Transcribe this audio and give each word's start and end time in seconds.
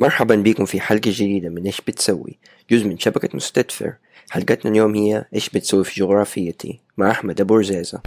مرحبا 0.00 0.36
بكم 0.36 0.64
في 0.64 0.80
حلقة 0.80 1.10
جديدة 1.10 1.48
من 1.48 1.64
إيش 1.64 1.80
بتسوي؟ 1.80 2.38
جزء 2.70 2.86
من 2.86 2.98
شبكة 2.98 3.28
مستدفر. 3.34 3.94
حلقتنا 4.30 4.70
اليوم 4.70 4.94
هي 4.94 5.24
إيش 5.34 5.48
بتسوي 5.48 5.84
في 5.84 6.00
جغرافيتي 6.00 6.80
مع 6.98 7.10
أحمد 7.10 7.40
أبو 7.40 7.56
رزازة 7.56 8.02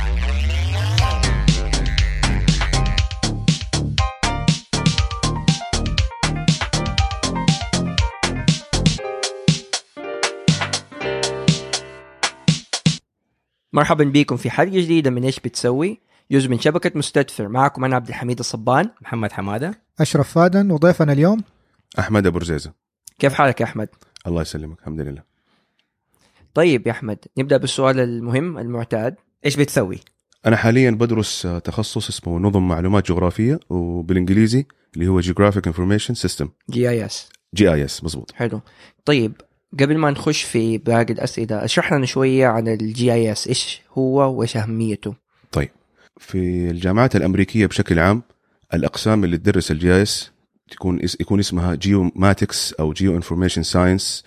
مرحبا 13.73 14.03
بكم 14.03 14.37
في 14.37 14.49
حلقة 14.49 14.81
جديدة 14.81 15.09
من 15.09 15.23
إيش 15.23 15.39
بتسوي؟ 15.39 15.99
جزء 16.31 16.49
من 16.49 16.59
شبكة 16.59 16.91
مستدفر. 16.95 17.47
معكم 17.47 17.85
أنا 17.85 17.95
عبد 17.95 18.07
الحميد 18.07 18.39
الصبان. 18.39 18.89
محمد 19.01 19.31
حمادة. 19.31 19.81
أشرف 19.99 20.33
فادن. 20.33 20.71
وضيفنا 20.71 21.13
اليوم 21.13 21.43
أحمد 21.99 22.27
أبو 22.27 22.37
رزيزه 22.37 22.73
كيف 23.19 23.33
حالك 23.33 23.61
يا 23.61 23.65
أحمد؟ 23.65 23.89
الله 24.27 24.41
يسلمك 24.41 24.79
الحمد 24.79 25.01
لله. 25.01 25.23
طيب 26.53 26.87
يا 26.87 26.91
أحمد 26.91 27.17
نبدأ 27.37 27.57
بالسؤال 27.57 27.99
المهم 27.99 28.57
المعتاد. 28.57 29.15
إيش 29.45 29.55
بتسوي؟ 29.55 29.99
أنا 30.45 30.55
حاليا 30.55 30.91
بدرس 30.91 31.47
تخصص 31.63 32.07
اسمه 32.09 32.39
نظم 32.39 32.67
معلومات 32.67 33.07
جغرافية 33.07 33.59
وبالإنجليزي 33.69 34.65
اللي 34.93 35.07
هو 35.07 35.21
Geographic 35.21 35.71
Information 35.71 36.15
System. 36.27 36.47
جي 36.69 36.89
اي 36.89 37.05
اس 37.05 37.29
جي 37.55 37.73
اي 37.73 37.85
اس 37.85 38.03
مضبوط 38.03 38.31
حلو. 38.31 38.61
طيب 39.05 39.41
قبل 39.79 39.97
ما 39.97 40.11
نخش 40.11 40.43
في 40.43 40.77
باقي 40.77 41.13
الأسئلة 41.13 41.65
اشرح 41.65 41.93
لنا 41.93 42.05
شوية 42.05 42.47
عن 42.47 42.67
ال 42.67 43.13
GIS 43.13 43.47
إيش 43.47 43.81
هو 43.97 44.33
وإيش 44.33 44.57
أهميته؟ 44.57 45.15
في 46.17 46.69
الجامعات 46.71 47.15
الأمريكية 47.15 47.65
بشكل 47.65 47.99
عام 47.99 48.23
الأقسام 48.73 49.23
اللي 49.23 49.37
تدرس 49.37 49.71
ال 49.71 49.95
GIS 49.95 50.30
تكون 50.71 50.99
يكون 51.19 51.39
اسمها 51.39 51.75
geomatics 51.75 52.73
أو 52.73 52.93
geoinformation 52.93 53.63
science 53.63 54.23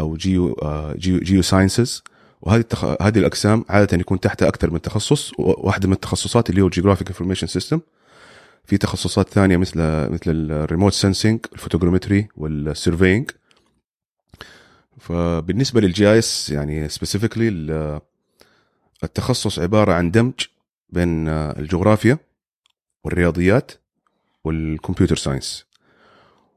أو 0.00 0.16
geo 0.16 0.36
geo 0.36 0.56
geosciences 0.98 2.02
وهذه 2.42 2.60
التخ... 2.60 2.84
هذه 2.84 3.18
الأقسام 3.18 3.64
عادة 3.68 3.98
يكون 3.98 4.20
تحتها 4.20 4.48
أكثر 4.48 4.70
من 4.70 4.82
تخصص 4.82 5.32
وواحده 5.38 5.88
من 5.88 5.94
التخصصات 5.94 6.50
اللي 6.50 6.60
هو 6.60 6.66
ال 6.66 6.70
geographic 6.70 7.08
information 7.08 7.46
system 7.46 7.80
في 8.64 8.78
تخصصات 8.78 9.28
ثانية 9.28 9.56
مثل 9.56 9.78
مثل 10.10 10.22
ال 10.26 10.35
remote 10.35 10.92
sensing 10.92 11.40
ال 11.52 11.57
photogrammetry 11.57 12.28
وال 12.36 12.53
surveying 12.53 13.30
فبالنسبة 15.00 15.80
لل 15.80 16.18
GIS 16.18 16.50
يعني 16.50 16.88
specifically 16.88 17.48
التخصص 19.04 19.58
عبارة 19.58 19.92
عن 19.92 20.10
دمج 20.10 20.34
بين 20.90 21.28
آه، 21.28 21.58
الجغرافيا 21.58 22.18
والرياضيات. 23.04 23.72
وال 24.46 24.60
computer 24.60 25.16
science. 25.16 25.66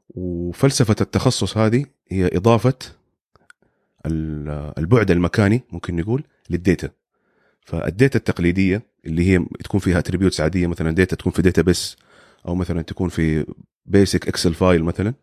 وفلسفة 0.08 0.96
التخصص 1.00 1.56
هذه 1.58 1.84
هي 2.10 2.30
إضافة 2.36 2.74
ال- 4.06 4.72
البعد 4.78 5.10
المكاني 5.10 5.62
ممكن 5.72 5.96
نقول 5.96 6.24
لل 6.50 6.63
data 6.63 6.90
فال 7.66 7.83
data 7.83 8.18
التقليدية 8.18 8.82
اللي 9.06 9.28
هي 9.30 9.44
تكون 9.64 9.80
فيها 9.80 9.98
attributes 9.98 10.40
عادية 10.40 10.66
مثلا 10.66 10.90
data 10.90 11.16
تكون 11.16 11.32
في 11.32 11.42
data 11.42 11.62
بس 11.62 11.96
أو 12.48 12.54
مثلا 12.54 12.82
تكون 12.82 13.08
في 13.08 13.46
basic 13.86 14.28
Excel 14.28 14.54
file 14.54 14.84
مثلا 14.84 15.14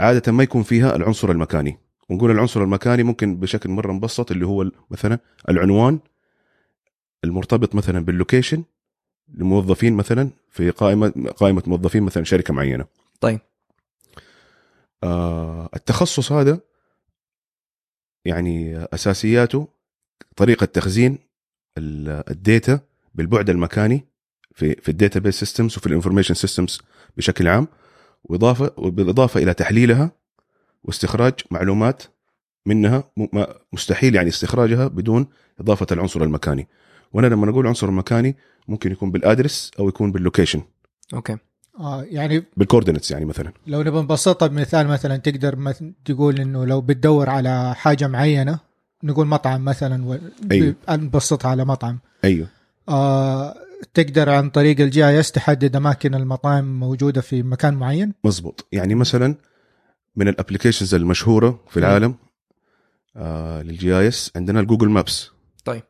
عادة 0.00 0.32
ما 0.32 0.42
يكون 0.42 0.62
فيها 0.62 0.96
العنصر 0.96 1.30
المكاني. 1.30 1.78
ونقول 2.10 2.30
العنصر 2.30 2.62
المكاني 2.62 3.02
ممكن 3.02 3.36
بشكل 3.36 3.70
مرة 3.70 3.92
مبسط 3.92 4.30
اللي 4.30 4.46
هو 4.46 4.70
مثلا 4.90 5.18
العنوان 5.48 6.00
المرتبط 7.24 7.74
مثلا 7.74 8.04
بال 8.04 8.16
location 8.16 8.64
لموظفين 9.34 9.94
مثلا 9.94 10.30
في 10.50 10.70
قائمة 10.70 11.08
قائمة 11.36 11.62
موظفين 11.66 12.02
مثلا 12.02 12.24
شركة 12.24 12.54
معينة 12.54 12.84
طيب. 13.20 13.40
آه 15.04 15.70
التخصص 15.76 16.32
هذا 16.32 16.60
يعني 18.24 18.76
أساسياته 18.84 19.68
طريقة 20.36 20.66
تخزين 20.66 21.18
ال- 21.78 22.30
data 22.30 22.80
بالبعد 23.14 23.50
المكاني 23.50 24.04
في 24.54 24.74
في 24.74 24.88
ال 24.88 25.20
database 25.20 25.40
systems 25.40 25.76
وفي 25.78 25.86
ال 25.86 25.90
information 25.90 26.34
systems 26.34 26.80
بشكل 27.16 27.48
عام 27.48 27.68
وإضافة 28.24 28.70
وبالإضافة 28.76 29.42
إلى 29.42 29.54
تحليلها 29.54 30.10
واستخراج 30.84 31.34
معلومات 31.50 32.02
منها 32.66 33.04
مستحيل 33.72 34.14
يعني 34.14 34.28
استخراجها 34.28 34.88
بدون 34.88 35.26
إضافة 35.60 35.86
العنصر 35.92 36.22
المكاني 36.22 36.68
وأنا 37.12 37.26
لما 37.26 37.46
نقول 37.46 37.66
عنصر 37.66 37.90
مكاني 37.90 38.36
ممكن 38.68 38.92
يكون 38.92 39.10
بال 39.10 39.23
address 39.23 39.70
أو 39.78 39.88
يكون 39.88 40.12
باللوكيشن. 40.12 40.62
أوكي. 41.14 41.36
آه 41.80 42.02
يعني 42.02 42.44
بال 42.56 42.64
coordinates 42.64 43.10
يعني 43.10 43.24
مثلا. 43.24 43.52
لو 43.66 43.82
نبغى 43.82 44.02
نبسطها 44.02 44.46
بمثال 44.46 44.86
مثلا 44.86 45.16
تقدر 45.16 45.56
مثلا 45.56 45.92
تقول 46.04 46.40
إنه 46.40 46.66
لو 46.66 46.80
بتدور 46.80 47.30
على 47.30 47.74
حاجة 47.74 48.06
معينة 48.08 48.58
نقول 49.04 49.26
مطعم 49.26 49.64
مثلا 49.64 50.04
و... 50.06 50.18
ب- 50.42 50.74
نبسطها 50.90 51.48
على 51.50 51.64
مطعم. 51.64 51.98
أيوه. 52.24 52.46
آه 52.88 53.54
تقدر 53.94 54.30
عن 54.30 54.50
طريق 54.50 54.80
ال 54.80 55.08
GIS 55.08 55.32
تحدد 55.32 55.76
أماكن 55.76 56.14
المطاعم 56.14 56.80
موجودة 56.80 57.20
في 57.20 57.42
مكان 57.42 57.74
معين؟ 57.74 58.14
مزبوط 58.24 58.66
يعني 58.72 58.94
مثلا 58.94 59.34
من 60.16 60.28
ال 60.28 60.33
applications 60.33 60.94
المشهورة 60.94 61.60
في. 61.70 61.76
العالم 61.76 62.14
آه 63.16 63.62
لل 63.62 63.98
GIS 63.98 64.32
عندنا 64.36 64.60
ال 64.60 64.64
Google 64.64 64.88
Maps 64.88 65.30
طيب. 65.64 65.82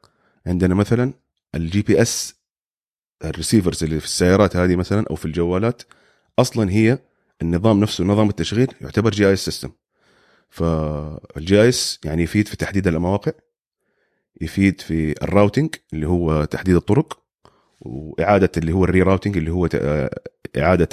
عندنا 0.47 0.75
مثلا 0.75 1.13
ال 1.55 1.83
GPS 1.83 2.35
receivers 3.25 3.85
اللي 3.85 4.01
في 4.01 4.07
السيارات 4.07 4.57
هذه 4.57 4.77
مثلا 4.77 5.05
أو 5.11 5.17
في 5.17 5.25
الجوالات 5.25 5.83
أصلا 6.39 6.71
هي 6.71 6.99
النظام 7.43 7.81
نفسه 7.81 8.05
نظام 8.05 8.29
التشغيل 8.29 8.73
يعتبر 8.81 9.11
GIS 9.11 9.29
system 9.29 9.71
فال 10.51 11.63
GIS 11.63 12.01
يعني 12.05 12.23
يفيد 12.23 12.49
في 12.49 12.57
تحديد 12.57 12.87
المواقع 12.87 13.33
يفيد 14.41 14.81
في 14.81 15.23
ال 15.23 15.29
routing 15.29 15.75
اللي 15.93 16.09
هو 16.09 16.45
تحديد 16.45 16.75
الطرق 16.77 17.23
وإعادة 17.81 18.51
اللي 18.57 18.73
هو 18.73 18.85
ال 18.85 19.03
rerouting 19.03 19.37
اللي 19.37 19.51
هو 19.51 19.69
إعادة 20.59 20.89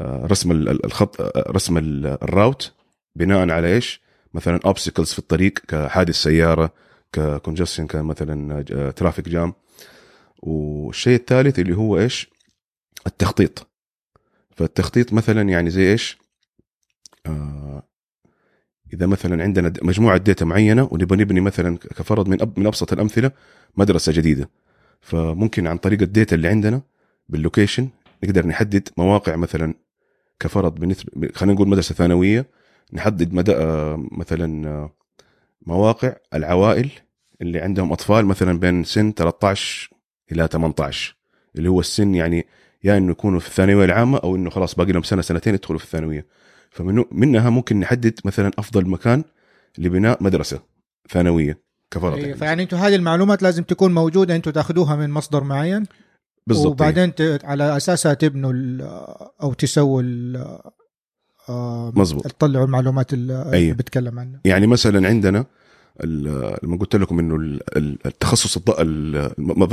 آه، 0.00 0.26
رسم 0.26 0.52
ال- 0.52 0.68
ال- 0.68 0.86
الخط 0.86 1.20
آه، 1.20 1.44
رسم 1.50 1.78
ال- 1.78 2.06
route 2.06 2.72
بناء 3.16 3.50
على 3.50 3.74
إيش؟ 3.74 4.00
مثلا 4.34 4.60
obstacles 4.66 5.12
في 5.12 5.18
الطريق 5.18 5.52
كحادث 5.68 6.14
سيارة 6.14 6.72
ك 7.12 7.19
congestion 7.19 7.86
كمثلا 7.86 8.62
traffic 8.90 9.28
jam 9.28 9.54
والشيء 10.38 11.16
الثالث 11.16 11.58
اللي 11.58 11.76
هو 11.76 11.98
إيش؟ 11.98 12.30
التخطيط 13.06 13.66
فالتخطيط 14.56 15.12
مثلا 15.12 15.42
يعني 15.42 15.70
زي 15.70 15.92
إيش؟ 15.92 16.18
آه 17.26 17.82
إذا 18.92 19.06
مثلا 19.06 19.42
عندنا 19.42 19.72
مجموعة 19.82 20.16
data 20.16 20.44
معينة 20.44 20.88
ونبغى 20.90 21.18
نبني 21.18 21.40
مثلا 21.40 21.78
كفرض 21.78 22.28
من 22.28 22.42
أب 22.42 22.58
من 22.58 22.66
أبسط 22.66 22.92
الأمثلة 22.92 23.30
مدرسة 23.76 24.12
جديدة 24.12 24.50
فممكن 25.00 25.66
عن 25.66 25.76
طريق 25.76 26.02
ال 26.02 26.09
data 26.09 26.36
اللي 26.36 26.48
عندنا 26.48 26.82
بال 27.28 27.40
location 27.40 27.88
نقدر 28.24 28.46
نحدد 28.46 28.88
مواقع 28.96 29.36
مثلا 29.36 29.74
كفرض 30.40 30.94
خلينا 31.34 31.54
نقول 31.54 31.68
مدرسة 31.68 31.94
ثانوية 31.94 32.46
نحدد 32.92 33.32
مدى 33.32 33.52
آه، 33.52 34.08
مثلا 34.12 34.68
آه، 34.68 34.90
مواقع 35.68 36.16
العوائل 36.34 36.90
اللي 37.42 37.60
عندهم 37.60 37.92
أطفال 37.92 38.26
مثلا 38.26 38.58
بين 38.58 38.84
سن 38.84 39.12
13 39.12 39.90
إلى 40.32 40.48
18 40.52 41.16
اللي 41.56 41.68
هو 41.68 41.80
السن 41.80 42.14
يعني 42.14 42.46
يا 42.84 42.96
إنه 42.96 43.10
يكونوا 43.10 43.40
في 43.40 43.46
الثانوية 43.46 43.84
العامة 43.84 44.18
أو 44.18 44.36
إنه 44.36 44.50
خلاص 44.50 44.74
باقي 44.74 44.92
لهم 44.92 45.02
سنة 45.02 45.22
سنتين 45.22 45.54
يدخلوا 45.54 45.78
في 45.78 45.84
الثانوية. 45.84 46.26
فمنه 46.70 47.04
منها 47.12 47.50
ممكن 47.50 47.80
نحدد 47.80 48.20
مثلا 48.24 48.50
أفضل 48.58 48.88
مكان 48.88 49.24
لبناء 49.78 50.22
مدرسة 50.22 50.60
ثانوية 51.10 51.58
كفرض 51.90 52.14
إيه، 52.14 52.22
يعني. 52.22 52.36
فيعني 52.36 52.62
أنتم 52.62 52.76
هذه 52.76 52.94
المعلومات 52.94 53.42
لازم 53.42 53.62
تكون 53.62 53.94
موجودة 53.94 54.36
أنتم 54.36 54.50
تاخذوها 54.50 54.96
من 54.96 55.10
مصدر 55.10 55.44
معين؟ 55.44 55.86
بالضبط 56.46 56.72
وبعدين 56.72 57.14
ت... 57.14 57.40
على 57.44 57.76
اساسها 57.76 58.14
تبنوا 58.14 58.52
ال... 58.52 58.82
أو 59.42 59.52
تسووا 59.52 60.02
ال... 60.02 60.36
آه، 61.48 61.92
مزبوط 61.96 62.26
تطلعوا 62.26 62.64
المعلومات 62.64 63.12
اللي 63.12 63.50
أيوه. 63.52 63.76
بتكلم 63.76 64.18
عنها. 64.18 64.40
يعني 64.44 64.66
مثلا 64.66 65.08
عندنا 65.08 65.44
لما 66.04 66.76
قلت 66.80 66.96
لكم 66.96 67.18
إنه 67.18 67.36
ال- 67.36 67.76
ال- 67.76 67.98
التخصص 68.06 68.58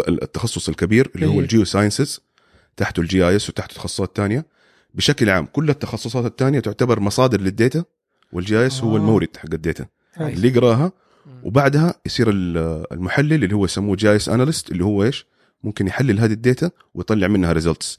التخصص 0.10 0.70
الكبير 0.70 1.12
اللي 1.16 1.26
هو. 1.26 1.40
ال 1.40 1.66
geosciences 1.66 2.22
تحته 2.78 3.00
ال 3.02 3.28
GIS 3.28 3.50
وتحته 3.50 3.76
تخصصات 3.76 4.12
ثانية 4.16 4.46
بشكل 4.94 5.30
عام 5.30 5.46
كل 5.46 5.70
التخصصات 5.70 6.26
الثانية 6.26 6.60
تعتبر 6.60 7.00
مصادر 7.00 7.42
لل 7.42 7.56
data 7.56 7.84
وال 8.32 8.60
GIS 8.60 8.84
هو 8.84 8.94
آه. 8.96 8.98
المورد 9.00 9.38
حق 9.38 9.54
ال 9.54 9.59
data. 9.59 9.86
اللي 10.20 10.48
يقراها 10.48 10.92
وبعدها 11.44 11.94
يصير 12.06 12.30
ال- 12.30 12.86
المحلل 12.92 13.44
اللي 13.44 13.56
هو 13.56 13.66
يسموه 13.66 13.96
GIS 13.96 14.30
analyst 14.30 14.72
اللي 14.72 14.84
هو 14.84 15.04
إيش؟ 15.04 15.26
ممكن 15.64 15.88
يحلل 15.88 16.20
هذه 16.20 16.32
ال 16.34 16.41
data 16.41 16.72
ويطلع 16.94 17.28
منها 17.28 17.54
results 17.54 17.98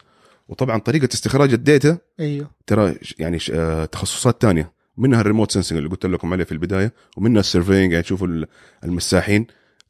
وطبعا 0.49 0.79
طريقة 0.79 1.09
استخراج 1.15 1.53
ال 1.53 1.62
data 1.62 1.99
أيوه 2.21 2.51
ترى 2.67 2.95
يعني 3.19 3.39
آه، 3.53 3.85
تخصصات 3.85 4.41
تانية 4.43 4.73
منها 4.99 5.21
ال 5.21 5.25
remote 5.25 5.51
sensing 5.53 5.79
اللي 5.79 5.91
قلت 5.91 6.07
لكم 6.07 6.33
عليه 6.33 6.45
في 6.45 6.53
البداية 6.53 6.93
ومنها 7.17 7.41
ال 7.41 7.46
surveying 7.46 7.93
يعني 7.93 8.03
تشوفوا 8.03 8.27
ال- 8.27 8.47
المساحين 8.85 9.47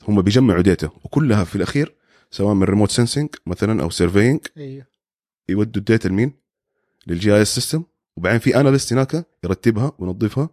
هم 0.09 0.23
بيجمعوا 0.23 0.63
data 0.63 0.91
وكلها 1.05 1.45
في 1.45 1.57
الأخير 1.57 1.95
سواء 2.31 2.55
من 2.55 2.63
remote 2.63 2.91
sensing 2.91 3.29
مثلا 3.47 3.83
أو 3.83 3.91
surveying 3.91 4.41
أيوه 4.57 4.87
يودوا 5.49 5.77
ال 5.81 5.86
data 5.86 6.09
لمين؟ 6.09 6.33
لل 7.07 7.18
GIS 7.18 7.35
system 7.37 7.83
وبعدين 8.17 8.39
في 8.41 8.61
analyst 8.61 8.93
هناك 8.93 9.27
يرتبها 9.45 9.93
وينظفها 9.99 10.49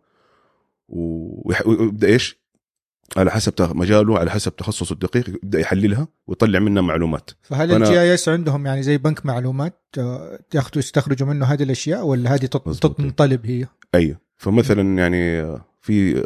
ويبدأ 0.90 2.08
إيش 2.08 2.44
على 3.18 3.32
حسب 3.32 3.54
مجاله 3.76 4.20
على 4.20 4.32
حسب 4.32 4.56
تخصصه 4.56 4.94
الدقيق 4.94 5.30
يبدأ 5.30 5.60
يحللها 5.60 6.08
ويطلع 6.28 6.60
منها 6.60 6.82
معلومات 6.82 7.30
فهل 7.42 7.72
الجي 7.72 8.02
آي 8.02 8.14
إس 8.14 8.30
عندهم 8.30 8.66
يعني 8.66 8.84
زي 8.84 8.98
بنك 8.98 9.26
معلومات 9.26 9.82
آه، 9.98 10.40
ياخذوا 10.54 10.78
يستخرجوا 10.80 11.28
منه 11.28 11.46
هذه 11.46 11.64
الأشياء 11.64 12.06
ولا 12.06 12.34
هذه. 12.36 12.46
تنطلب 12.46 13.46
هي؟ 13.46 13.68
أيوه 13.96 14.18
فمثلا 14.38 14.98
يعني 14.98 15.44
في 15.82 16.24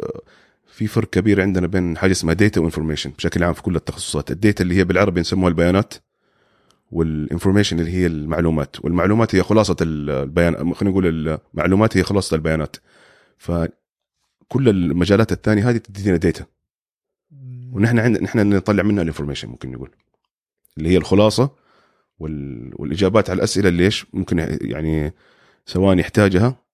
في 0.66 0.86
فرق 0.86 1.10
كبير 1.10 1.40
عندنا 1.40 1.66
بين 1.66 1.96
حاجة 1.96 2.12
اسمها 2.12 2.34
data 2.34 2.60
و 2.60 2.64
information 2.64 3.10
بشكل 3.10 3.44
عام 3.44 3.52
في 3.52 3.62
كل 3.62 3.76
التخصصات. 3.76 4.30
ال 4.30 4.37
data 4.37 4.64
اللي 4.64 4.74
هي 4.76 4.84
بالعربي 4.84 5.20
نسموها 5.20 5.48
البيانات 5.48 5.94
وال 6.90 7.04
information 7.04 7.80
اللي 7.80 7.90
هي 7.90 8.06
المعلومات. 8.06 8.84
والمعلومات 8.84 9.34
هي 9.34 9.42
خلاصة 9.42 9.76
البيان 9.80 10.74
خلينا 10.74 10.90
نقول 10.90 11.06
المعلومات 11.54 11.96
هي 11.96 12.02
خلاصة 12.02 12.34
البيانات. 12.34 12.76
فكل 13.38 14.68
المجالات 14.68 15.32
الثانية 15.32 15.70
هذه 15.70 15.76
تدينا 15.76 16.16
data 16.16 16.46
ونحن 17.72 17.98
عند 17.98 18.22
نحن 18.22 18.54
نطلع 18.54 18.82
منها 18.82 19.02
ال 19.02 19.06
information 19.06 19.48
ممكن 19.48 19.72
نقول. 19.72 19.90
اللي 20.78 20.88
هي 20.88 20.96
الخلاصة 20.96 21.50
وال... 22.18 22.70
والإجابات 22.74 23.30
على 23.30 23.36
الأسئلة 23.38 23.68
اللي 23.68 23.84
إيش 23.84 24.06
ممكن 24.12 24.58
يعني 24.60 25.12
سواء 25.66 25.98
يحتاجها 25.98 26.67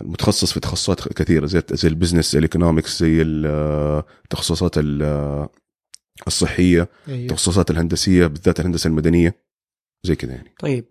المتخصص 0.00 0.52
في 0.52 0.60
تخصصات 0.60 1.08
كثيرة 1.12 1.46
زي 1.46 1.62
زي 1.72 1.88
ال 1.88 1.93
business 1.93 2.36
ال 2.36 2.42
economics 2.42 2.98
زي 3.00 3.22
ال- 3.22 3.46
التخصصات 4.24 4.72
ال- 4.78 5.48
الصحية 6.26 6.88
أيوه. 7.08 7.20
التخصصات 7.20 7.70
الهندسية 7.70 8.26
بالذات 8.26 8.60
الهندسة 8.60 8.88
المدنية 8.88 9.34
زي 10.04 10.16
كذا 10.16 10.32
يعني 10.32 10.54
طيب 10.58 10.84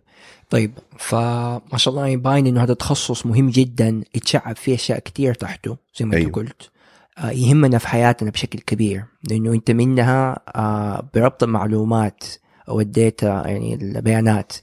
طيب 0.49 0.71
فما 0.97 1.77
شاء 1.77 1.91
الله 1.93 2.07
يبين 2.07 2.47
إنه 2.47 2.63
هذا 2.63 2.73
تخصص 2.73 3.25
مهم 3.25 3.49
جدا 3.49 4.01
يتشعب 4.15 4.55
فيه 4.55 4.75
أشياء 4.75 4.99
كتير 4.99 5.33
تحته 5.33 5.77
زي 5.99 6.05
ما 6.05 6.13
أيوه. 6.15 6.27
انت 6.27 6.35
قلت 6.35 6.69
آه، 7.17 7.31
يهمنا 7.31 7.77
في 7.77 7.87
حياتنا 7.87 8.29
بشكل 8.31 8.59
كبير 8.59 9.03
لأنه 9.29 9.53
أنت 9.53 9.71
منها 9.71 10.39
آه، 10.55 11.09
بربط 11.13 11.43
المعلومات 11.43 12.23
أو 12.69 12.79
ال 12.81 12.90
data 12.90 13.27
يعني 13.47 13.73
البيانات 13.73 14.53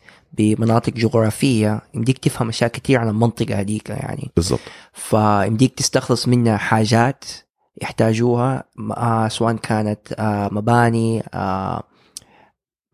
بمناطق 0.40 0.92
جغرافية 0.92 1.80
يمديك 1.94 2.18
تفهم 2.18 2.48
أشياء 2.48 2.70
كتير 2.70 2.98
عن 3.00 3.08
المنطقة 3.08 3.60
هذيك 3.60 3.90
يعني. 3.90 4.30
بالضبط. 4.36 4.60
فيمديك 4.92 5.74
تستخلص 5.74 6.28
منها 6.28 6.56
حاجات 6.56 7.24
يحتاجوها 7.82 8.64
آه 8.96 9.28
سواء 9.28 9.56
كانت 9.56 10.12
آه 10.18 10.48
مباني 10.52 11.22
آه 11.34 11.82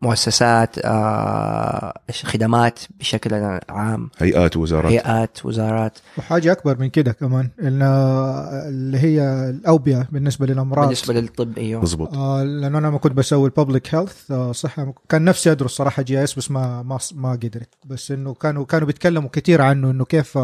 مؤسسات 0.01 0.75
آه 0.85 1.93
خدمات 2.23 2.79
بشكل 2.99 3.59
عام. 3.69 4.09
هيئات 4.17 4.57
ووزارات 4.57 4.91
هيئات 4.91 5.45
وزارات. 5.45 5.97
وحاجة 6.17 6.51
أكبر 6.51 6.79
من 6.79 6.89
كده 6.89 7.11
كمان 7.11 7.49
إن 7.61 7.81
اللي 7.81 8.97
هي 8.99 9.49
الأوبئة 9.49 10.07
بالنسبة 10.11 10.45
للأمراض. 10.45 10.85
بالنسبة 10.85 11.13
للطب 11.13 11.57
أيوه. 11.57 11.81
بالضبط. 11.81 12.13
آه 12.13 12.43
لأنه 12.43 12.77
أنا 12.77 12.89
ما 12.89 12.97
كنت 12.97 13.13
بسوي 13.13 13.45
ال 13.49 13.56
public 13.56 13.95
health 13.95 14.31
آه 14.31 14.51
صحة. 14.51 14.93
كان 15.09 15.25
نفسي 15.25 15.51
أدرس 15.51 15.71
صراحة 15.71 16.01
GIS 16.03 16.37
بس 16.37 16.51
ما 16.51 16.83
ما 16.83 16.97
ما 17.15 17.31
قدرت. 17.31 17.69
بس 17.85 18.11
إنه 18.11 18.33
كانوا 18.33 18.65
كانوا 18.65 18.87
بيتكلموا 18.87 19.29
كثير 19.29 19.61
عنه 19.61 19.91
إنه 19.91 20.05
كيف 20.05 20.39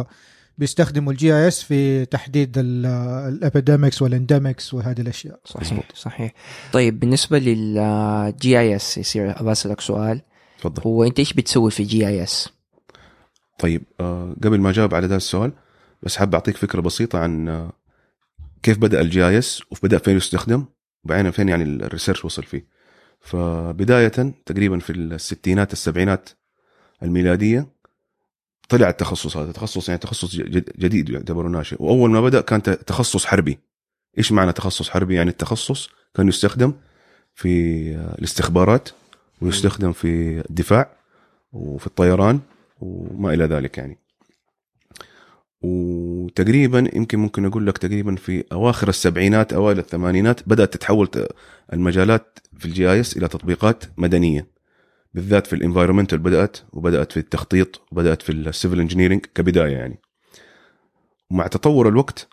بيستخدموا 0.58 1.12
ال 1.12 1.36
GIS 1.36 1.64
في 1.64 2.06
تحديد 2.06 2.54
ال 2.58 2.72
epidemics 2.72 4.02
وال 4.02 4.16
endemics 4.16 4.74
وهذه 4.74 5.02
الأشياء. 5.02 5.40
صحيح 5.46 5.84
صحيح. 5.96 6.34
طيب 6.74 7.00
بالنسبة 7.00 7.40
لل 7.40 8.60
GIS 8.60 8.98
يصير 8.98 9.52
اسالك 9.52 9.82
سؤال. 9.82 10.22
تفضل. 10.60 10.82
هو 10.86 11.04
أنت 11.04 11.20
إيش 11.20 11.34
بتسوي 11.34 11.72
في 11.72 11.84
GIS؟ 11.84 12.50
طيب 13.60 13.84
آه، 14.00 14.36
قبل 14.44 14.60
ما 14.60 14.70
أجاوب 14.70 14.96
على 14.96 15.06
هذا 15.06 15.16
السؤال 15.16 15.52
بس 16.04 16.18
حاب 16.18 16.36
أعطيك 16.36 16.58
فكرة 16.58 16.82
بسيطة 16.82 17.20
عن 17.20 17.50
آه، 17.50 17.72
كيف 18.64 18.78
بدأ 18.78 19.02
ال 19.02 19.28
GIS 19.28 19.62
وبدا 19.72 19.98
فين 19.98 20.18
يستخدم 20.18 20.66
وبعدين 21.04 21.32
فين 21.32 21.50
يعني 21.50 21.64
ال 21.64 21.71
research 21.71 22.26
وصل 22.26 22.44
فيه. 22.44 22.68
فبداية 23.20 24.34
تقريبا 24.46 24.80
في 24.80 24.94
الستينات 24.94 25.74
السبعينات 25.74 26.30
الميلادية 27.04 27.68
طلع 28.78 28.90
التخصص 28.90 29.38
هذا. 29.38 29.52
تخصص 29.52 29.90
يعني 29.90 30.00
تخصص 30.00 30.36
جد- 30.36 30.72
جديد 30.80 31.10
يعتبره 31.10 31.48
ناشئ. 31.48 31.76
وأول 31.80 32.10
ما 32.10 32.22
بدأ 32.22 32.42
كان 32.42 32.62
تخصص 32.62 33.26
حربي. 33.26 33.60
إيش 34.18 34.32
معنى 34.32 34.54
تخصص 34.54 34.90
حربي؟ 34.90 35.16
يعني 35.16 35.30
التخصص 35.30 35.90
كان 36.16 36.28
يستخدم 36.28 36.74
في 37.36 37.50
الاستخبارات 38.20 38.90
ويستخدم 39.42 39.92
في 39.92 40.40
الدفاع 40.50 40.90
وفي 41.52 41.88
الطيران 41.88 42.40
وما 42.80 43.34
إلى 43.34 43.46
ذلك 43.46 43.78
يعني. 43.78 43.98
وتقريبا 45.62 46.90
يمكن 46.94 47.20
ممكن 47.20 47.46
أقول 47.46 47.68
لك 47.68 47.78
تقريبا 47.78 48.16
في 48.16 48.44
أواخر 48.52 48.90
السبعينات 48.90 49.54
أوائل 49.54 49.80
الثمانينات 49.80 50.50
بدأت 50.50 50.74
تتحول 50.74 51.10
المجالات 51.74 52.40
في 52.60 52.66
ال 52.66 52.92
GIS 52.92 53.18
إلى 53.18 53.28
تطبيقات 53.28 53.84
مدنية. 53.98 54.53
بالذات 55.14 55.48
في 55.48 55.54
ال 55.54 55.58
environmental 55.58 56.20
بدأت 56.20 56.58
وبدأت 56.74 57.12
في 57.12 57.18
التخطيط 57.18 57.82
وبدأت 57.92 58.22
في 58.22 58.32
ال 58.32 58.40
civil 58.40 58.80
engineering 58.80 59.26
كبداية 59.26 59.78
يعني. 59.78 60.02
ومع 61.32 61.48
تطور 61.48 61.88
الوقت 61.88 62.30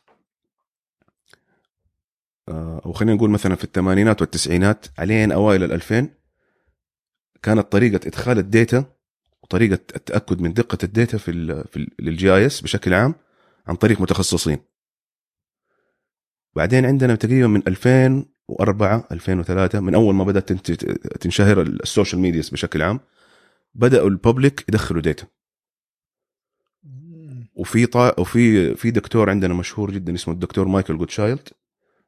آه، 2.49 2.82
أو 2.87 2.93
خلينا 2.93 3.15
نقول 3.15 3.31
مثلا 3.31 3.55
في 3.55 3.65
الثمانينات 3.65 4.21
والتسعينات 4.21 4.87
علين 4.99 5.32
أوائل 5.32 5.62
الألفين 5.62 6.15
كانت 7.43 7.73
طريقة 7.73 8.06
إدخال 8.06 8.38
ال 8.38 8.48
data 8.48 8.85
وطريقة 9.43 9.79
التأكد 9.97 10.41
من 10.41 10.53
دقة 10.53 10.79
ال 10.82 10.90
data 10.90 11.19
في 11.19 11.31
ال 11.31 11.65
في 11.69 11.91
لل 11.99 12.35
GIS 12.35 12.61
بشكل 12.61 12.94
عام 12.94 13.15
عن 13.67 13.76
طريق 13.76 14.00
متخصصين. 14.00 14.59
بعدين 16.56 16.87
عندنا 16.87 17.15
تقريبا 17.15 17.47
من 17.47 17.62
2004 18.50 19.08
2003 19.12 19.81
من 19.81 19.94
أول 19.94 20.14
ما 20.14 20.25
بدأت 20.25 20.52
تنشهر 21.20 21.61
ال 21.62 21.71
social 21.71 22.23
media 22.23 22.43
بشكل 22.52 22.82
عام 22.82 23.00
بدأوا 23.75 24.08
ال 24.08 24.17
public 24.17 24.64
يدخلوا 24.69 25.02
data 25.02 25.26
وفي 27.55 27.87
طا... 27.87 28.20
وفي 28.20 28.75
في 28.75 28.91
دكتور 28.91 29.31
عندنا 29.31 29.55
مشهور 29.55 29.91
جدا 29.91 30.14
اسمه 30.14 30.35
الدكتور 30.35 30.69
مايكل 30.69 30.99
جودشايلد 30.99 31.49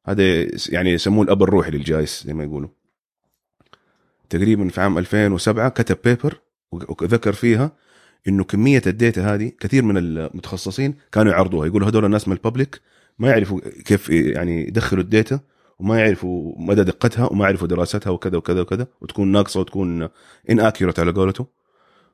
هذا 0.05 0.23
يعني 0.69 0.91
يسموه 0.91 1.23
الأب 1.23 1.43
الروحي 1.43 1.71
لل 1.71 1.92
GIS 1.92 2.23
زي 2.25 2.33
ما 2.33 2.43
يقولوا. 2.43 2.69
تقريبا 4.29 4.69
في 4.69 4.81
عام 4.81 4.97
2007 4.97 5.69
كتب 5.69 5.97
paper 6.03 6.41
وذكر 6.71 7.33
فيها 7.33 7.71
إنه 8.27 8.43
كمية 8.43 8.81
ال 8.87 8.96
data 8.96 9.33
هذه 9.33 9.51
كثير 9.59 9.83
من 9.83 9.97
المتخصصين 9.97 10.95
كانوا 11.11 11.31
يعرضوها. 11.31 11.67
يقولوا 11.67 11.87
هذول 11.89 12.05
الناس 12.05 12.27
من 12.27 12.33
ال 12.33 12.40
public 12.40 12.81
ما 13.19 13.29
يعرفوا 13.29 13.59
كيف 13.85 14.09
يعني 14.09 14.67
يدخلوا 14.67 15.03
الداتا 15.03 15.39
وما 15.83 15.99
يعرفوا 15.99 16.53
مدى 16.57 16.83
دقتها 16.83 17.25
وما 17.31 17.45
يعرفوا 17.45 17.67
دراستها 17.67 18.09
وكذا 18.11 18.37
وكذا 18.37 18.61
وكذا 18.61 18.87
وتكون 19.01 19.27
ناقصة 19.31 19.59
وتكون 19.59 20.09
ان 20.49 20.59
على 20.99 21.11
قولته. 21.11 21.47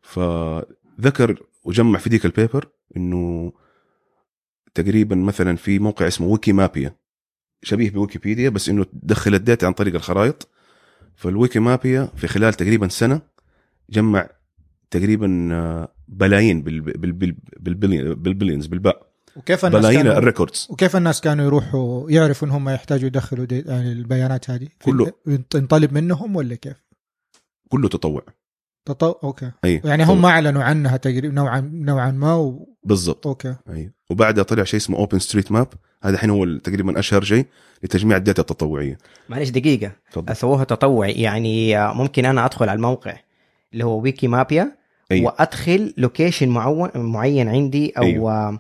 فذكر 0.02 1.44
وجمع 1.64 2.00
في 2.00 2.10
ديك 2.10 2.26
البيبر 2.26 2.68
إنه 2.98 3.54
تقريبا 4.74 5.16
مثلا 5.16 5.56
في 5.56 5.80
موقع 5.80 6.08
اسمه 6.08 6.28
ويكي 6.28 6.52
مابيا 6.54 6.96
شبيه 7.64 7.90
بويكيبيديا 7.90 8.50
بس 8.50 8.70
إنه 8.70 8.84
تدخل 8.84 9.36
الداتا 9.36 9.66
عن 9.66 9.74
طريق 9.74 9.96
الخرائط. 9.96 10.48
فالويكي 11.16 11.60
مابيا 11.60 12.06
في 12.16 12.28
خلال 12.28 12.54
تقريبا 12.54 12.88
سنة 12.88 13.22
جمع 13.90 14.30
تقريبا 14.92 15.50
آه، 15.52 15.94
بلايين 16.08 16.62
بال- 16.62 16.82
بال- 16.82 17.12
بال- 17.12 17.36
بالبليون- 17.60 18.14
بالبليونز 18.14 18.66
بالباء. 18.68 19.09
وكيف 19.40 19.66
الناس 19.66 19.82
بلايين 19.82 20.08
ال 20.08 20.14
records. 20.14 20.68
وكيف 20.70 20.96
الناس 20.96 21.22
كانوا 21.22 21.46
يروحوا 21.46 22.12
يعرفوا 22.12 22.48
ان 22.48 22.54
هم 22.54 22.70
يحتاجوا 22.70 23.08
يدخلوا 23.08 23.48
يعني 23.50 23.92
البيانات 23.92 24.50
هذه؟ 24.50 24.68
كله. 24.84 25.12
ينطلب 25.56 25.94
منهم 25.94 26.36
ولا 26.36 26.56
كيف؟ 26.56 26.84
كله 27.70 27.90
تطوع. 27.90 28.22
تطو... 28.86 29.12
okay. 29.24 29.52
أي 29.66 29.82
يعني 29.86 30.04
تطوع. 30.04 30.16
هم 30.16 30.26
أعلنوا 30.26 30.64
عنها 30.64 30.98
تقريبا 30.98 31.28
نوعا 31.30 31.70
نوعا 31.74 32.12
ما 32.12 32.36
و... 32.36 32.76
بالضبط. 32.84 33.28
okay. 33.28 33.56
أي. 33.70 33.92
وبعدها 34.10 34.44
طلع 34.44 34.64
شيء 34.64 34.80
اسمه 34.80 34.98
OpenStreetMap 34.98 35.68
هذا 36.04 36.14
الحين 36.14 36.30
هو 36.30 36.58
تقريبا 36.58 37.00
أشهر 37.00 37.24
شيء 37.24 37.46
لتجميع 37.84 38.18
ال 38.18 38.23
data 38.23 38.42
التطوعية. 38.42 38.98
معلش 39.30 39.50
دقيقة. 39.50 39.92
تفضل. 40.12 40.36
سووها 40.36 40.64
تطوعي. 40.64 41.12
يعني 41.12 41.78
ممكن 41.94 42.26
أنا 42.26 42.46
أدخل 42.46 42.70
على 42.70 42.78
الموقع 42.78 43.20
اللي 43.74 43.86
هو 43.86 44.00
ويكي 44.00 44.28
مابيا 44.28 44.78
أيوة. 45.12 45.26
وأدخل 45.26 45.94
location 45.98 46.50
معين 46.50 46.92
معين 46.96 47.50
عندي 47.50 47.94
أو 47.98 48.04
أيوة. 48.04 48.60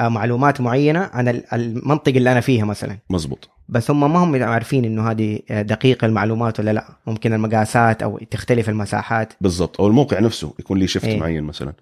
أيوة. 0.00 0.08
معلومات 0.10 0.60
معينة 0.60 1.10
عن 1.12 1.28
ال- 1.28 1.54
المنطقة 1.54 2.16
اللي 2.16 2.32
أنا 2.32 2.40
فيها 2.40 2.64
مثلا. 2.64 2.98
مزبوط 3.10 3.48
بس 3.68 3.90
هم 3.90 4.12
ما 4.12 4.18
هم 4.24 4.42
عارفين 4.42 4.84
إنه 4.84 5.10
هذه 5.10 5.38
آه، 5.50 5.62
دقيقة 5.62 6.06
المعلومات 6.06 6.60
ولا 6.60 6.72
لا. 6.72 6.84
ممكن 7.06 7.32
المقاسات 7.32 8.02
أو 8.02 8.18
تختلف 8.30 8.68
المساحات. 8.68 9.32
بالضبط. 9.40 9.80
أو 9.80 9.86
الموقع 9.86 10.18
نفسه 10.20 10.54
يكون 10.58 10.78
ليه 10.78 10.86
shift 10.86 11.04
إيه. 11.04 11.20
معين 11.20 11.44
مثلا. 11.44 11.72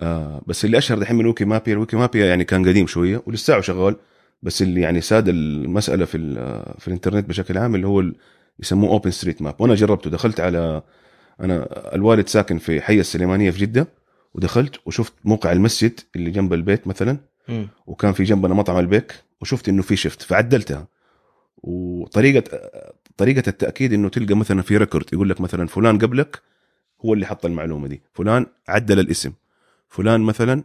آه 0.00 0.42
بس 0.46 0.64
اللي 0.64 0.78
أشهر 0.78 0.98
دحين 0.98 1.16
من 1.16 1.26
ويكي 1.26 1.44
مابيا 1.44 1.72
الويكي 1.72 1.96
مابيا 1.96 2.26
يعني 2.26 2.44
كان 2.44 2.68
قديم 2.68 2.86
شوية 2.86 3.22
ولسه 3.26 3.60
شغال 3.60 3.96
بس 4.42 4.62
اللي 4.62 4.80
يعني 4.80 5.00
ساد 5.00 5.28
المسألة 5.28 6.04
في 6.04 6.18
في 6.78 6.88
الإنترنت 6.88 7.28
بشكل 7.28 7.58
عام 7.58 7.74
اللي 7.74 7.86
هو 7.86 8.04
يسموه 8.60 8.90
OpenStreetMap 8.90 9.54
وأنا 9.58 9.74
جربته 9.74 10.10
دخلت 10.10 10.40
على 10.40 10.82
أنا 11.40 11.66
الوالد 11.94 12.28
ساكن 12.28 12.58
في 12.58 12.80
حي 12.80 13.00
السليمانية 13.00 13.50
في 13.50 13.58
جدة. 13.58 13.86
ودخلت 14.34 14.80
وشفت 14.86 15.12
موقع 15.24 15.52
المسجد 15.52 16.00
اللي 16.16 16.30
جنب 16.30 16.52
البيت 16.52 16.86
مثلا 16.86 17.18
مم. 17.48 17.68
وكان 17.86 18.12
في 18.12 18.22
جنبنا 18.22 18.54
مطعم 18.54 18.78
البيك 18.78 19.14
وشفت 19.40 19.68
إنه 19.68 19.82
في 19.82 19.96
shift 19.96 20.22
فعدلتها. 20.22 20.88
وطريقة 21.62 22.70
طريقة 23.16 23.42
التأكيد 23.48 23.92
إنه 23.92 24.08
تلقى 24.08 24.34
مثلا 24.34 24.62
في 24.62 24.76
record 24.76 25.12
يقول 25.12 25.28
لك 25.28 25.40
مثلا 25.40 25.66
فلان 25.66 25.98
قبلك 25.98 26.42
هو 27.04 27.14
اللي 27.14 27.26
حط 27.26 27.46
المعلومة 27.46 27.88
دي 27.88 28.02
فلان 28.12 28.46
عدل 28.68 29.00
الاسم 29.00 29.32
فلان 29.88 30.20
مثلا 30.20 30.64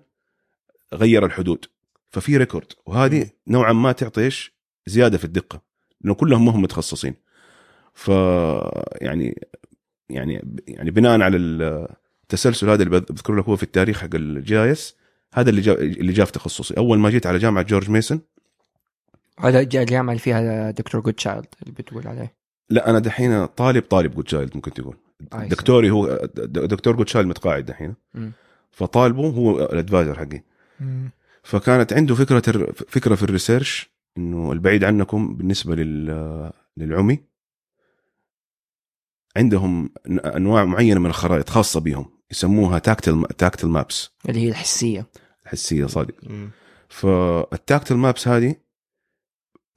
غير 0.94 1.26
الحدود 1.26 1.66
ففي 2.10 2.38
record 2.38 2.68
وهذه 2.86 3.30
نوعا 3.48 3.74
ما 3.74 3.92
تعطي 3.92 4.22
إيش؟ 4.22 4.56
زيادة 4.88 5.18
في 5.18 5.26
الدقة 5.26 5.62
لأنه 6.02 6.14
كلهم 6.14 6.46
ما 6.46 6.52
هم 6.52 6.62
متخصصين. 6.62 7.16
ف 7.94 8.08
يعني 9.02 9.42
يعني 10.10 10.62
يعني 10.68 10.92
بناء 10.92 11.22
على 11.22 11.38
التسلسل 12.26 12.70
هذا 12.70 12.84
اللي 12.84 13.00
بذكر 13.00 13.36
لك 13.36 13.46
هو 13.46 13.56
في 13.56 13.64
التاريخ 13.64 14.02
حق 14.02 14.16
ال 14.16 14.36
GIS 14.36 14.96
هذا 15.34 15.50
اللي 15.50 15.62
جاء 15.62 15.82
اللي 15.82 16.14
جاء 16.14 16.26
في 16.26 16.32
تخصصي. 16.32 16.78
أول 16.78 17.00
ما 17.00 17.10
جيت 17.10 17.28
على 17.28 17.38
جامعة 17.38 17.64
جورج 17.64 17.90
ميسون 17.90 18.22
هذا 19.40 19.60
الج- 19.60 19.76
الجامعة 19.76 20.12
اللي 20.14 20.22
فيها 20.22 20.72
دكتور 20.72 21.02
جود 21.02 21.14
تشايلد 21.14 21.46
اللي 21.62 21.72
بتقول 21.74 22.08
عليه. 22.08 22.34
لا 22.70 22.90
أنا 22.90 23.00
دحين 23.00 23.46
طالب 23.46 23.84
طالب 23.84 24.16
جود 24.16 24.24
تشايلد 24.26 24.52
ممكن 24.56 24.74
تقول. 24.74 24.96
آه، 25.34 25.46
دكتوري 25.48 25.90
هو 25.92 26.20
دكتور 26.46 26.96
جود 26.96 27.06
تشايلد 27.06 27.28
متقاعد 27.28 27.66
دحين. 27.66 27.96
فطالبه 28.72 29.28
هو 29.30 29.60
ال 29.66 29.72
advisor 29.72 30.16
حقي. 30.20 30.42
فكانت 31.44 31.94
عنده 31.94 32.16
فكرة 32.16 32.44
الر- 32.48 32.72
فكرة 32.74 33.16
في 33.16 33.24
ال 33.24 33.31
research 33.31 33.90
إنه 34.18 34.52
البعيد 34.52 34.84
عنكم 34.84 35.34
بالنسبة 35.36 35.76
لل 35.76 36.52
للعمي. 36.78 37.20
عندهم 39.38 39.90
أنواع 40.26 40.66
معينة 40.66 41.00
من 41.00 41.06
الخرائط 41.06 41.50
خاصة 41.50 41.80
بهم. 41.80 42.06
يسموها 42.36 42.80
tactile 42.80 43.24
tactile 43.38 43.68
maps 43.68 44.10
اللي 44.30 44.40
هي 44.42 44.50
الحسية 44.50 45.06
الحسية 45.46 45.86
صادق. 45.86 46.14
فال 46.90 47.13
tactile 47.13 47.96
maps 47.96 48.28
هذه 48.28 48.56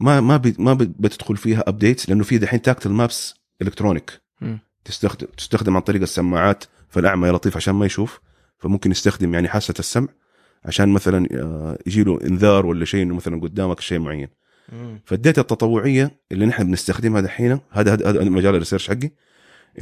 ما 0.01 0.21
ما 0.21 0.37
بي 0.37 0.55
ما 0.59 0.75
بت- 0.75 0.95
بتدخل 1.01 1.37
فيها 1.37 1.65
updates 1.69 2.09
لأنه 2.09 2.25
في 2.25 2.39
دحين 2.39 2.63
tactile 2.63 2.91
maps 2.91 3.35
electronic. 3.63 4.21
تستخدم 4.85 5.27
تستخدم 5.37 5.77
عن 5.77 5.83
طريق 5.83 6.03
السماعات 6.03 6.65
فالأعمى 6.89 7.27
يا 7.29 7.33
لطيف 7.33 7.57
عشان 7.57 7.75
ما 7.75 7.87
يشوف 7.87 8.21
فممكن 8.59 8.91
يستخدم 8.91 9.35
يعني 9.35 9.49
حاسة 9.49 9.75
السمع 9.79 10.09
عشان 10.65 10.89
مثلا 10.89 11.29
آه، 11.33 11.79
يجي 11.87 12.03
له 12.05 12.19
انذار 12.25 12.67
ولا 12.67 12.85
شيء 12.85 13.03
إنه 13.03 13.15
مثلا 13.15 13.41
قدامك 13.41 13.81
شيء 13.81 13.99
معين. 13.99 14.29
فال 15.05 15.17
data 15.17 15.41
التطوعية 15.41 16.11
اللي 16.33 16.47
نحن 16.47 16.65
بنستخدمها 16.65 17.21
دحين 17.21 17.61
هذا 17.71 17.95
هذا 17.95 18.11
هذا 18.11 18.25
مجال 18.25 18.55
ال 18.55 18.59
research 18.59 18.89
حقي 18.89 19.11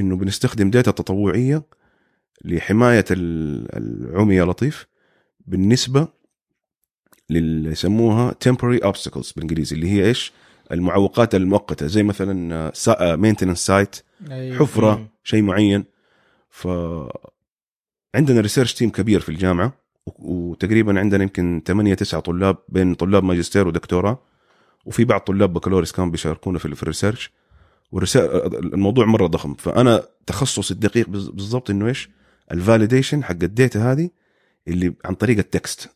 إنه 0.00 0.16
بنستخدم 0.16 0.70
data 0.70 0.90
تطوعية 0.90 1.62
لحماية 2.44 3.04
ال- 3.10 3.68
العمي 3.76 4.34
يا 4.34 4.44
لطيف 4.44 4.86
بالنسبة 5.46 6.08
للي 7.30 7.70
يسموها 7.70 8.34
temporary 8.48 8.80
obstacles 8.80 9.32
بالإنجليزي 9.34 9.76
اللي 9.76 9.90
هي 9.90 10.04
إيش؟ 10.06 10.32
المعوقات 10.72 11.34
المؤقتة 11.34 11.86
زي 11.86 12.02
مثلا 12.02 12.72
maintenance 13.16 13.66
site. 13.66 13.96
حفرة. 14.58 15.08
شيء 15.24 15.42
معين 15.42 15.84
ف 16.50 16.68
عندنا 18.14 18.40
research 18.40 18.74
team 18.74 18.90
كبير 18.90 19.20
في 19.20 19.28
الجامعة 19.28 19.72
وتقريبا 20.06 21.00
عندنا 21.00 21.22
يمكن 21.22 21.62
8 21.66 21.94
9 21.94 22.20
طلاب 22.20 22.56
بين 22.68 22.94
طلاب 22.94 23.24
ماجستير 23.24 23.68
ودكتوراه 23.68 24.18
وفي 24.84 25.04
بعض 25.04 25.20
طلاب 25.20 25.52
بكالوريوس 25.52 25.92
كانوا 25.92 26.10
بيشاركونا 26.10 26.58
في 26.58 26.82
ال 26.82 26.88
research 26.88 27.30
والرسا- 27.92 28.16
الموضوع 28.54 29.04
مرة 29.06 29.26
ضخم 29.26 29.54
فأنا 29.54 30.02
تخصصي 30.26 30.74
الدقيق 30.74 31.08
بالضبط 31.08 31.70
إنه 31.70 31.86
إيش 31.86 32.10
ال 32.52 32.59
validation 32.59 33.24
حق 33.24 33.42
ال 33.42 33.52
data 33.52 33.92
هذه 33.92 34.10
اللي 34.68 34.94
عن 35.04 35.14
طريق 35.14 35.38
ال 35.38 35.49
text 35.49 35.90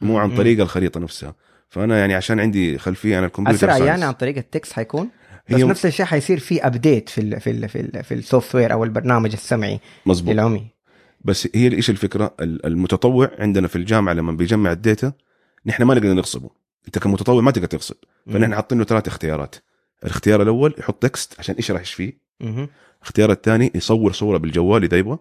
مو 0.00 0.18
عن. 0.18 0.36
طريق 0.36 0.60
الخريطة 0.60 1.00
نفسها. 1.00 1.34
فأنا 1.68 1.98
يعني 1.98 2.14
عشان 2.14 2.40
عندي 2.40 2.78
خلفية 2.78 3.16
عن 3.16 3.24
الكمبيوتر 3.24 3.70
أسرع. 3.70 3.86
يعني 3.86 4.04
عن 4.04 4.12
طريق 4.12 4.36
ال 4.36 4.43
text 4.43 4.72
حيكون؟ 4.72 5.10
بس 5.48 5.54
هي 5.56 5.64
نفس 5.64 5.86
الشيء 5.86 6.06
حيصير 6.06 6.38
في 6.38 6.66
update 6.66 7.08
في 7.08 7.20
ال 7.20 7.40
في 7.40 7.50
ال 7.50 7.68
في, 7.68 7.80
ال 7.80 8.04
في 8.04 8.14
ال 8.14 8.54
software 8.54 8.72
أو 8.72 8.84
البرنامج 8.84 9.32
السمعي. 9.32 9.80
مزبوط 10.06 10.34
للعمي 10.34 10.66
بس 11.24 11.48
هي 11.54 11.72
إيش 11.72 11.90
الفكرة؟ 11.90 12.34
ال- 12.40 12.66
المتطوع 12.66 13.30
عندنا 13.38 13.68
في 13.68 13.76
الجامعة 13.76 14.12
لما 14.12 14.32
بيجمع 14.32 14.72
ال 14.72 14.80
data 14.80 15.12
نحن 15.66 15.82
ما 15.82 15.94
نقدر 15.94 16.12
نغصبه. 16.12 16.50
أنت 16.86 16.98
كمتطوع 16.98 17.40
ما 17.40 17.50
تقدر 17.50 17.66
تغصب. 17.66 17.96
فنحن 18.26 18.54
حاطين 18.54 18.78
له 18.78 18.84
ثلاث 18.84 19.08
اختيارات. 19.08 19.56
الاختيار 20.02 20.42
الأول 20.42 20.74
يحط 20.78 21.02
text 21.02 21.34
عشان 21.38 21.54
يشرح 21.58 21.80
إيش 21.80 21.92
فيه. 21.92 22.18
الاختيار 23.00 23.32
الثاني 23.32 23.72
يصور 23.74 24.12
صورة 24.12 24.38
بالجوال 24.38 24.84
إذا 24.84 24.98
يبغى. 24.98 25.18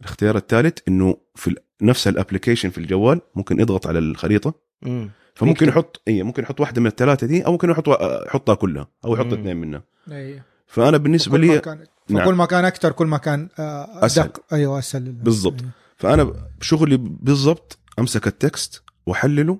الاختيار 0.00 0.36
الثالث 0.36 0.78
إنه 0.88 1.16
في 1.34 1.56
نفس 1.82 2.08
ال 2.08 2.13
application 2.13 2.70
في 2.70 2.78
الجوال 2.78 3.20
ممكن 3.34 3.60
يضغط 3.60 3.86
على 3.86 3.98
الخريطة 3.98 4.54
مم. 4.82 5.10
فممكن. 5.34 5.68
يحط 5.68 6.02
اي 6.08 6.22
ممكن 6.22 6.42
يحط 6.42 6.60
واحدة 6.60 6.80
من 6.80 6.86
الثلاثة 6.86 7.26
دي 7.26 7.46
أو 7.46 7.52
ممكن 7.52 7.70
يحط 7.70 7.88
يحطها 8.26 8.54
كلها 8.54 8.88
أو 9.04 9.14
يحط 9.14 9.26
مم. 9.26 9.32
اثنين 9.32 9.56
منها 9.56 9.82
أيوه. 10.10 10.42
فأنا 10.66 10.96
بالنسبة 10.96 11.38
كل 11.38 11.46
ما 11.46 11.52
لي 11.52 11.60
كان 11.60 11.84
نعم. 12.08 12.24
فكل 12.24 12.34
ما 12.34 12.46
كان 12.46 12.64
أكثر 12.64 12.92
كل 12.92 13.06
ما 13.06 13.18
كان 13.18 13.48
آه،. 13.58 14.04
أدق. 14.04 14.42
أيوه 14.52 14.78
أسهل. 14.78 15.12
بالضبط. 15.12 15.60
أيوه. 15.60 15.72
فأنا 15.96 16.34
شغلي 16.60 16.96
بالضبط 16.96 17.78
أمسك 17.98 18.26
ال 18.26 18.37
text 18.37 18.82
وأحلله 19.06 19.58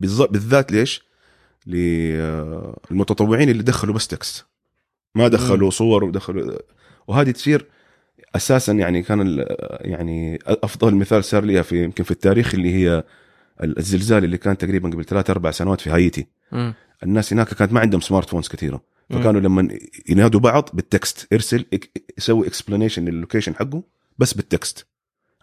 بالضبط 0.00 0.30
بالذات 0.30 0.72
ليش؟ 0.72 1.08
للمتطوعين 1.66 3.48
اللي 3.48 3.62
دخلوا 3.62 3.94
بس 3.94 4.08
text 4.08 4.46
ما 5.14 5.28
دخلوا 5.28 5.70
صور 5.70 6.04
ودخلوا 6.04 6.58
وهذه 7.06 7.30
تصير 7.30 7.66
أساسا 8.36 8.72
يعني 8.72 9.02
كان 9.02 9.20
ال- 9.20 9.46
يعني 9.80 10.38
أفضل 10.46 10.94
مثال 10.94 11.24
صار 11.24 11.44
لي 11.44 11.62
في 11.62 11.84
يمكن 11.84 12.04
في 12.04 12.10
التاريخ 12.10 12.54
اللي 12.54 12.74
هي 12.74 13.04
الزلزال 13.62 14.24
اللي 14.24 14.38
كان 14.38 14.58
تقريبا 14.58 14.88
قبل 14.90 15.04
ثلاث 15.04 15.30
أربع 15.30 15.50
سنوات 15.50 15.80
في 15.80 15.90
هايتي. 15.90 16.26
مم. 16.52 16.74
الناس 17.02 17.32
هناك 17.32 17.54
كانت 17.54 17.72
ما 17.72 17.80
عندهم 17.80 18.00
smart 18.00 18.28
phones 18.30 18.48
كثيرة. 18.48 18.80
فكانوا 19.10 19.40
لما 19.40 19.68
ينادوا 20.08 20.40
بعض 20.40 20.70
بال 20.72 20.92
text 20.92 21.32
ارسل 21.32 21.64
يسوي 22.18 22.46
explanation 22.46 23.04
لل 23.04 23.14
location 23.14 23.54
حقه 23.54 23.82
بس 24.18 24.34
بال 24.34 24.49
text. 24.49 24.86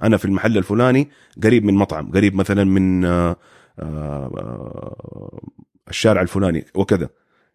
أنا 0.04 0.18
في 0.18 0.26
المحل 0.26 0.58
الفلاني 0.58 1.08
قريب 1.44 1.66
من 1.66 1.74
مطعم 1.74 2.12
قريب 2.12 2.36
مثلا 2.36 2.64
من 2.64 3.06
آه، 3.06 3.36
آه، 3.80 5.42
الشارع 5.90 6.22
الفلاني 6.22 6.66
وكذا. 6.76 7.10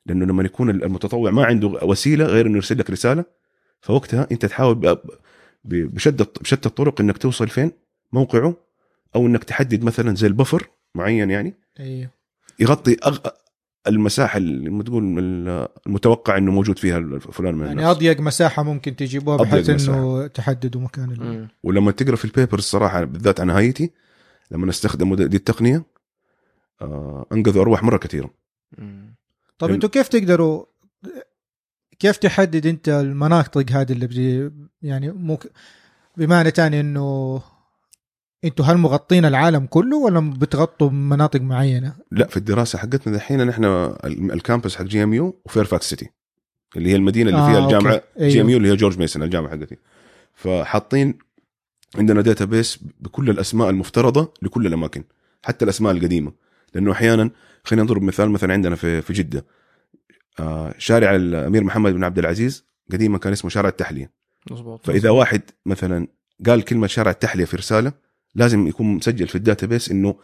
لأنه 0.06 0.24
لما 0.26 0.42
يكون 0.42 0.70
المتطوع 0.70 1.30
ما 1.30 1.44
عنده 1.44 1.66
وسيلة 1.68 2.24
غير 2.24 2.46
إنه 2.46 2.56
يرسل 2.56 2.78
لك 2.78 2.90
رسالة 2.90 3.24
فوقتها 3.80 4.26
انت 4.32 4.46
تحاول 4.46 4.98
بشتى 5.64 6.24
بشتى 6.40 6.68
الطرق 6.68 7.00
انك 7.00 7.18
توصل 7.18 7.48
فين؟ 7.48 7.72
موقعه 8.12 8.54
أو 9.16 9.26
انك 9.26 9.44
تحدد 9.44 9.84
مثلا 9.84 10.14
زي 10.14 10.26
البفر 10.26 10.68
معين 10.94 11.30
يعني. 11.30 11.54
أيوه. 11.80 12.10
يغطي 12.60 12.96
أغ... 13.06 13.18
المساحة 13.86 14.36
اللي 14.36 14.70
ما 14.70 14.82
تقول 14.82 15.18
المتوقع 15.86 16.36
إنه 16.36 16.52
موجود 16.52 16.78
فيها 16.78 17.18
فلان 17.18 17.54
من 17.54 17.60
يعني 17.60 17.72
الناس. 17.72 17.96
أضيق 17.96 18.20
مساحة 18.20 18.62
ممكن 18.62 18.96
تجيبوها 18.96 19.36
بحيث. 19.36 19.88
إنه 19.88 20.26
تحددوا 20.26 20.80
مكان 20.80 21.10
ال- 21.12 21.22
مم. 21.22 21.48
ولما 21.62 21.90
تقرأ 21.92 22.16
في 22.16 22.24
البيبرز 22.24 22.62
صراحة 22.62 23.04
بالذات 23.04 23.40
عن 23.40 23.50
هايتي 23.50 23.90
لما 24.50 24.70
استخدموا 24.70 25.16
دي 25.16 25.36
التقنية 25.36 25.84
آه 26.82 27.26
انقذوا 27.32 27.62
أرواح 27.62 27.82
مرة 27.82 27.96
كثيرة. 27.96 28.30
لأن- 28.78 29.62
أنتوا 29.62 29.88
كيف 29.88 30.08
تقدروا 30.08 30.64
كيف 32.00 32.16
تحدد 32.16 32.66
انت 32.66 32.88
المناطق 32.88 33.70
هذه 33.72 33.92
اللي 33.92 34.06
بجي 34.06 34.50
يعني 34.82 35.12
ممكن 35.12 35.48
بمعنى 36.16 36.50
تاني 36.50 36.80
انه 36.80 37.42
أنتوا 38.44 38.64
هل 38.64 38.76
مغطين 38.76 39.24
العالم 39.24 39.66
كله 39.66 39.96
ولا 39.96 40.20
بتغطوا 40.30 40.90
مناطق 40.90 41.40
معينة؟ 41.40 41.94
لا 42.10 42.26
في 42.26 42.36
الدراسة 42.36 42.78
حقتنا 42.78 43.16
دحين 43.16 43.46
نحن 43.46 43.64
ال- 43.64 44.32
ال 44.32 44.38
campus 44.38 44.76
حق 44.76 44.84
GMU 44.84 45.14
و 45.14 45.40
Fairfax 45.44 45.90
City 45.90 46.10
اللي 46.76 46.90
هي 46.90 46.96
المدينة 46.96 47.30
اللي 47.30 47.40
آه، 47.40 47.50
فيها. 47.52 47.64
الجامعة 47.64 48.02
أيوه. 48.18 48.28
GMU 48.30 48.56
اللي 48.56 48.68
هي 48.70 48.76
George 48.76 48.98
Mason 48.98 49.22
الجامعة 49.22 49.50
حقتي 49.50 49.76
فحاطين 50.34 51.18
عندنا 51.98 52.20
database 52.20 52.78
بكل 53.00 53.30
الأسماء 53.30 53.70
المفترضة 53.70 54.34
لكل 54.42 54.66
الأماكن 54.66 55.04
حتى 55.42 55.64
الأسماء 55.64 55.92
القديمة 55.92 56.32
لأنه 56.74 56.92
أحيانا 56.92 57.30
خلينا 57.64 57.82
نضرب 57.84 58.02
مثال 58.02 58.30
مثلا 58.30 58.52
عندنا 58.52 58.76
في 58.76 59.02
في 59.02 59.12
جدة 59.12 59.44
شارع 60.78 61.16
الامير 61.16 61.64
محمد 61.64 61.92
بن 61.92 62.04
عبد 62.04 62.18
العزيز 62.18 62.66
قديما 62.92 63.18
كان 63.18 63.32
اسمه 63.32 63.50
شارع 63.50 63.68
التحلية. 63.68 64.10
مظبوط. 64.50 64.86
فإذا 64.86 65.10
واحد 65.10 65.42
مثلا 65.66 66.06
قال 66.46 66.62
كلمة 66.62 66.86
شارع 66.86 67.10
التحلية 67.10 67.44
في 67.44 67.56
رسالة 67.56 67.92
لازم 68.34 68.66
يكون 68.66 68.86
مسجل 68.86 69.28
في 69.28 69.34
ال 69.34 69.66
database 69.66 69.90
إنه 69.90 70.14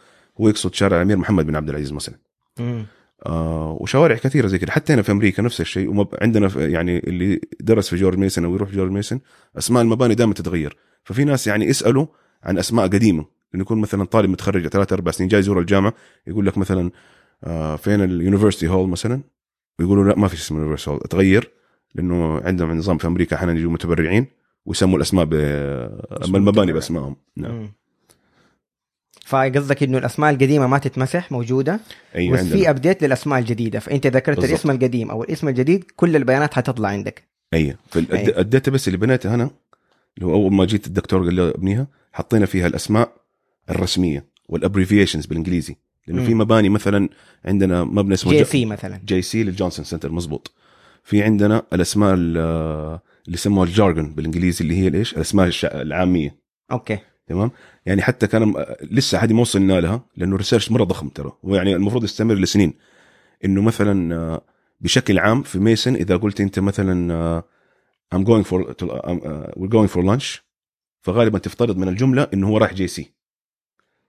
هو 0.41 0.49
يقصد 0.49 0.73
شارع 0.73 0.97
الامير 0.97 1.17
محمد 1.17 1.45
بن 1.45 1.55
عبد 1.55 1.69
العزيز 1.69 1.93
مثلا. 1.93 2.15
مم. 2.59 2.85
آه 3.25 3.77
وشوارع 3.79 4.15
كثيرة 4.15 4.47
زي 4.47 4.57
كده. 4.57 4.71
حتى 4.71 4.93
هنا 4.93 5.01
في 5.01 5.11
أمريكا 5.11 5.43
نفس 5.43 5.61
الشيء. 5.61 5.89
ومب... 5.89 6.07
عندنا 6.21 6.47
في 6.47 6.71
يعني 6.71 6.97
اللي 6.99 7.41
درس 7.59 7.89
في 7.89 7.95
George 7.95 8.17
Mason 8.17 8.45
أو 8.45 8.55
يروح 8.55 8.71
George 8.71 8.91
Mason 8.91 9.19
أسماء 9.57 9.83
المباني 9.83 10.15
دائما 10.15 10.33
تتغير. 10.33 10.77
ففي 11.03 11.23
ناس 11.23 11.47
يعني 11.47 11.65
يسألوا 11.65 12.05
عن 12.43 12.57
أسماء 12.57 12.87
قديمة. 12.87 13.25
إنه 13.55 13.61
يكون 13.61 13.81
مثلا 13.81 14.05
طالب 14.05 14.29
متخرج 14.29 14.67
ثلاث 14.67 14.93
أربع 14.93 15.11
سنين 15.11 15.29
جاي 15.29 15.39
يزور 15.39 15.59
الجامعة 15.59 15.93
يقول 16.27 16.45
لك 16.45 16.57
مثلا 16.57 16.91
آه 17.43 17.75
فين 17.75 18.03
ال 18.03 18.09
University 18.09 18.67
Hall 18.67 18.89
مثلا؟ 18.89 19.21
ويقولوا 19.79 20.03
لا 20.03 20.19
ما 20.19 20.27
في 20.27 20.33
اسم 20.33 20.55
ال 20.55 20.58
University 20.58 20.89
Hall 20.89 20.99
تغير 20.99 21.51
لأنه 21.95 22.41
عندهم 22.41 22.77
نظام 22.77 22.97
في 22.97 23.07
أمريكا 23.07 23.35
أحيانا 23.35 23.53
يجوا 23.53 23.71
متبرعين 23.71 24.27
ويسموا 24.65 24.97
الأسماء 24.97 25.25
ب... 25.25 25.33
اما 26.25 26.37
المباني 26.37 26.73
بأسمائهم. 26.73 27.15
نعم. 27.35 27.71
فقصدك 29.25 29.83
إنه 29.83 29.97
الأسماء 29.97 30.29
القديمة 30.29 30.67
ما 30.67 30.77
تتمسح 30.77 31.31
موجودة؟ 31.31 31.79
أيوه 32.15 32.37
بس 32.37 32.43
في 32.43 32.69
update 32.69 33.03
للأسماء 33.03 33.39
الجديدة. 33.39 33.79
فأنت 33.79 34.07
ذكرت 34.07 34.35
بالضبط. 34.35 34.49
الاسم 34.49 34.71
القديم 34.71 35.11
أو 35.11 35.23
الاسم 35.23 35.47
الجديد 35.47 35.83
كل 35.95 36.15
البيانات 36.15 36.53
حتطلع 36.53 36.89
عندك. 36.89 37.23
أيوه 37.53 37.77
أيوة. 37.95 38.07
فال 38.07 38.71
database 38.71 38.87
اللي 38.87 38.97
بنيتها 38.97 39.35
أنا 39.35 39.49
اللي 40.17 40.25
هو 40.25 40.33
أول 40.33 40.53
ما 40.53 40.65
جيت 40.65 40.87
الدكتور 40.87 41.23
قال 41.23 41.33
لي 41.33 41.49
ابنيها 41.49 41.87
حطينا 42.13 42.45
فيها 42.45 42.67
الأسماء 42.67 43.11
الرسمية 43.69 44.25
وال 44.49 44.59
abbreviations 44.59 45.25
بالإنجليزي. 45.25 45.75
لأنه 46.07 46.25
في. 46.25 46.33
مباني 46.33 46.69
مثلا 46.69 47.09
عندنا 47.45 47.83
مبنى 47.83 48.13
اسمه 48.13 48.31
JC 48.31 48.65
مثلا. 48.65 49.01
JC 49.05 49.21
لل 49.21 49.43
Johnson 49.43 49.85
Center 49.85 50.11
مزبوط. 50.11 50.51
في 51.03 51.23
عندنا 51.23 51.63
الأسماء 51.73 52.13
ال- 52.13 52.37
اللي 53.25 53.35
يسموها 53.35 53.67
ال 53.67 53.74
jargon 53.74 54.13
بالإنجليزي 54.15 54.63
اللي 54.63 54.77
هي 54.77 54.87
الايش 54.87 55.13
الأسماء 55.13 55.49
العامية. 55.63 56.35
okay. 56.71 56.97
تمام؟ 57.27 57.51
يعني 57.85 58.01
حتى 58.01 58.27
كان 58.27 58.65
لسه 58.91 59.17
هذه 59.17 59.33
ما 59.33 59.41
وصلنا 59.41 59.81
لها 59.81 60.01
لأنه 60.17 60.33
ال 60.33 60.37
research 60.37 60.71
مرة 60.71 60.83
ضخم 60.83 61.09
ترى. 61.09 61.31
ويعني 61.43 61.75
المفروض 61.75 62.03
يستمر 62.03 62.35
لسنين. 62.35 62.73
إنه 63.45 63.61
مثلا 63.61 64.15
آه، 64.15 64.41
بشكل 64.81 65.19
عام 65.19 65.43
في 65.43 65.59
Mason 65.59 65.95
إذا 65.95 66.17
قلت 66.17 66.41
أنت 66.41 66.59
مثلا 66.59 67.13
آه، 67.13 67.43
I'm 68.15 68.19
going 68.19 68.43
for 68.49 68.63
uh, 68.63 69.51
we're 69.57 69.69
going 69.69 69.89
for 69.95 70.03
lunch 70.03 70.39
فغالبا 71.01 71.39
تفترض 71.39 71.77
من 71.77 71.87
الجملة 71.87 72.27
إنه 72.33 72.47
هو 72.47 72.57
رايح 72.57 72.73
JC. 72.73 73.13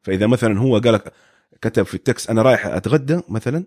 فإذا 0.02 0.26
مثلا 0.26 0.58
هو 0.58 0.78
قال 0.78 0.94
لك 0.94 1.12
كتب 1.62 1.82
في 1.82 1.94
ال 1.94 2.01
text 2.01 2.30
أنا 2.30 2.42
رايح 2.42 2.66
أتغدى 2.66 3.20
مثلا 3.28 3.64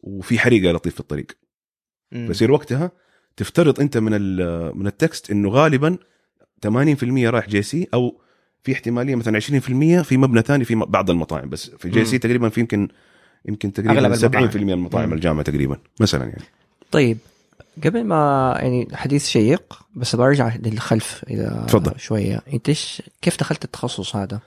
وفي 0.00 0.38
حريقة 0.38 0.72
لقيت 0.72 0.94
في 0.94 1.00
الطريق. 1.00 1.26
فيصير 2.10 2.52
وقتها 2.52 2.90
تفترض 3.36 3.80
أنت 3.80 3.98
من 3.98 4.12
من 4.76 4.86
ال 4.86 4.95
text 4.95 5.30
إنه 5.30 5.48
غالبا 5.48 5.98
80% 6.66 6.68
رايح 7.26 7.48
JC 7.48 7.88
أو 7.94 8.20
في 8.62 8.72
احتمالية 8.72 9.14
مثلا 9.14 9.40
20% 9.40 10.02
في 10.02 10.16
مبنى 10.16 10.42
ثاني 10.42 10.64
في 10.64 10.74
بعض 10.74 11.10
المطاعم 11.10 11.48
بس 11.48 11.70
في 11.70 11.88
JC. 11.90 12.18
تقريبا 12.18 12.48
في 12.48 12.60
يمكن 12.60 12.88
يمكن 13.48 13.72
تقريبا 13.72 13.98
أغلب 13.98 14.14
70% 14.14 14.24
المطاعم. 14.24 14.64
من 14.64 14.72
المطاعم. 14.72 15.12
الجامعة 15.12 15.42
تقريبا 15.42 15.78
مثلا 16.00 16.24
يعني 16.24 16.42
طيب 16.90 17.18
قبل 17.84 18.04
ما 18.04 18.54
يعني 18.60 18.88
حديث 18.92 19.28
شيق 19.28 19.82
بس 19.94 20.16
برجع 20.16 20.56
للخلف 20.56 21.24
إذا 21.30 21.64
تفضل. 21.68 22.00
شوية 22.00 22.40
أنت 22.52 22.70
كيف 23.22 23.38
دخلت 23.40 23.64
التخصص 23.64 24.16
هذا؟ 24.16 24.40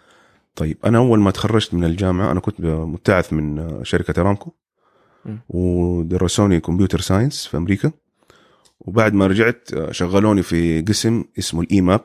طيب 0.58 0.78
أنا 0.86 0.98
أول 0.98 1.20
ما 1.20 1.32
تخرجت 1.32 1.74
من 1.74 1.84
الجامعة 1.84 2.32
أنا 2.32 2.40
كنت 2.40 2.62
مبتعث 2.62 3.34
من 3.34 3.80
شركة 3.84 4.22
ارامكو. 4.22 4.52
ودرسوني 5.50 6.60
computer 6.60 7.00
science 7.02 7.46
في 7.48 7.58
أمريكا 7.58 7.92
وبعد 8.80 9.14
ما 9.14 9.28
رجعت 9.28 9.70
شغلوني 9.92 10.44
في 10.44 10.82
قسم 10.82 11.24
اسمه 11.40 11.62
ال 11.62 11.82
eMap 11.82 12.02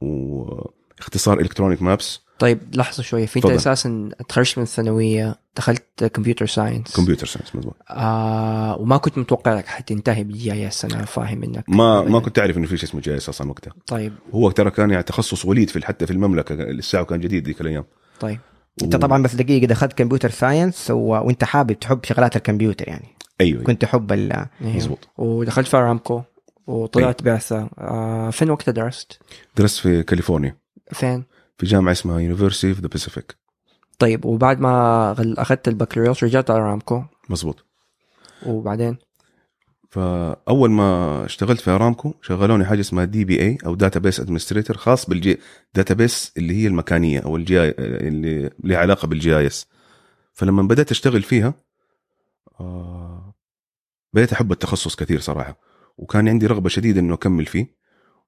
واختصار 0.00 1.40
electronic 1.40 1.82
maps 1.82 2.25
طيب 2.38 2.60
لحظة 2.74 3.02
شوية 3.02 3.26
في 3.26 3.36
أنت. 3.36 3.46
أساسا 3.46 4.08
تخرجت 4.28 4.58
من 4.58 4.64
الثانوية 4.64 5.36
دخلت 5.56 6.04
computer 6.04 6.46
science. 6.46 6.96
computer 6.96 7.26
science 7.26 7.56
مزبوط 7.56 7.76
آه 7.90 8.76
وما 8.80 8.96
كنت 8.96 9.18
متوقع 9.18 9.54
لك 9.54 9.66
حتنتهي 9.66 10.24
بال 10.24 10.52
GIS 10.52 10.84
أنا 10.84 11.04
فاهم 11.04 11.42
إنك 11.42 11.64
ما 11.68 12.02
ما 12.02 12.20
كنت 12.20 12.38
أعرف 12.38 12.56
إنه 12.56 12.66
في 12.66 12.76
شيء 12.76 12.88
اسمه 12.88 13.00
GIS 13.00 13.28
أصلا 13.28 13.50
وقتها. 13.50 13.72
طيب. 13.86 14.12
هو 14.34 14.50
ترى 14.50 14.70
كان 14.70 14.90
يعني 14.90 15.02
تخصص 15.02 15.44
وليد 15.44 15.70
في 15.70 15.86
حتى 15.86 16.06
في 16.06 16.12
المملكة 16.12 16.54
لسه 16.54 17.02
كان 17.02 17.20
جديد 17.20 17.46
ذيك 17.46 17.60
الأيام. 17.60 17.84
طيب. 18.20 18.38
أنت 18.82 18.94
و- 18.94 18.98
طبعا 18.98 19.22
بس 19.22 19.34
دقيقة 19.34 19.66
دخلت 19.66 19.92
computer 19.92 20.30
science 20.30 20.90
و... 20.90 20.96
وأنت 20.96 21.44
حابب 21.44 21.72
تحب 21.72 22.04
شغلات 22.04 22.36
الكمبيوتر 22.36 22.88
يعني. 22.88 23.08
أيوه 23.40 23.62
كنت 23.62 23.82
تحب 23.82 24.12
ال... 24.12 24.32
إيه. 24.32 24.46
مزبوط 24.76 25.08
ودخلت 25.18 25.68
في 25.68 25.76
ارامكو 25.76 26.22
وطلعت 26.66 27.22
بعثة. 27.22 27.68
آه 27.78 28.30
فين 28.30 28.50
وقتها 28.50 28.72
درست؟ 28.72 29.18
درست 29.56 29.78
في 29.78 30.02
كاليفورنيا. 30.02 30.56
فين؟ 30.92 31.24
في 31.58 31.66
جامعة 31.66 31.92
اسمها 31.92 32.20
University 32.20 32.68
of 32.68 32.80
the 32.80 32.88
Pacific 32.88 33.36
طيب 33.98 34.24
وبعد 34.24 34.60
ما 34.60 35.12
أخذت 35.38 35.68
البكالوريوس 35.68 36.24
رجعت 36.24 36.50
على 36.50 36.60
أرامكو. 36.60 37.02
مزبوط 37.28 37.64
وبعدين؟ 38.46 38.96
فأول 39.90 40.70
ما 40.70 41.24
اشتغلت 41.24 41.60
في 41.60 41.70
أرامكو 41.70 42.14
شغلوني 42.22 42.64
حاجة 42.64 42.80
اسمها 42.80 43.04
DBA 43.04 43.58
أو 43.66 43.74
database 43.74 44.20
administrator 44.20 44.76
خاص 44.76 45.06
بال 45.06 45.38
geodatabase 45.74 46.32
اللي 46.36 46.62
هي 46.62 46.66
المكانية 46.66 47.20
أو 47.20 47.36
الجي 47.36 47.62
اللي 47.78 48.50
لها 48.64 48.78
علاقة 48.78 49.08
بال 49.08 49.38
GIS 49.38 49.66
فلما 50.32 50.62
بدأت 50.62 50.90
أشتغل 50.90 51.22
فيها 51.22 51.54
بديت 54.12 54.32
أحب 54.32 54.52
التخصص 54.52 54.96
كثير 54.96 55.20
صراحة. 55.20 55.58
وكان 55.98 56.28
عندي 56.28 56.46
رغبة 56.46 56.68
شديدة 56.68 57.00
إنه 57.00 57.14
أكمل 57.14 57.46
فيه. 57.46 57.76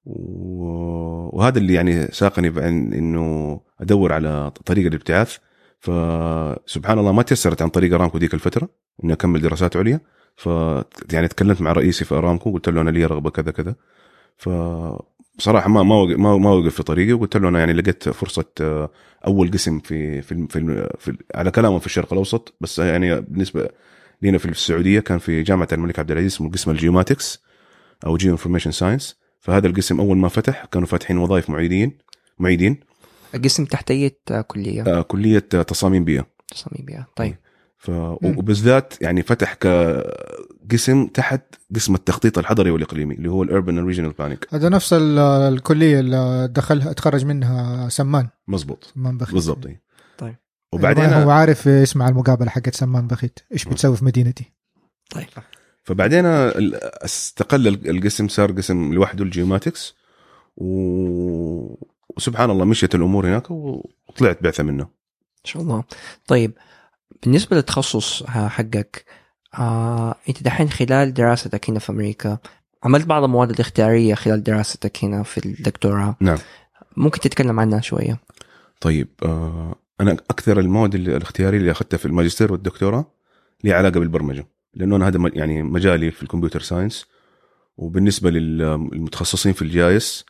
وهذا 0.05 1.57
اللي 1.57 1.73
يعني 1.73 2.07
ساقني 2.11 2.49
بعن 2.49 2.93
إنه 2.93 3.61
أدور 3.81 4.13
على 4.13 4.51
طريقة 4.65 4.87
الابتعاث. 4.87 5.37
فسبحان 5.79 6.99
الله 6.99 7.11
ما 7.11 7.23
تيسرت 7.23 7.61
عن 7.61 7.69
طريق 7.69 7.93
أرامكو 7.93 8.17
ديك 8.17 8.33
الفترة 8.33 8.69
إني 9.03 9.13
أكمل 9.13 9.41
دراسات 9.41 9.77
عليا. 9.77 9.99
ف 10.35 10.45
يعني 11.13 11.27
تكلمت 11.27 11.61
مع 11.61 11.71
رئيسي 11.71 12.05
في 12.05 12.15
أرامكو 12.15 12.51
قلت 12.51 12.69
له 12.69 12.81
أنا 12.81 12.89
لي 12.89 13.05
رغبة 13.05 13.29
كذا 13.29 13.51
كذا. 13.51 13.75
ف 14.37 14.49
بصراحه 15.37 15.69
ما 15.69 15.83
ما, 15.83 16.37
ما 16.37 16.51
وقف 16.51 16.75
في 16.75 16.83
طريقي 16.83 17.13
وقلت 17.13 17.37
له 17.37 17.49
أنا 17.49 17.59
يعني 17.59 17.73
لقيت 17.73 18.09
فرصة 18.09 18.45
آه، 18.61 18.89
أول 19.27 19.51
قسم 19.51 19.79
في 19.79 20.21
في, 20.21 20.47
في, 20.47 20.89
في 20.99 21.17
على 21.35 21.51
كلامه 21.51 21.79
في 21.79 21.85
الشرق 21.85 22.13
الأوسط. 22.13 22.53
بس 22.61 22.79
يعني 22.79 23.21
بالنسبة 23.21 23.69
لينا 24.21 24.37
في 24.37 24.45
السعودية 24.45 24.99
كان 24.99 25.17
في 25.17 25.43
جامعة 25.43 25.67
الملك 25.73 25.99
عبد 25.99 26.11
العزيز 26.11 26.33
اسمه 26.33 26.51
قسم 26.51 26.71
ال 26.71 26.78
geomatics 26.78 27.43
أو 28.05 28.17
geoinformation 28.17 28.71
science 28.71 29.19
فهذا 29.39 29.67
القسم 29.67 29.99
أول 29.99 30.17
ما 30.17 30.27
فتح 30.27 30.65
كانوا 30.65 30.87
فاتحين 30.87 31.17
وظائف 31.17 31.49
معيدين 31.49 31.97
معيدين. 32.39 32.79
القسم 33.35 33.65
تحت 33.65 33.91
اي 33.91 34.17
كلية. 34.47 34.83
آه 34.83 35.01
كلية 35.01 35.39
تصاميم 35.39 36.03
بيئة. 36.03 36.25
تصاميم 36.47 36.85
بيئة. 36.85 37.07
طيب. 37.15 37.35
ف 37.77 37.89
وبالذات 37.89 39.01
يعني 39.01 39.23
فتح 39.23 39.53
كقسم 39.53 41.07
تحت 41.07 41.41
قسم 41.75 41.95
التخطيط 41.95 42.37
الحضري 42.37 42.71
والإقليمي 42.71 43.15
اللي 43.15 43.29
هو 43.31 43.43
ال 43.43 43.50
urban 43.50 43.85
regional 43.85 44.09
planning 44.11 44.37
هذا 44.51 44.69
نفس 44.69 44.93
ال- 44.93 45.19
الكلية 45.53 45.99
اللي 45.99 46.47
دخلها 46.51 46.93
تخرج 46.93 47.25
منها 47.25 47.89
سمان. 47.89 48.27
مزبوط 48.47 48.91
سمان 48.95 49.17
بخيت. 49.17 49.33
بالضبط. 49.33 49.65
إيه. 49.65 49.81
طيب. 50.17 50.35
وبعدين 50.73 51.05
هو 51.05 51.29
عارف 51.29 51.65
يسمع 51.65 52.09
المقابلة 52.09 52.49
حقت 52.49 52.75
سمان 52.75 53.07
بخيت 53.07 53.39
إيش 53.53 53.65
بتسوي 53.65 53.95
في 53.97 54.05
مدينتي. 54.05 54.53
طيب. 55.11 55.27
فبعدين 55.83 56.25
استقل 56.25 57.67
ال- 57.67 57.89
القسم 57.89 58.27
صار 58.27 58.51
قسم 58.51 58.93
لوحده 58.93 59.23
الجيوماتكس 59.23 59.95
و... 60.57 60.65
وسبحان 62.17 62.49
الله 62.49 62.65
مشيت 62.65 62.95
الأمور 62.95 63.27
هناك 63.27 63.51
وطلعت 63.51 64.43
بعثة 64.43 64.63
منه. 64.63 64.83
إن 64.83 65.45
شاء 65.45 65.61
الله. 65.61 65.83
طيب 66.27 66.53
بالنسبة 67.23 67.55
للتخصص 67.55 68.23
حقك 68.23 69.05
آه، 69.59 70.15
أنت 70.29 70.43
دحين 70.43 70.69
خلال 70.69 71.13
دراستك 71.13 71.69
هنا 71.69 71.79
في 71.79 71.91
أمريكا 71.91 72.37
عملت 72.83 73.05
بعض 73.05 73.23
المواد 73.23 73.49
الاختيارية 73.49 74.15
خلال 74.15 74.43
دراستك 74.43 75.03
هنا 75.03 75.23
في 75.23 75.45
الدكتوراه. 75.45 76.15
نعم. 76.19 76.37
ممكن 76.97 77.19
تتكلم 77.19 77.59
عنها 77.59 77.81
شوية؟ 77.81 78.19
طيب 78.81 79.07
آه 79.23 79.75
أنا 80.01 80.11
أكثر 80.11 80.59
المواد 80.59 80.95
الاختيارية 80.95 81.57
اللي 81.57 81.71
أخذتها 81.71 81.97
في 81.97 82.05
الماجستير 82.05 82.51
والدكتوراه 82.51 83.05
لي 83.63 83.73
علاقة 83.73 83.99
بالبرمجة. 83.99 84.47
لأنه 84.73 84.95
أنا 84.95 85.07
هذا 85.07 85.31
يعني 85.33 85.63
مجالي 85.63 86.11
في 86.11 86.23
ال 86.23 86.27
computer 86.27 86.61
science. 86.61 87.05
وبالنسبة 87.77 88.29
للمتخصصين 88.29 89.53
في 89.53 89.61
ال 89.61 89.97
GIS 89.97 90.25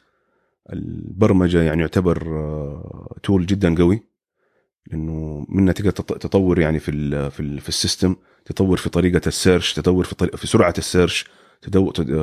البرمجة 0.74 1.62
يعني 1.64 1.82
يعتبر 1.82 2.28
آه، 2.38 3.16
tool 3.24 3.46
جدا 3.46 3.76
قوي. 3.76 4.04
لأنه 4.88 5.46
منها 5.50 5.74
تقدر 5.74 5.92
تط- 5.92 6.18
تطور 6.18 6.60
يعني 6.60 6.80
في 6.80 6.92
ال 6.92 7.32
في 7.32 7.40
ال 7.40 7.60
في 7.60 7.70
ال 7.70 7.76
system 7.76 8.16
تطور 8.46 8.78
في 8.78 8.90
طريقة 8.90 9.22
ال 9.28 9.34
search 9.34 9.74
تطور 9.74 10.04
في 10.04 10.38
في 10.38 10.48
سرعة 10.48 10.74
ال 10.78 10.85
search 10.85 11.26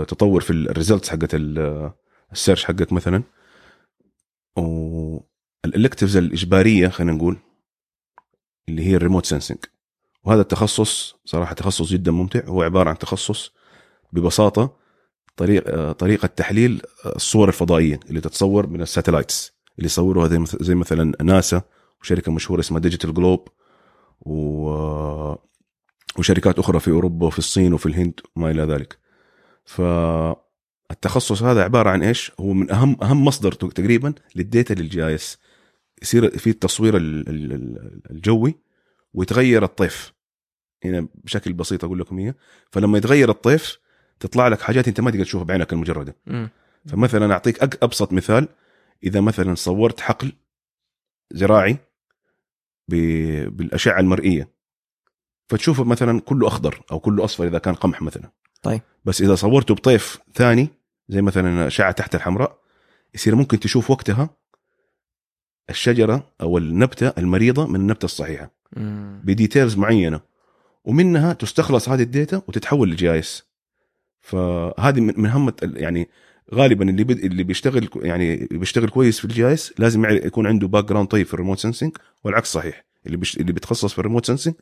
تطور 0.09 0.41
في 0.41 0.51
ال 0.53 0.60
results 0.60 1.09
حقت 1.09 1.35
ال- 1.35 1.93
search 2.33 2.65
حقك 2.65 2.93
مثلا. 2.93 3.23
وال 4.57 4.86
electives 4.86 6.17
الإجبارية 6.17 6.89
خلينا 6.89 7.13
نقول 7.13 7.37
اللي 8.69 8.87
هي 8.87 8.97
ال 8.97 9.01
remote 9.01 9.27
sensing 9.27 9.59
وهذا 10.27 10.41
التخصص 10.41 11.17
صراحة 11.25 11.55
تخصص 11.55 11.89
جدا 11.89 12.11
ممتع. 12.13 12.41
هو 12.45 12.63
عبارة 12.63 12.89
عن 12.91 12.99
تخصص 12.99 13.53
ببساطة 14.13 14.77
طريق 15.37 15.93
طريقة 15.93 16.27
تحليل 16.27 16.83
الصور 17.07 17.49
الفضائية 17.49 18.01
اللي 18.09 18.21
تتصور 18.21 18.67
من 18.67 18.83
ال 18.83 18.89
satellites 18.89 19.53
اللي 19.79 19.87
يصوروها 19.87 20.29
زي 20.29 20.39
مث- 20.39 20.63
زي 20.63 20.75
مثلا 20.75 21.13
ناسا 21.23 21.63
وشركة 22.03 22.33
مشهورة 22.33 22.61
اسمها 22.61 22.81
Digital 22.81 23.15
Globe 23.15 23.49
و 24.21 24.33
وشركات 26.19 26.59
أخرى 26.59 26.81
في 26.81 26.91
أوروبا 26.91 27.27
وفي 27.27 27.39
الصين 27.39 27.75
وفي 27.75 27.87
الهند 27.87 28.21
وما 28.37 28.51
إلى 28.51 28.63
ذلك. 28.63 28.99
فالتخصص 29.65 31.43
هذا 31.43 31.63
عبارة 31.65 31.91
عن 31.91 32.03
إيش؟ 32.03 32.33
هو 32.41 32.53
من 32.53 32.71
اهم 32.71 32.97
أهم 33.03 33.25
مصدر 33.25 33.53
تقريبا 33.53 34.15
لل 34.37 34.49
data 34.49 34.73
لل 34.75 35.15
GIS 35.15 35.39
يصير 36.03 36.39
في 36.39 36.51
التصوير 36.51 36.97
ال- 36.97 37.29
ال- 37.29 37.53
ال- 37.53 38.01
الجوي 38.11 38.55
ويتغير 39.15 39.65
الطيف. 39.65 40.13
هنا 40.87 41.09
بشكل 41.15 41.53
بسيط 41.53 41.85
أقول 41.85 41.99
لكم 41.99 42.19
هي 42.19 42.35
فلما 42.71 42.99
يتغير 42.99 43.31
الطيف 43.31 43.79
تطلع 44.21 44.49
لك 44.49 44.61
حاجات 44.61 44.89
أنت 44.89 45.01
ما 45.01 45.11
تقدر 45.11 45.25
تشوفها 45.25 45.45
بعينك 45.45 45.73
المجردة 45.73 46.17
مم. 46.27 46.49
فمثلا 46.87 47.33
أعطيك 47.33 47.83
أبسط 47.85 48.13
مثال 48.13 48.49
إذا 49.05 49.21
مثلا 49.21 49.55
صورت 49.55 50.01
حقل 50.01 50.33
زراعي 51.31 51.77
بالأشعة 52.89 54.01
المرئية 54.01 54.49
فتشوفه 55.49 55.85
مثلا 55.85 56.21
كله 56.21 56.47
أخضر 56.47 56.83
أو 56.93 57.01
كله 57.01 57.25
أصفر 57.25 57.47
إذا 57.47 57.59
كان 57.59 57.75
قمح 57.75 58.03
مثلا 58.03 58.31
طيب. 58.63 58.81
بس 59.05 59.23
إذا 59.23 59.35
صورته 59.35 59.75
بطيف 59.75 60.19
ثاني 60.35 60.69
زي 61.09 61.23
مثلا 61.23 61.67
أشعة 61.67 61.93
تحت 61.93 62.15
الحمراء 62.15 62.59
يصير 63.15 63.35
ممكن 63.35 63.61
تشوف 63.61 63.91
وقتها 63.91 64.31
الشجرة 65.71 66.33
أو 66.41 66.59
النبتة 66.59 67.13
المريضة 67.19 67.67
من 67.67 67.77
النبتة 67.77 68.05
الصحيحة. 68.05 68.51
ب 69.25 69.31
details 69.31 69.77
معينة 69.77 70.21
ومنها 70.87 71.33
تستخلص 71.33 71.89
هذه 71.89 72.03
ال 72.03 72.11
data 72.11 72.43
وتتحول 72.49 72.91
ل 72.91 73.19
GIS 73.19 73.43
فهذه 74.21 75.01
من 75.01 75.15
من 75.17 75.31
هم 75.31 75.53
يعني 75.63 76.09
غالبا 76.55 76.91
اللي 76.91 77.05
بد... 77.05 77.19
اللي 77.19 77.43
بيشتغل 77.43 77.89
يعني 77.97 78.49
بيشتغل 78.51 78.89
كويس 78.89 79.19
في 79.19 79.25
ال 79.25 79.53
GIS 79.53 79.73
لازم 79.79 80.05
يكون 80.05 80.47
عنده 80.47 80.69
background 80.69 81.09
طيب 81.09 81.27
في 81.27 81.35
ال 81.35 81.38
remote 81.38 81.59
sensing 81.59 81.97
والعكس 82.25 82.53
صحيح. 82.53 82.85
اللي 83.07 83.17
بيش... 83.17 83.37
اللي 83.37 83.53
بيتخصص 83.53 83.93
في 83.93 83.99
ال 83.99 84.03
remote 84.03 84.27
sensing 84.27 84.55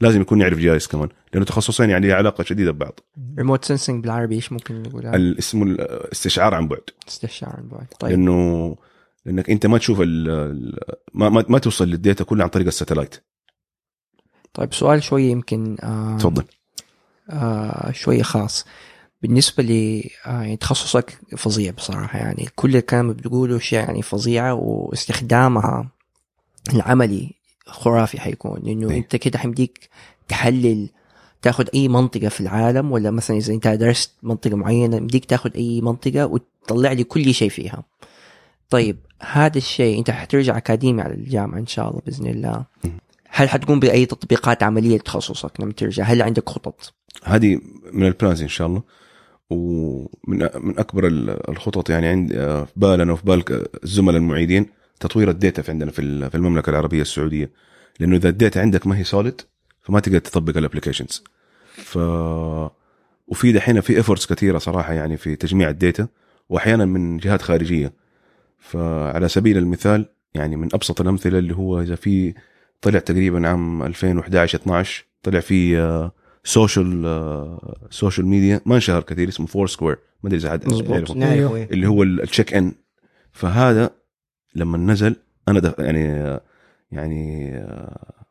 لازم 0.00 0.20
يكون 0.20 0.40
يعرف 0.40 0.58
GIS 0.58 0.88
كمان 0.88 1.08
لأنه 1.32 1.44
تخصصين 1.44 1.90
يعني 1.90 2.06
لها 2.08 2.16
علاقة 2.16 2.44
شديدة 2.44 2.70
ببعض. 2.70 3.00
remote 3.38 3.64
sensing 3.64 4.02
بالعربي 4.02 4.34
إيش 4.34 4.52
ممكن 4.52 4.82
نقولها؟ 4.82 5.16
ال- 5.16 5.38
اسمه 5.38 5.64
الاستشعار 5.64 6.54
عن 6.54 6.68
بعد. 6.68 6.80
استشعار 7.08 7.56
عن 7.56 7.68
بعد. 7.68 7.86
طيب. 8.00 8.10
لأنه 8.10 8.76
لأنك 9.26 9.50
أنت 9.50 9.66
ما 9.66 9.78
تشوف 9.78 10.00
ال... 10.00 10.30
ال- 10.30 10.78
ما... 11.14 11.28
ما 11.28 11.44
ما 11.48 11.58
توصل 11.58 11.88
لل 11.88 12.00
data 12.00 12.24
كلها 12.24 12.42
عن 12.44 12.50
طريق 12.50 12.66
ال 12.66 12.70
satellite. 12.70 13.14
طيب 14.54 14.74
سؤال 14.74 15.02
شوية 15.02 15.30
يمكن 15.30 15.76
آه 15.82 16.16
تفضل. 16.16 16.44
آه 17.30 17.90
شوية 17.92 18.22
خاص. 18.22 18.66
بالنسبة 19.22 19.62
لي 19.62 20.10
آه 20.26 20.42
يعني 20.42 20.56
تخصصك 20.56 21.18
فظيع 21.36 21.72
بصراحة. 21.72 22.18
يعني 22.18 22.48
كل 22.54 22.76
الكلام 22.76 23.10
اللي 23.10 23.22
بتقوله 23.22 23.58
شيء 23.58 23.78
يعني 23.78 24.02
فظيعة 24.02 24.54
واستخدامها 24.54 25.88
العملي 26.74 27.34
خرافي 27.66 28.20
حيكون. 28.20 28.60
لأنه 28.62 28.90
إيه. 28.90 28.98
أنت 28.98 29.16
كده 29.16 29.38
حيمديك 29.38 29.88
تحلل 30.28 30.88
تاخد 31.42 31.68
أي 31.74 31.88
منطقة 31.88 32.28
في 32.28 32.40
العالم 32.40 32.92
ولا 32.92 33.10
مثلا 33.10 33.36
إذا 33.36 33.54
أنت 33.54 33.68
درست 33.68 34.12
منطقة 34.22 34.56
معينة 34.56 34.96
يمديك 34.96 35.24
تاخد 35.24 35.56
أي 35.56 35.80
منطقة 35.80 36.26
وتطلع 36.26 36.92
لي 36.92 37.04
كل 37.04 37.34
شيء 37.34 37.48
فيها. 37.48 37.82
طيب 38.70 38.96
هذا 39.22 39.58
الشيء 39.58 39.98
أنت 39.98 40.10
حترجع 40.10 40.56
أكاديمي 40.56 41.02
على 41.02 41.14
الجامعة 41.14 41.58
إن 41.58 41.66
شاء 41.66 41.88
الله 41.88 42.00
بإذن 42.06 42.26
الله. 42.26 42.64
هل 43.32 43.48
حتقوم 43.48 43.80
بأي 43.80 44.06
تطبيقات 44.06 44.62
عملية 44.62 44.96
لتخصصك؟ 44.96 45.60
لما 45.60 45.72
ترجع 45.72 46.04
هل 46.04 46.22
عندك 46.22 46.48
خطط؟ 46.48 46.94
هذه 47.24 47.60
من 47.92 48.06
ال 48.06 48.12
plans 48.12 48.42
إن 48.42 48.48
شاء 48.48 48.66
الله. 48.66 48.82
ومن 49.50 50.08
من 50.60 50.78
أكبر 50.78 51.06
ال- 51.06 51.50
الخطط 51.50 51.90
يعني 51.90 52.06
عند 52.06 52.32
في 52.32 52.66
بالنا 52.76 53.12
وفي 53.12 53.24
بال 53.26 53.66
الزملاء 53.84 54.16
المعيدين 54.16 54.66
تطوير 55.00 55.30
ال 55.30 55.36
data 55.36 55.62
في 55.62 55.70
عندنا 55.70 55.90
في 55.90 55.98
ال- 56.02 56.30
في 56.30 56.34
المملكة 56.36 56.70
العربية 56.70 57.02
السعودية. 57.02 57.50
لأنه 58.00 58.16
إذا 58.16 58.28
ال 58.28 58.34
data 58.34 58.58
عندك 58.58 58.86
ما 58.86 58.98
هي 58.98 59.04
solid 59.04 59.40
فما 59.82 60.00
تقدر 60.00 60.18
تطبق 60.18 60.56
ال 60.56 60.61
applications 60.61 61.24
ف 61.74 61.96
وفي 63.28 63.52
دحين 63.52 63.80
في 63.80 63.96
efforts 63.96 64.26
كثيرة 64.32 64.58
صراحة 64.58 64.92
يعني 64.92 65.16
في 65.16 65.36
تجميع 65.36 65.68
ال 65.68 65.76
data 65.76 66.08
وأحيانا 66.48 66.84
من 66.84 67.16
جهات 67.16 67.42
خارجية. 67.42 67.92
فعلى 68.58 69.28
سبيل 69.28 69.58
المثال 69.58 70.06
يعني 70.34 70.56
من 70.56 70.68
أبسط 70.74 71.00
الأمثلة 71.00 71.38
اللي 71.38 71.54
هو 71.54 71.80
إذا 71.80 71.94
في 71.94 72.34
طلع 72.80 72.98
تقريبا 72.98 73.48
عام 73.48 73.82
2011 73.82 74.58
12 74.58 75.04
طلع 75.22 75.40
في 75.40 75.78
آه، 75.78 76.12
social 76.44 77.58
social 77.90 78.26
media 78.26 78.60
ما 78.66 78.74
انشهر 78.74 79.02
كثير 79.02 79.28
اسمه 79.28 79.46
Foursquare 79.46 79.98
ما 80.22 80.28
أدري 80.28 80.38
إذا 80.38 80.50
حد 80.50 80.64
إيه. 81.56 81.64
اللي 81.70 81.86
هو 81.86 82.02
ال 82.02 82.11
check 82.11 82.54
in 82.54 82.72
فهذا 83.32 83.90
لما 84.54 84.78
نزل 84.78 85.16
أنا 85.48 85.60
دخ... 85.60 85.74
يعني 85.78 86.40
يعني 86.92 87.52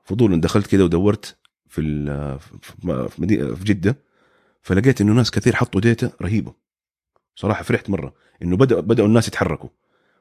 فضولا 0.04 0.42
دخلت 0.42 0.68
كده 0.68 0.84
ودورت 0.84 1.38
في 1.68 1.82
ال... 1.82 2.40
في 2.40 3.56
في 3.56 3.64
جدة 3.64 3.98
فلقيت 4.62 5.02
إنه 5.02 5.14
ناس 5.14 5.32
كثير 5.32 5.56
حطوا 5.56 5.82
data 5.82 6.12
رهيبة. 6.22 6.54
صراحة 7.36 7.64
فرحت 7.64 7.90
مرة. 7.90 8.14
إنه 8.44 8.58
بدا 8.58 8.80
بدأوا 8.80 9.08
الناس 9.08 9.28
يتحركوا. 9.28 9.70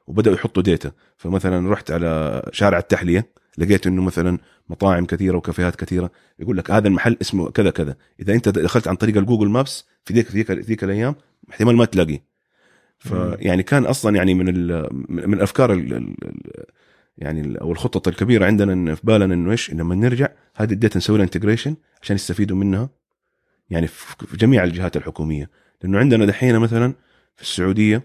وبدأوا 0.09 0.35
يحطوا 0.35 0.63
data 0.63 0.91
فمثلا 1.17 1.71
رحت 1.71 1.91
على 1.91 2.41
شارع 2.51 2.77
التحلية 2.77 3.27
لقيت 3.57 3.87
إنه 3.87 4.01
مثلا 4.01 4.37
مطاعم 4.69 5.05
كثيرة 5.05 5.37
وكافيهات 5.37 5.75
كثيرة 5.75 6.11
يقول 6.39 6.57
لك 6.57 6.71
هذا 6.71 6.87
المحل 6.87 7.17
اسمه 7.21 7.49
كذا 7.49 7.69
كذا. 7.69 7.95
إذا 8.19 8.33
أنت 8.33 8.49
دخلت 8.49 8.87
عن 8.87 8.95
طريق 8.95 9.17
ال 9.17 9.22
Google 9.22 9.49
Maps 9.49 9.85
في 10.05 10.13
ذيك 10.13 10.31
ذيك 10.31 10.51
ذيك 10.51 10.83
الأيام 10.83 11.15
احتمال 11.49 11.75
ما 11.75 11.85
تلاقي. 11.85 12.19
فيعني 12.99 13.63
كان 13.63 13.85
أصلا 13.85 14.15
يعني 14.15 14.33
من 14.33 14.45
من 15.09 15.33
الأفكار 15.33 15.73
ال 15.73 15.93
ال 15.93 16.15
يعني 17.17 17.61
أو 17.61 17.71
الخطط 17.71 18.07
الكبيرة 18.07 18.45
عندنا 18.45 18.95
في 18.95 19.01
بالنا 19.03 19.33
إنه 19.33 19.51
إيش؟ 19.51 19.71
لما 19.71 19.95
نرجع 19.95 20.29
هذه 20.55 20.71
ال 20.71 20.76
data 20.76 20.97
نسوي 20.97 21.17
لها 21.17 21.25
integration 21.25 21.75
عشان 22.01 22.15
يستفيدوا 22.15 22.57
منها 22.57 22.89
يعني 23.69 23.87
في 23.87 24.37
جميع 24.37 24.63
الجهات 24.63 24.97
الحكومية. 24.97 25.49
لأنه 25.81 25.99
عندنا 25.99 26.25
دحين 26.25 26.59
مثلا 26.59 26.93
في 27.35 27.41
السعودية 27.41 28.03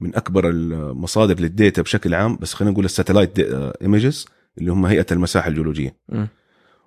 من 0.00 0.14
أكبر 0.16 0.50
المصادر 0.50 1.40
لل 1.40 1.54
data 1.54 1.82
بشكل 1.82 2.14
عام 2.14 2.36
بس 2.40 2.54
خلينا 2.54 2.72
نقول 2.72 2.84
ال 2.84 2.89
satellite 2.89 3.38
images 3.38 4.26
اللي 4.58 4.72
هم 4.72 4.86
هيئة 4.86 5.06
المساحة 5.12 5.48
الجيولوجية. 5.48 5.96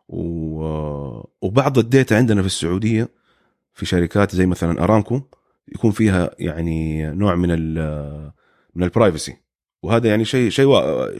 و... 0.10 0.63
وبعض 1.41 1.78
ال 1.77 1.85
data 1.85 2.13
عندنا 2.15 2.41
في 2.41 2.47
السعودية 2.47 3.10
في 3.74 3.86
شركات 3.86 4.36
زي 4.36 4.45
مثلا 4.45 4.84
أرامكو 4.84 5.21
يكون 5.67 5.91
فيها 5.91 6.32
يعني 6.39 7.06
نوع 7.12 7.36
من 7.36 7.52
ال 7.52 8.32
من 8.76 8.84
ال 8.84 8.90
privacy 8.90 9.38
وهذا 9.84 10.10
يعني 10.10 10.26
شيء 10.26 10.50
شيء 10.50 10.69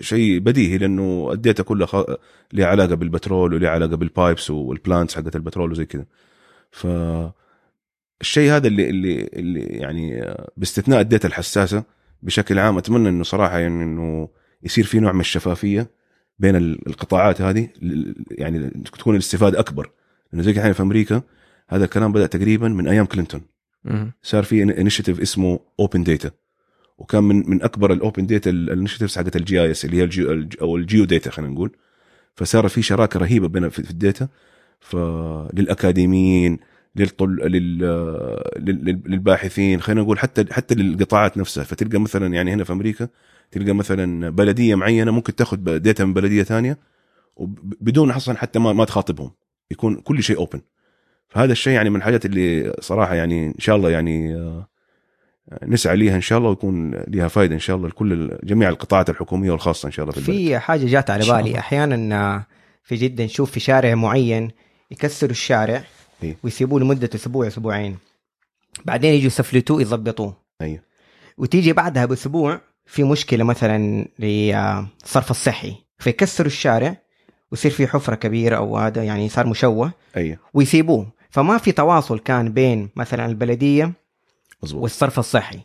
شيء 0.02 0.40
بديهي 0.40 0.78
لأنه 0.78 1.30
ال 1.34 1.40
data 1.40 1.64
كلها 1.64 1.88
خ... 1.88 2.04
لها 2.54 2.66
علاقة 2.68 2.96
بالبترول 2.96 3.54
ولها 3.54 3.70
علاقة 3.70 3.96
بال 3.96 4.11
pipes 4.11 4.50
وال 4.50 4.66
plants 4.66 5.16
حقت 5.16 5.36
البترول 5.36 5.72
وزي 5.72 5.86
كذا. 5.86 6.06
ف 6.72 6.88
الشيء 8.22 8.52
هذا 8.52 8.68
اللي 8.68 8.90
اللي 8.90 9.30
اللي 9.34 9.60
يعني 9.62 10.36
باستثناء 10.58 11.02
ال 11.02 11.07
data 11.07 11.28
الحساسة 11.28 11.84
بشكل 12.24 12.60
عام 12.60 12.78
أتمنى 12.78 13.10
إنه 13.10 13.24
صراحة 13.24 13.60
يعني 13.60 13.84
إنه 13.84 14.30
يصير 14.64 14.84
في 14.86 15.00
نوع 15.00 15.12
من 15.12 15.20
الشفافية 15.20 15.90
بين 16.40 16.56
ال- 16.56 16.88
القطاعات 16.88 17.42
هذه 17.42 17.70
يعني 18.32 18.70
تكون 18.70 19.14
الاستفادة 19.16 19.60
أكبر. 19.60 19.92
لأنه 20.32 20.44
زي 20.44 20.52
الحين 20.52 20.74
في 20.74 20.82
أمريكا 20.82 21.22
هذا 21.70 21.86
الكلام 21.86 22.12
بدأ 22.12 22.26
تقريبا 22.28 22.68
من 22.68 22.88
أيام 22.88 23.06
كلينتون. 23.06 23.42
صار 24.24 24.44
في 24.44 24.64
initiative 24.64 25.20
اسمه 25.22 25.60
open 25.80 26.04
data 26.04 26.32
وكان 26.98 27.24
من 27.24 27.50
من 27.50 27.64
أكبر 27.64 27.94
ال 27.94 28.00
open 28.00 28.26
data 28.28 28.50
ال 28.50 28.56
initiatives 28.56 29.18
حقت 29.18 29.36
ال 29.36 29.62
GIS 29.62 29.86
اللي 29.86 29.98
هي 29.98 30.04
ال 30.04 30.11
geo 30.11 30.32
ال 30.32 30.40
ج- 30.40 30.56
أو 30.62 30.78
ال 30.78 30.85
geo 30.85 31.06
data 31.06 31.32
خلينا 31.32 31.54
نقول. 31.54 31.72
فصار 32.36 32.68
في 32.68 32.82
شراكة 32.82 33.20
رهيبة 33.20 33.48
بين 33.48 33.70
في 33.70 33.80
ال 33.80 33.88
data. 33.88 34.28
فللأكاديميين 34.80 36.60
للطل... 36.96 37.30
لل... 37.30 37.78
لل... 38.58 38.86
لل- 38.86 39.02
للباحثين. 39.06 39.82
خلينا 39.82 40.02
نقول 40.02 40.20
حتى 40.20 40.54
حتى 40.54 40.76
للقطاعات 40.76 41.38
نفسها. 41.38 41.64
فتلقى 41.64 41.98
مثلا 41.98 42.34
يعني 42.34 42.54
هنا 42.54 42.64
في 42.64 42.74
أمريكا 42.74 43.08
تلقى 43.52 43.74
مثلا 43.74 44.30
بلدية 44.30 44.76
معينة 44.76 45.12
ممكن 45.12 45.36
تاخذ 45.36 45.58
data 45.58 46.06
من 46.06 46.14
بلدية 46.14 46.44
ثانية 46.44 46.78
بدون 47.82 48.12
أصلا 48.12 48.38
حتى 48.38 48.60
ما 48.60 48.74
ما 48.74 48.86
تخاطبهم. 48.86 49.32
يكون 49.72 49.96
كل 49.96 50.24
شيء 50.24 50.38
open 50.38 50.62
فهذا 51.30 51.52
الشيء 51.52 51.74
يعني 51.74 51.90
من 51.90 51.96
الحاجات 51.96 52.26
اللي 52.26 52.74
صراحة 52.80 53.16
يعني 53.16 53.48
إن 53.48 53.60
شاء 53.60 53.76
الله 53.76 53.90
يعني 53.90 54.36
آه، 54.36 54.68
نسعى 55.64 55.96
ليها 55.96 56.16
إن 56.16 56.22
شاء 56.22 56.38
الله 56.38 56.50
ويكون 56.50 56.92
لها 57.08 57.28
فائده 57.28 57.54
إن 57.56 57.60
شاء 57.60 57.76
الله 57.76 57.88
لكل 57.88 58.38
جميع 58.44 58.70
القطاعات 58.70 59.10
الحكومية 59.10 59.52
والخاصة 59.52 59.88
إن 59.88 59.92
شاء 59.92 60.04
الله 60.04 60.14
في 60.14 60.18
البلد. 60.18 60.38
في 60.38 60.60
حاجة 60.60 60.86
جات 60.86 61.10
على 61.10 61.26
بالي. 61.26 61.60
أحيانا 61.60 62.44
في 62.84 62.96
جده 62.96 63.24
نشوف 63.24 63.52
في 63.52 63.60
شارع 63.60 63.96
معين 63.96 64.52
يكسروا 64.92 65.32
الشارع. 65.32 65.84
إيه. 66.24 66.38
ويسيبوه 66.44 66.80
لمدة 66.80 67.10
أسبوع 67.16 67.48
أسبوعين. 67.48 67.98
بعدين 68.86 69.14
يجوا 69.14 69.28
يسفلتوه 69.28 69.82
يضبطوه. 69.82 70.34
أيوه. 70.62 70.80
وتيجي 71.38 71.74
بعدها 71.74 72.06
بأسبوع 72.06 72.62
في 72.86 73.04
مشكلة 73.04 73.44
مثلا 73.44 74.06
للصرف 74.20 75.32
الصحي. 75.32 75.76
فيكسروا 75.98 76.48
الشارع 76.48 76.98
ويصير 77.52 77.72
في 77.72 77.88
حفرة 77.88 78.16
كبيرة 78.16 78.58
أو 78.58 78.78
هذا 78.78 79.04
يعني 79.04 79.30
صار 79.30 79.48
مشوه. 79.48 79.92
أيوه. 80.18 80.38
ويسيبوه. 80.54 81.08
فما 81.30 81.58
في 81.58 81.72
تواصل 81.72 82.20
كان 82.20 82.54
بين 82.54 82.90
مثلا 82.96 83.26
البلدية 83.26 83.94
مظبوط. 84.64 84.82
والصرف 84.82 85.20
الصحي. 85.20 85.60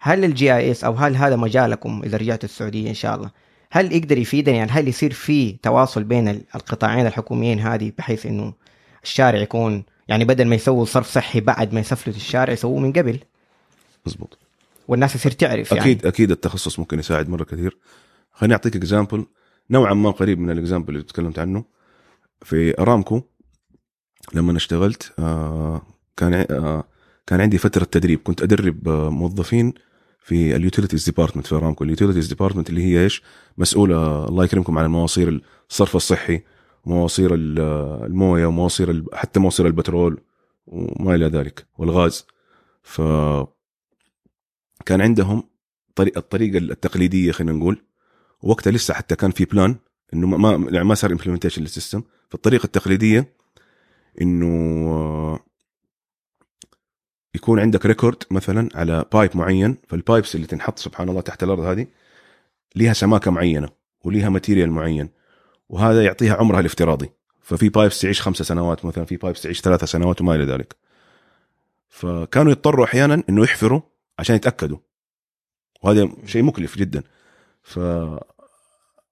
هل 0.00 0.24
ال 0.24 0.56
GIS 0.56 0.84
أو 0.84 0.94
هل 0.94 1.16
هذا 1.16 1.36
مجالكم 1.36 2.02
إذا 2.04 2.16
رجعتوا 2.18 2.48
السعودية 2.48 2.88
إن 2.88 2.94
شاء 2.94 3.14
الله 3.16 3.30
هل 3.70 3.92
يقدر 3.92 4.18
يفيدني؟ 4.18 4.56
يعني 4.56 4.70
هل 4.70 4.88
يصير 4.88 5.12
في 5.12 5.52
تواصل 5.52 6.04
بين 6.04 6.28
ال- 6.28 6.42
القطاعين 6.54 7.06
الحكوميين 7.06 7.60
هذه 7.60 7.92
بحيث 7.98 8.26
إنه 8.26 8.52
الشارع 9.08 9.38
يكون 9.38 9.84
يعني 10.08 10.24
بدل 10.24 10.44
ما 10.44 10.54
يسووا 10.54 10.84
صرف 10.84 11.10
صحي 11.10 11.40
بعد 11.40 11.72
ما 11.72 11.80
يسفلتوا 11.80 12.20
الشارع 12.20 12.52
يسووه 12.52 12.80
من 12.80 12.92
قبل. 12.92 13.18
مظبوط 14.06 14.38
والناس 14.88 15.12
تصير 15.12 15.32
تعرف 15.32 15.72
يعني. 15.72 15.82
أكيد 15.82 16.06
أكيد 16.06 16.30
التخصص 16.30 16.78
ممكن 16.78 16.98
يساعد 16.98 17.28
مرة 17.28 17.44
كثير. 17.44 17.76
خليني 18.32 18.54
أعطيك 18.54 18.76
example 18.76 19.26
نوعا 19.70 19.94
ما 19.94 20.10
قريب 20.10 20.38
من 20.38 20.50
ال 20.50 20.56
example 20.56 20.94
اللي 20.94 21.04
تكلمت 21.04 21.38
عنه. 21.38 21.64
في 22.42 22.80
أرامكو 22.80 23.22
لما 24.34 24.56
اشتغلت 24.56 25.12
آه 25.18 25.82
كان 26.16 26.46
آه 26.50 26.84
كان 27.26 27.40
عندي 27.40 27.58
فترة 27.58 27.84
تدريب. 27.84 28.20
كنت 28.24 28.42
أدرب 28.42 28.88
آه، 28.88 29.10
موظفين 29.10 29.74
في 30.20 30.56
ال 30.56 30.61
utilities 30.61 31.04
department 31.04 31.46
في 31.46 31.54
أرامكو. 31.54 31.84
ال 31.84 31.88
utilities 31.88 32.28
department 32.28 32.70
اللي 32.70 32.84
هي 32.84 33.04
إيش؟ 33.04 33.22
مسؤولة 33.58 34.24
الله 34.28 34.44
يكرمكم 34.44 34.78
عن 34.78 34.84
المواصير 34.84 35.42
الصرف 35.70 35.96
الصحي. 35.96 36.42
ومواصير 36.88 37.34
ال- 37.34 37.58
الموية 38.06 38.46
ومواصير 38.46 39.04
حتى 39.12 39.40
مواصير 39.40 39.66
البترول 39.66 40.20
وما 40.66 41.14
إلى 41.14 41.26
ذلك 41.26 41.66
والغاز. 41.78 42.26
ف 42.82 43.00
كان 44.86 45.00
عندهم 45.00 45.42
طريقه 45.94 46.18
الطريقة 46.18 46.58
التقليدية 46.58 47.32
خلينا 47.32 47.52
نقول. 47.58 47.82
وقتها 48.42 48.70
لسه 48.70 48.94
حتى 48.94 49.16
كان 49.16 49.30
في 49.30 49.44
plan 49.44 49.76
إنه 50.14 50.26
ما 50.26 50.56
ما- 50.56 50.70
يعني 50.70 50.84
ما 50.84 50.94
صار 50.94 51.12
implementation 51.12 51.62
لل 51.62 51.71
system. 51.71 52.02
فالطريقة 52.30 52.64
التقليدية 52.64 53.34
إنه 54.20 54.46
آه، 54.90 55.40
يكون 57.34 57.58
عندك 57.60 57.86
record 57.86 58.22
مثلا 58.30 58.68
على 58.74 59.04
pipe 59.12 59.36
معين. 59.36 59.76
فال 59.88 60.01
pipes 60.01 60.34
اللي 60.34 60.46
تنحط 60.46 60.78
سبحان 60.78 61.08
الله 61.08 61.20
تحت 61.20 61.42
الأرض 61.42 61.60
هذه 61.60 61.86
ليها 62.76 62.92
سماكة 62.92 63.30
معينة 63.30 63.68
وليها 64.04 64.28
material 64.28 64.70
معين. 64.70 65.08
وهذا 65.68 66.04
يعطيها 66.04 66.34
عمرها 66.34 66.60
الافتراضي. 66.60 67.10
ففي 67.42 67.68
pipes 67.68 68.00
تعيش 68.00 68.22
خمسة 68.22 68.44
سنوات 68.44 68.84
مثلا 68.84 69.04
في 69.04 69.16
pipes 69.16 69.42
تعيش 69.42 69.60
ثلاثة 69.60 69.86
سنوات 69.86 70.20
وما 70.20 70.34
إلى 70.34 70.44
ذلك. 70.44 70.76
فكانوا 71.88 72.52
يضطروا 72.52 72.84
أحيانا 72.84 73.22
إنه 73.28 73.42
يحفروا 73.44 73.80
عشان 74.18 74.36
يتأكدوا. 74.36 74.78
وهذا 75.82 76.08
شيء 76.26 76.42
مكلف 76.42 76.78
جدا. 76.78 77.02
ف 77.62 77.80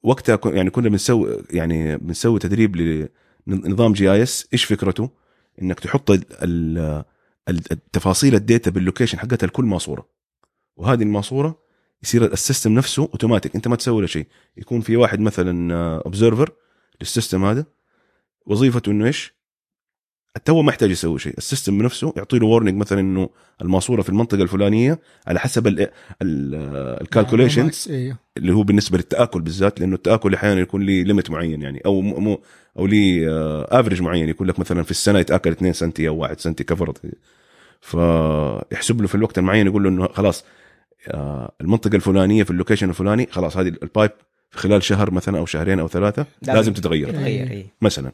وقتها 0.03 0.39
يعني 0.45 0.71
كنا 0.71 0.89
بنسوي 0.89 1.43
يعني 1.51 1.97
بنسوي 1.97 2.39
تدريب 2.39 2.77
لنظام 3.47 3.93
GIS 3.93 4.49
إيش 4.53 4.65
فكرته؟ 4.65 5.11
إنك 5.63 5.81
تحط 5.81 6.11
ال- 6.11 6.25
ال- 6.43 7.05
التفاصيل 7.49 8.35
ال 8.35 8.42
data 8.42 8.71
بال 8.71 8.80
location 8.80 9.19
حقتها 9.19 9.47
لكل 9.47 9.65
ماسورة. 9.65 10.09
وهذه 10.77 11.03
الماسورة 11.03 11.66
يصير 12.03 12.33
ال 12.33 12.39
system 12.39 12.75
نفسه 12.75 13.03
اوتوماتيك 13.03 13.55
انت 13.55 13.69
ما 13.69 13.77
تسوي 13.77 14.01
له 14.01 14.07
شيء. 14.07 14.27
يكون 14.57 14.81
في 14.81 14.97
واحد 14.97 15.21
مثلا 15.21 15.75
observer 16.05 16.53
لل 17.01 17.12
system 17.12 17.45
هذا. 17.45 17.67
وظيفته 18.47 18.91
إنه 18.91 19.07
إيش؟ 19.07 19.37
التو 20.37 20.63
ما 20.63 20.71
يحتاج 20.71 20.91
يسوي 20.91 21.19
شيء. 21.19 21.35
ال 21.39 21.45
system 21.45 21.83
نفسه 21.83 22.13
يعطي 22.17 22.39
له 22.39 22.47
warning 22.47 22.81
مثلا 22.81 23.01
إنه 23.01 23.31
الماسورة 23.63 24.03
في 24.03 24.09
المنطقة 24.09 24.43
الفلانية 24.43 25.01
على 25.27 25.41
حسب 25.41 25.89
ال 26.23 26.35
calculations 26.35 27.89
أيوه 27.91 28.17
اللي 28.37 28.53
هو 28.53 28.63
بالنسبة 28.63 28.99
للتآكل 28.99 29.41
بالذات. 29.41 29.81
لأنه 29.81 29.95
التآكل 29.95 30.35
أحيانا 30.35 30.61
يكون 30.61 30.83
لي 30.83 31.05
limit 31.05 31.31
معين 31.31 31.63
يعني. 31.63 31.83
أو 31.87 32.01
مو 32.01 32.43
أو 32.79 32.87
لي 32.87 33.29
average 33.71 34.03
معين. 34.03 34.29
يكون 34.29 34.47
لك 34.47 34.59
مثلا 34.59 34.83
في 34.83 34.91
السنة 34.91 35.19
يتآكل 35.19 35.51
2 35.51 35.73
سنتي 35.73 36.09
أو 36.09 36.17
1 36.17 36.41
سنتي 36.41 36.65
كفرت 36.65 37.01
فيحسب 37.81 39.01
له 39.01 39.07
في 39.07 39.15
الوقت 39.15 39.39
المعين 39.39 39.67
يقول 39.67 39.83
له 39.83 39.89
إنه 39.89 40.09
خلاص 40.09 40.45
آه، 40.45 40.47
المنطقة 41.61 41.97
الفلانية 41.97 42.43
في 42.43 42.51
ال 42.51 42.55
location 42.55 42.89
الفلاني 42.89 43.29
خلاص 43.31 43.57
هذه 43.57 43.69
ال 43.69 43.77
pipe 43.77 44.11
في 44.51 44.59
خلال 44.59 44.83
شهر 44.83 45.11
مثلا 45.11 45.39
أو 45.39 45.47
شهرين 45.47 45.81
أو 45.81 45.89
ثلاثة 45.89 46.27
لازم 46.43 46.73
تتغير. 46.73 47.11
تتغير 47.11 47.51
اي 47.51 47.67
مثلا. 47.83 48.13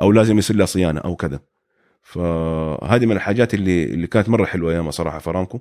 أو 0.00 0.12
لازم 0.12 0.38
يصير 0.38 0.56
لها 0.56 0.66
صيانة 0.66 1.00
أو 1.00 1.16
كذا. 1.16 1.40
فهذه 2.02 3.06
من 3.06 3.12
الحاجات 3.12 3.54
اللي 3.54 3.84
اللي 3.84 4.06
كانت 4.06 4.28
مرة 4.28 4.44
حلوة 4.44 4.72
أيامها 4.72 4.90
صراحة 4.90 5.18
في 5.18 5.30
ارامكو 5.30 5.60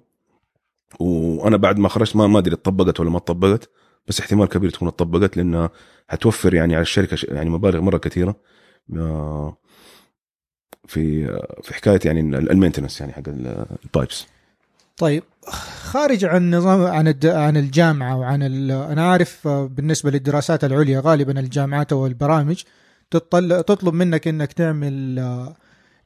وأنا 1.00 1.58
بعد 1.58 1.80
ما 1.80 1.90
خرجت 1.90 2.16
ما 2.16 2.28
ما 2.28 2.40
أدري 2.40 2.54
اتطبقت 2.56 3.00
ولا 3.00 3.10
ما 3.10 3.18
اتطبقت 3.18 3.70
بس 4.08 4.20
احتمال 4.20 4.48
كبير 4.48 4.70
تكون 4.70 4.88
اتطبقت 4.88 5.38
لانها 5.38 5.70
حتوفر 6.10 6.54
يعني 6.54 6.76
على 6.76 6.82
الشركة 6.82 7.18
يعني 7.36 7.50
مبالغ 7.50 7.82
مرة 7.82 7.98
كثيرة. 7.98 8.36
آه، 8.96 9.58
في 10.88 11.26
في 11.64 11.74
حكاية 11.74 12.00
يعني 12.06 12.20
ال 12.38 12.43
maintenance 12.43 13.02
يعني 13.02 13.14
حق 13.14 13.22
ال- 13.28 13.66
ال 13.86 13.93
pipes 13.93 14.28
طيب 15.00 15.24
خارج 15.82 16.26
عن 16.26 16.56
نظام 16.56 16.82
عن. 16.82 17.16
عن 17.24 17.58
الجامعة 17.58 18.18
وعن. 18.18 18.42
أنا 18.72 19.12
عارف 19.12 19.48
آه، 19.48 19.66
بالنسبة 19.66 20.12
للدراسات 20.12 20.64
العليا 20.64 21.02
غالبا 21.06 21.40
الجامعات 21.40 21.92
أو 21.92 22.08
البرامج 22.08 22.64
تطل... 23.12 23.64
تطلب 23.64 23.94
منك 23.94 24.28
إنك 24.28 24.54
تعمل 24.54 25.20
آه، 25.20 25.56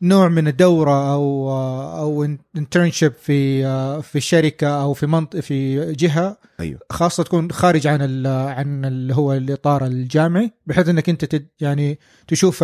نوع 0.02 0.28
من 0.28 0.48
الدورة 0.48 1.14
أو 1.14 1.50
آه، 1.50 2.00
أو 2.00 2.28
internship 2.58 3.14
في 3.14 3.64
في 4.02 4.20
شركة 4.20 4.68
أو 4.68 4.94
في 4.94 5.08
منطقه 5.08 5.42
في 5.42 5.92
جهة 5.94 6.38
أيوه 6.60 6.80
خاصة 6.90 7.24
تكون 7.24 7.52
خارج 7.52 7.88
عن 7.88 8.00
ال 8.02 8.28
عن 8.28 8.86
اللي 8.86 9.16
هو 9.16 9.34
الإطار 9.34 9.86
الجامعي 9.86 10.52
بحيث 10.68 10.90
إنك 10.90 11.10
أنت 11.10 11.42
يعني 11.62 12.00
تشوف 12.28 12.64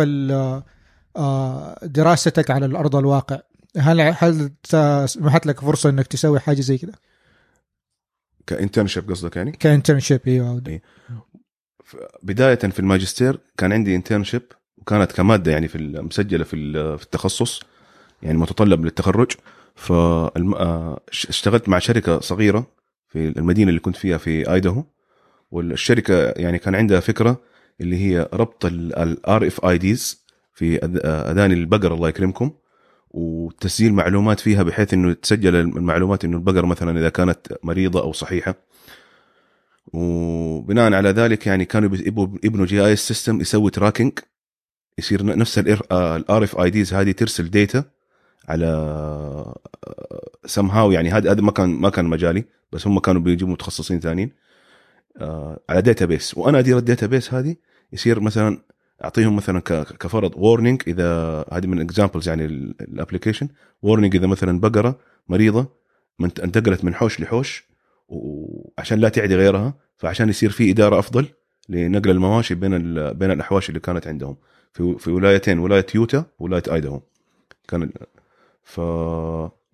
دراستك 1.82 2.50
على 2.50 2.66
الأرض 2.66 2.96
الواقع 2.96 3.40
هل 3.76 4.00
هل 4.00 4.50
سمحت 5.06 5.46
لك 5.46 5.60
فرصة 5.60 5.90
إنك 5.90 6.06
تسوي 6.06 6.40
حاجة 6.40 6.60
زي 6.60 6.78
كذا 6.78 6.92
ك 8.46 8.52
internship 8.52 9.10
قصدك 9.10 9.36
يعني؟ 9.36 9.52
ك 9.52 9.58
internship 9.58 10.20
إيوه 10.26 10.62
إيه. 10.66 10.82
بداية 12.22 12.54
في 12.54 12.78
الماجستير 12.78 13.38
كان 13.58 13.72
عندي 13.72 13.96
internship 13.96 14.42
وكانت 14.78 15.12
كمادة 15.12 15.52
يعني 15.52 15.68
في 15.68 15.78
مسجلة 15.78 16.44
في 16.44 16.72
في 16.98 17.04
التخصص 17.04 17.60
يعني 18.22 18.38
متطلب 18.38 18.84
للتخرج. 18.84 19.32
فاشتغلت 19.74 21.68
مع 21.68 21.78
شركة 21.78 22.20
صغيرة 22.20 22.66
في 23.08 23.28
المدينة 23.28 23.68
اللي 23.68 23.80
كنت 23.80 23.96
فيها 23.96 24.18
في 24.18 24.52
ايداهو 24.52 24.84
والشركة 25.50 26.30
يعني 26.30 26.58
كان 26.58 26.74
عندها 26.74 27.00
فكرة 27.00 27.40
اللي 27.80 27.96
هي 27.96 28.28
ربط 28.32 28.64
ال 28.66 29.46
RFIDs 29.46 30.24
في 30.54 30.78
أذ- 30.78 31.06
أذان 31.06 31.52
البقر 31.52 31.94
الله 31.94 32.08
يكرمكم. 32.08 32.50
وتسجيل 33.10 33.92
معلومات 33.92 34.40
فيها 34.40 34.62
بحيث 34.62 34.94
انه 34.94 35.12
تسجل 35.12 35.56
المعلومات 35.56 36.24
انه 36.24 36.36
البقره 36.36 36.66
مثلا 36.66 36.98
اذا 36.98 37.08
كانت 37.08 37.58
مريضه 37.62 38.02
أو 38.02 38.12
صحيحه 38.12 38.54
وبناء 39.92 40.92
على 40.92 41.08
ذلك 41.08 41.46
يعني 41.46 41.64
كانوا 41.64 41.90
يبنوا 42.44 42.66
GIS 42.66 42.84
system 42.86 43.40
يسوي 43.40 43.70
tracking 43.70 44.12
يصير 44.98 45.26
نفس 45.26 45.58
ال 45.58 46.44
RFIDs 46.44 46.94
هذه 46.94 47.12
ترسل 47.12 47.50
data 47.50 47.84
على 48.48 49.54
سم 50.46 50.66
هاو 50.66 50.92
يعني 50.92 51.10
هذا 51.10 51.32
هذا 51.32 51.40
ما 51.40 51.52
كان 51.52 51.68
ما 51.68 51.90
كان 51.90 52.04
مجالي 52.04 52.44
بس 52.72 52.86
هم 52.86 52.98
كانوا 52.98 53.20
بيجيبوا 53.20 53.52
متخصصين 53.52 54.00
ثانيين 54.00 54.32
آه، 55.20 55.60
على 55.68 55.82
database 55.82 56.38
وأنا 56.38 56.58
ادير 56.58 56.78
ال 56.78 57.06
database 57.06 57.34
هذه 57.34 57.56
يصير 57.92 58.20
مثلا 58.20 58.58
أعطيهم 59.04 59.36
مثلا 59.36 59.60
كفرض 60.00 60.32
warning 60.36 60.82
إذا 60.86 61.44
هذه 61.52 61.66
من 61.66 61.80
examples 61.80 62.28
يعني 62.28 62.44
ال 62.44 62.53
application 62.53 63.48
warning 63.82 64.16
إذا 64.16 64.26
مثلا 64.26 64.60
بقرة 64.60 64.98
مريضة 65.28 65.66
انتقلت 66.20 66.84
من 66.84 66.94
حوش 66.94 67.20
لحوش 67.20 67.64
وعشان 68.08 68.98
لا 68.98 69.08
تعدي 69.08 69.36
غيرها 69.36 69.74
فعشان 69.96 70.28
يصير 70.28 70.50
في 70.50 70.70
إدارة 70.70 70.98
أفضل 70.98 71.26
لنقل 71.68 72.10
المواشي 72.10 72.54
بين 72.54 72.72
بين 73.12 73.30
الأحواش 73.30 73.68
اللي 73.68 73.80
كانت 73.80 74.06
عندهم. 74.06 74.36
في 74.72 74.96
في 74.98 75.10
ولايتين 75.10 75.58
ولاية 75.58 75.86
يوتا 75.94 76.24
وولاية 76.38 76.62
ايداهو 76.72 77.00
كان 77.68 77.90
ف 78.62 78.80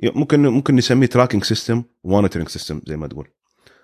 ممكن 0.03 0.47
ممكن 0.47 0.77
نسميه 0.77 1.07
tracking 1.07 1.45
system 1.45 1.83
و 2.05 2.09
monitoring 2.09 2.49
system 2.49 2.81
زي 2.87 2.97
ما 2.97 3.07
تقول. 3.07 3.29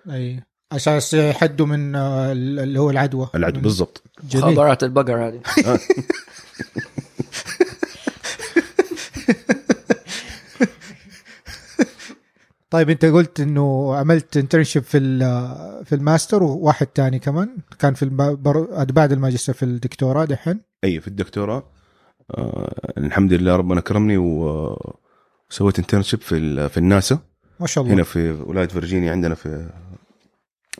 أي. 0.09 0.43
أساس 0.71 1.13
يحدوا 1.13 1.65
من 1.65 1.95
آه، 1.95 2.31
اللي 2.31 2.79
هو 2.79 2.89
العدوى. 2.89 3.29
العدوى 3.35 3.59
بالضبط. 3.61 4.03
خبرات 4.33 4.83
البقر 4.83 5.27
هذه. 5.27 5.41
طيب 12.69 12.89
انت 12.89 13.05
قلت 13.05 13.39
إنه 13.39 13.95
عملت 13.95 14.37
internship 14.37 14.83
في 14.83 14.97
ال- 14.97 15.85
في 15.85 15.95
الماستر 15.95 16.43
وواحد 16.43 16.87
تاني 16.87 17.19
كمان. 17.19 17.57
كان 17.79 17.93
في 17.93 18.03
الب- 18.03 18.43
بر- 18.43 18.83
بعد 18.83 19.11
الماجستير 19.11 19.55
في 19.55 19.63
الدكتوراه 19.63 20.25
دحين. 20.25 20.61
أي 20.83 20.99
في 20.99 21.07
الدكتوراه. 21.07 21.63
آه 22.37 22.93
الحمد 22.97 23.33
لله 23.33 23.55
ربنا 23.55 23.81
كرمني 23.81 24.17
و- 24.17 24.95
وسويت 25.51 25.79
internship 25.79 26.21
في 26.21 26.35
ال- 26.37 26.69
في 26.69 26.77
الناسا. 26.77 27.19
ما 27.59 27.67
شاء 27.67 27.83
الله. 27.83 27.95
هنا 27.95 28.03
في 28.03 28.31
ولايه 28.31 28.67
فيرجينيا 28.67 29.11
عندنا 29.11 29.35
في 29.35 29.69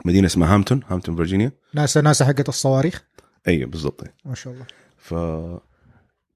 مدينة 0.05 0.27
اسمها 0.27 0.53
هامبتون 0.53 0.81
هامبتون 0.87 1.15
فيرجينيا. 1.15 1.51
ناسا 1.73 2.01
ناسا 2.01 2.25
حقت 2.25 2.49
الصواريخ. 2.49 3.03
اي 3.47 3.65
بالضبط. 3.65 4.03
ما 4.25 4.35
شاء 4.35 4.53
الله. 4.53 4.65
ف 4.97 5.13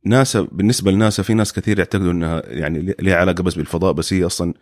ناسا 0.05 0.47
بالنسبة 0.51 0.91
لناسا 0.91 1.23
في 1.23 1.33
ناس 1.33 1.53
كثير 1.53 1.79
يعتقدوا 1.79 2.11
إنها 2.11 2.41
يعني 2.45 2.95
ليها 2.99 3.15
علاقة 3.15 3.43
بس 3.43 3.55
بالفضاء 3.55 3.91
بس 3.91 4.13
هي 4.13 4.25
أصلا 4.25 4.53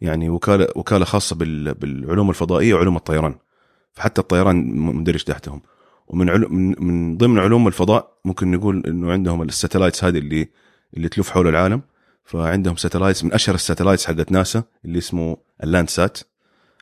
يعني 0.00 0.28
وكالة 0.28 0.68
وكالة 0.76 1.04
خاصة 1.04 1.36
بال... 1.36 1.74
بالعلوم 1.74 2.30
الفضائية 2.30 2.74
وعلوم 2.74 2.96
الطيران. 2.96 3.34
فحتى 3.92 4.20
الطيران 4.20 4.56
مندرج 4.80 5.22
تحتهم. 5.22 5.62
ومن 6.06 6.30
علوم 6.30 6.54
من, 6.54 6.74
من 6.84 7.16
ضمن 7.16 7.38
علوم 7.38 7.68
الفضاء 7.68 8.18
ممكن 8.24 8.50
نقول 8.50 8.82
إنه 8.86 9.12
عندهم 9.12 9.42
ال 9.42 9.48
satellites 9.48 10.04
هذه 10.04 10.18
اللي 10.18 10.48
اللي 10.96 11.08
تلف 11.08 11.30
حول 11.30 11.48
العالم. 11.48 11.82
فعندهم 12.24 12.76
satellites 12.76 13.24
من 13.24 13.32
أشهر 13.32 13.54
ال 13.54 13.59
satellites 13.59 14.06
حقت 14.06 14.32
ناسا 14.32 14.62
اللي 14.84 14.98
اسمه 14.98 15.36
ال 15.62 15.90
Landsat 15.90 16.18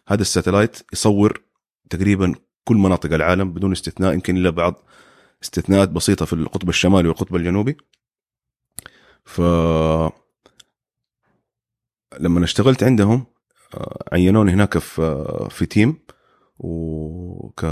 هذا 0.09 0.23
ال 0.23 0.28
satellite 0.28 0.77
يصور 0.93 1.43
تقريبا 1.90 2.35
كل 2.64 2.76
مناطق 2.76 3.12
العالم 3.14 3.53
بدون 3.53 3.72
استثناء 3.72 4.14
يمكن 4.14 4.37
إلا 4.37 4.50
بعض 4.50 4.83
استثناءات 5.42 5.88
بسيطة 5.88 6.24
في 6.24 6.33
القطب 6.33 6.68
الشمالي 6.68 7.09
والقطب 7.09 7.37
الجنوبي. 7.37 7.76
ف 9.24 9.40
لما 12.20 12.44
اشتغلت 12.44 12.83
عندهم 12.83 13.26
آه، 13.74 14.05
عينوني 14.12 14.53
هناك 14.53 14.79
في 14.79 15.03
آه، 15.03 15.48
في 15.48 15.66
team 15.66 15.99
وك 16.59 17.66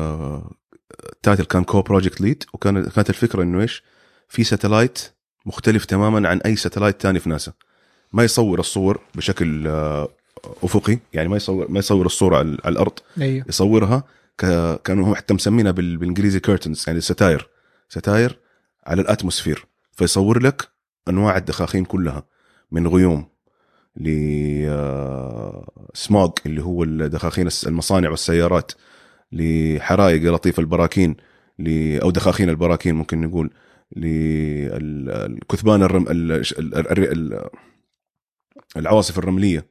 title 1.22 1.44
كان 1.44 1.64
co-project 1.64 2.20
lead 2.20 2.44
وكانت 2.52 2.88
كانت 2.88 3.10
الفكرة 3.10 3.42
إنه 3.42 3.60
إيش؟ 3.60 3.82
في 4.28 4.44
satellite 4.44 4.98
مختلف 5.46 5.84
تماما 5.84 6.28
عن 6.28 6.40
أي 6.40 6.56
satellite 6.56 7.00
تاني 7.00 7.20
في 7.20 7.28
ناسا. 7.28 7.52
ما 8.12 8.24
يصور 8.24 8.60
الصور 8.60 9.00
بشكل 9.14 9.66
آه، 9.66 10.08
أفقي 10.62 10.98
يعني 11.12 11.28
ما 11.28 11.36
يصور 11.36 11.70
ما 11.70 11.78
يصور 11.78 12.06
الصورة 12.06 12.36
على 12.36 12.58
الأرض 12.66 12.92
أيوه. 13.20 13.44
يصورها 13.48 14.04
ك... 14.38 14.46
كانوا 14.82 15.08
هم 15.08 15.14
حتى 15.14 15.34
مسمينها 15.34 15.72
بال... 15.72 15.96
بالإنجليزي 15.96 16.40
curtains 16.40 16.84
يعني 16.86 17.00
ستاير. 17.00 17.48
ستاير 17.88 18.38
على 18.86 19.02
ال 19.02 19.08
atmosphere 19.08 19.66
فيصور 19.92 20.42
لك 20.42 20.68
أنواع 21.08 21.36
الدخاخين 21.36 21.84
كلها 21.84 22.22
من 22.70 22.86
غيوم 22.88 23.28
ل 23.96 24.08
سموغ 25.94 26.30
اللي 26.46 26.62
هو 26.62 26.84
الدخاخين 26.84 27.48
المصانع 27.66 28.10
والسيارات 28.10 28.72
لحرائق 29.32 30.22
لطيف 30.22 30.60
البراكين 30.60 31.16
ل... 31.58 31.96
أو 31.98 32.10
دخاخين 32.10 32.48
البراكين 32.48 32.94
ممكن 32.94 33.20
نقول 33.20 33.50
للكثبان 33.96 35.82
الرم... 35.82 36.06
ال... 36.08 36.32
ال... 36.32 36.74
ال... 36.74 37.12
ال... 37.12 37.48
العواصف 38.76 39.18
الرملية. 39.18 39.66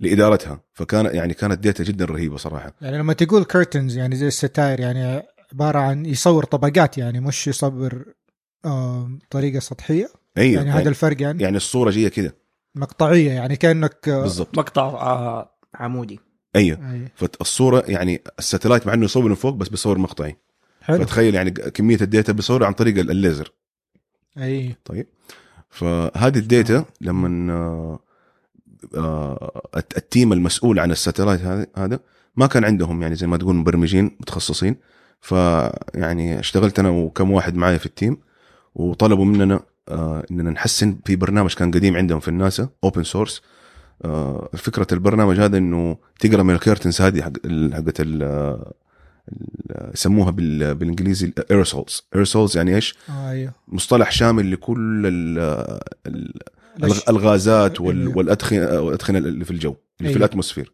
لإدارتها. 0.00 0.60
فكان 0.72 1.06
يعني 1.16 1.34
كانت 1.34 1.58
data 1.58 1.84
جدا 1.84 2.04
رهيبة 2.04 2.36
صراحة. 2.36 2.72
يعني 2.80 2.98
لما 2.98 3.12
تقول 3.12 3.44
curtains 3.44 3.96
يعني 3.96 4.16
زي 4.16 4.26
الستاير 4.26 4.80
يعني 4.80 5.22
عبارة 5.52 5.78
عن 5.78 6.06
يصور 6.06 6.44
طبقات 6.44 6.98
يعني 6.98 7.20
مش 7.20 7.48
يصور 7.48 8.04
طريقة 9.30 9.58
سطحية؟ 9.60 10.08
أيوه 10.38 10.62
يعني 10.62 10.70
هذا 10.70 10.88
الفرق 10.88 11.22
يعني, 11.22 11.42
يعني 11.42 11.56
الصورة 11.56 11.90
جاية 11.90 12.08
كده. 12.08 12.34
مقطعية 12.74 13.30
يعني 13.32 13.56
كأنك 13.56 14.08
آه، 14.08 14.22
بالضبط. 14.22 14.58
مقطع 14.58 14.82
آه 14.82 15.50
عمودي. 15.74 16.20
أيوه. 16.56 16.92
أي. 16.92 17.08
فالصورة 17.14 17.84
يعني 17.88 18.22
ال 18.38 18.43
satellite 18.43 18.86
مع 18.86 18.94
إنه 18.94 19.04
يصور 19.04 19.28
من 19.28 19.34
فوق 19.34 19.54
بس 19.54 19.68
بيصور 19.68 19.98
مقطعي. 19.98 20.36
حلو. 20.82 20.98
فتخيل 20.98 21.34
يعني 21.34 21.50
كمية 21.50 21.98
ال 22.00 22.06
data 22.06 22.32
بيصورها 22.32 22.66
عن 22.66 22.72
طريق 22.72 22.98
ال- 22.98 23.10
الليزر. 23.10 23.52
اي 24.38 24.74
طيب. 24.84 25.06
فهذه 25.70 26.38
ال 26.38 26.47
data 26.47 26.84
لما 27.00 27.52
آه، 27.52 27.94
الت- 27.94 28.00
ال 29.96 30.03
team 30.03 30.32
المسؤول 30.32 30.78
عن 30.78 30.90
ال 30.90 30.95
satellite 30.95 31.40
هذا 31.40 31.66
هذا 31.76 32.00
ما 32.36 32.46
كان 32.46 32.64
عندهم 32.64 33.02
يعني 33.02 33.14
زي 33.14 33.26
ما 33.26 33.36
تقول 33.36 33.54
مبرمجين 33.54 34.10
متخصصين 34.20 34.76
فيعني 35.20 36.40
اشتغلت 36.40 36.78
أنا 36.78 36.88
وكم 36.88 37.30
واحد 37.30 37.54
معايا 37.54 37.78
في 37.78 37.86
ال 37.86 37.92
team 37.92 38.16
وطلبوا 38.74 39.24
مننا 39.24 39.60
آه، 39.88 40.24
إننا 40.30 40.50
نحسن 40.50 40.96
في 41.04 41.16
برنامج 41.16 41.54
كان 41.54 41.70
قديم 41.70 41.96
عندهم 41.96 42.20
في 42.20 42.28
الناسا 42.28 42.68
open 42.84 43.02
source 43.04 43.42
فكرة 44.56 44.86
البرنامج 44.92 45.40
هذا 45.40 45.58
إنه 45.58 45.96
تقرأ 46.20 46.42
من 46.42 46.54
ال 46.54 46.59
curtains 46.59 47.00
هذه 47.00 47.22
حق 47.22 47.32
ال- 47.44 47.74
حقت 47.74 48.00
يسموها 49.94 50.30
بال- 50.30 50.74
بالإنجليزي 50.74 51.32
aerosols 51.50 52.02
aerosols 52.14 52.56
يعني 52.56 52.74
إيش؟ 52.74 52.94
آه 53.10 53.30
أيوه 53.30 53.52
مصطلح 53.68 54.10
شامل 54.10 54.52
لكل؟ 54.52 55.06
الغازات 56.82 57.80
وال-. 57.80 58.16
والأدخنة 58.16 58.80
والادخنه 58.80 59.18
اللي 59.18 59.44
في 59.44 59.50
الجو 59.50 59.70
اللي 59.70 59.78
في 59.98 60.06
أيوه. 60.06 60.16
ال 60.16 60.21
atmosphere 60.21 60.72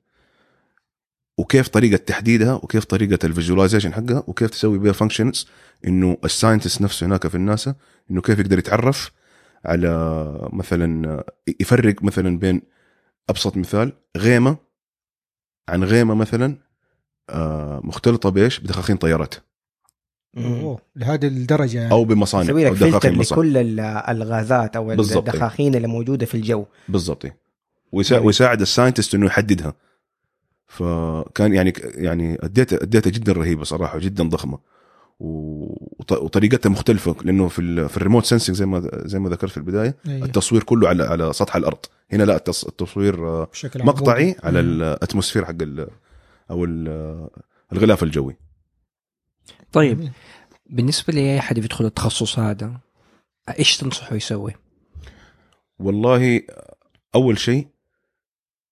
وكيف 1.39 1.69
طريقة 1.69 1.97
تحديدها 1.97 2.55
وكيف 2.55 2.85
طريقة 2.85 3.27
ال 3.27 3.32
visualization 3.32 3.93
حقها 3.93 4.25
وكيف 4.27 4.51
تسوي 4.51 4.79
بها 4.79 4.93
functions 4.93 5.49
إنه 5.87 6.17
ال 6.25 6.31
scientist 6.31 6.83
نفسه 6.83 7.07
هناك 7.07 7.27
في 7.27 7.35
الناسا 7.35 7.75
إنه 8.11 8.21
كيف 8.21 8.39
يقدر 8.39 8.59
يتعرف 8.59 9.11
على 9.65 10.49
مثلا 10.53 11.25
يفرق 11.61 12.03
مثلا 12.03 12.39
بين 12.39 12.63
أبسط 13.31 13.57
مثال 13.57 13.93
غيمة 14.17 14.57
عن 15.69 15.85
غيمة 15.85 16.15
مثلا 16.15 16.59
آه، 17.31 17.81
مختلطة 17.85 18.29
بإيش؟ 18.29 18.61
بدخاخين 18.61 18.97
طيارات 18.97 19.35
أوه. 20.39 20.79
لهذه 20.97 21.27
الدرجة 21.27 21.79
يعني 21.79 21.93
أو 21.93 22.05
بمصانع 22.05 22.45
يسوي 22.45 22.69
أو 22.69 22.73
لك 22.73 22.79
فلتر 22.79 22.89
دخاخين 22.99 23.19
مصانع 23.19 23.41
لكل 23.43 23.57
ال- 23.57 23.81
الغازات 23.81 24.77
أو 24.77 24.87
بالضبط. 24.87 25.29
الدخاخين 25.29 25.75
اللي 25.75 25.89
موجودة 25.89 26.27
في 26.27 26.35
الجو 26.35 26.65
بالضبط. 26.89 27.27
ويسا... 27.93 28.15
جميل. 28.15 28.27
ويساعد 28.27 28.61
ال 28.61 28.66
scientist 28.66 29.15
إنه 29.15 29.27
يحددها 29.27 29.75
فكان 30.67 31.55
يعني 31.55 31.73
يعني 31.95 32.39
ال 32.45 32.53
data 32.53 32.83
ال 32.83 32.88
data 32.88 33.11
جدا 33.11 33.33
رهيبة 33.33 33.65
صراحة 33.65 33.99
جدا 33.99 34.25
ضخمة 34.29 34.59
وطريقتها 35.21 36.71
مختلفة 36.71 37.17
لأنه 37.25 37.49
في 37.49 37.59
ال... 37.59 37.89
في 37.89 37.97
ال 37.97 38.01
remote 38.01 38.25
sensing 38.25 38.57
زي 38.57 38.67
ما 38.67 38.91
زي 39.05 39.19
ما 39.19 39.29
ذكرت 39.29 39.51
في 39.51 39.57
البداية 39.57 39.95
أيوه. 40.09 40.27
التصوير 40.27 40.63
كله 40.63 40.89
على 40.89 41.03
على 41.03 41.33
سطح 41.33 41.57
الأرض 41.57 41.79
هنا 42.13 42.23
لا 42.23 42.37
التص... 42.37 42.65
التصوير 42.65 43.29
آه، 43.29 43.45
بشكل 43.53 43.85
مقطعي 43.85 44.23
عمودي. 44.25 44.39
على. 44.45 44.61
ال 44.61 44.68
atmosphere 44.68 45.45
حق 45.45 45.55
ال... 45.63 45.89
أو 46.51 46.65
ال... 46.65 47.29
الغلاف 47.73 48.03
الجوي 48.03 48.37
طيب. 49.73 50.09
بالنسبة 50.71 51.13
لاي 51.13 51.39
احد 51.39 51.61
بيدخل 51.61 51.85
التخصص 51.85 52.39
هذا 52.39 52.81
إيش 53.59 53.77
تنصحه 53.77 54.17
يسوي؟ 54.17 54.53
والله 55.79 56.43
أول 57.15 57.39
شيء 57.39 57.67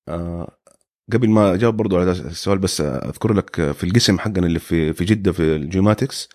آه، 0.08 0.50
قبل 1.12 1.28
ما 1.30 1.54
أجاوب 1.54 1.76
برضو 1.76 1.98
على 1.98 2.10
السؤال 2.10 2.58
بس 2.58 2.80
أذكر 2.80 3.32
لك 3.32 3.72
في 3.72 3.84
القسم 3.84 4.18
حقنا 4.18 4.46
اللي 4.46 4.58
في 4.58 4.92
في 4.92 5.04
جدة 5.04 5.32
في 5.32 5.56
ال 5.56 5.63
geomatics 5.63 6.28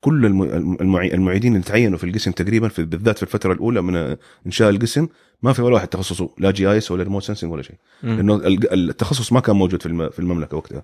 كل 0.00 0.26
الم- 0.26 0.76
المعي- 0.80 1.14
المعيدين 1.14 1.52
اللي 1.52 1.64
تعينوا 1.64 1.98
في 1.98 2.04
القسم 2.04 2.30
تقريبا 2.32 2.68
في 2.68 2.84
بالذات 2.84 3.16
في 3.16 3.22
الفترة 3.22 3.52
الأولى 3.52 3.82
من 3.82 4.16
إنشاء 4.46 4.70
القسم 4.70 5.08
ما 5.42 5.52
في 5.52 5.62
ولا 5.62 5.74
واحد 5.74 5.88
تخصصه 5.88 6.30
لا 6.38 6.50
GIS 6.50 6.90
ولا 6.90 7.02
remote 7.02 7.22
sensing 7.22 7.52
ولا 7.52 7.62
شيء 7.62 7.76
لأنه 8.02 8.40
التخصص 8.72 9.32
ما 9.32 9.40
كان 9.40 9.56
موجود 9.56 9.80
في 9.82 9.86
الم- 9.86 10.10
في 10.10 10.18
المملكة 10.18 10.56
وقتها. 10.56 10.82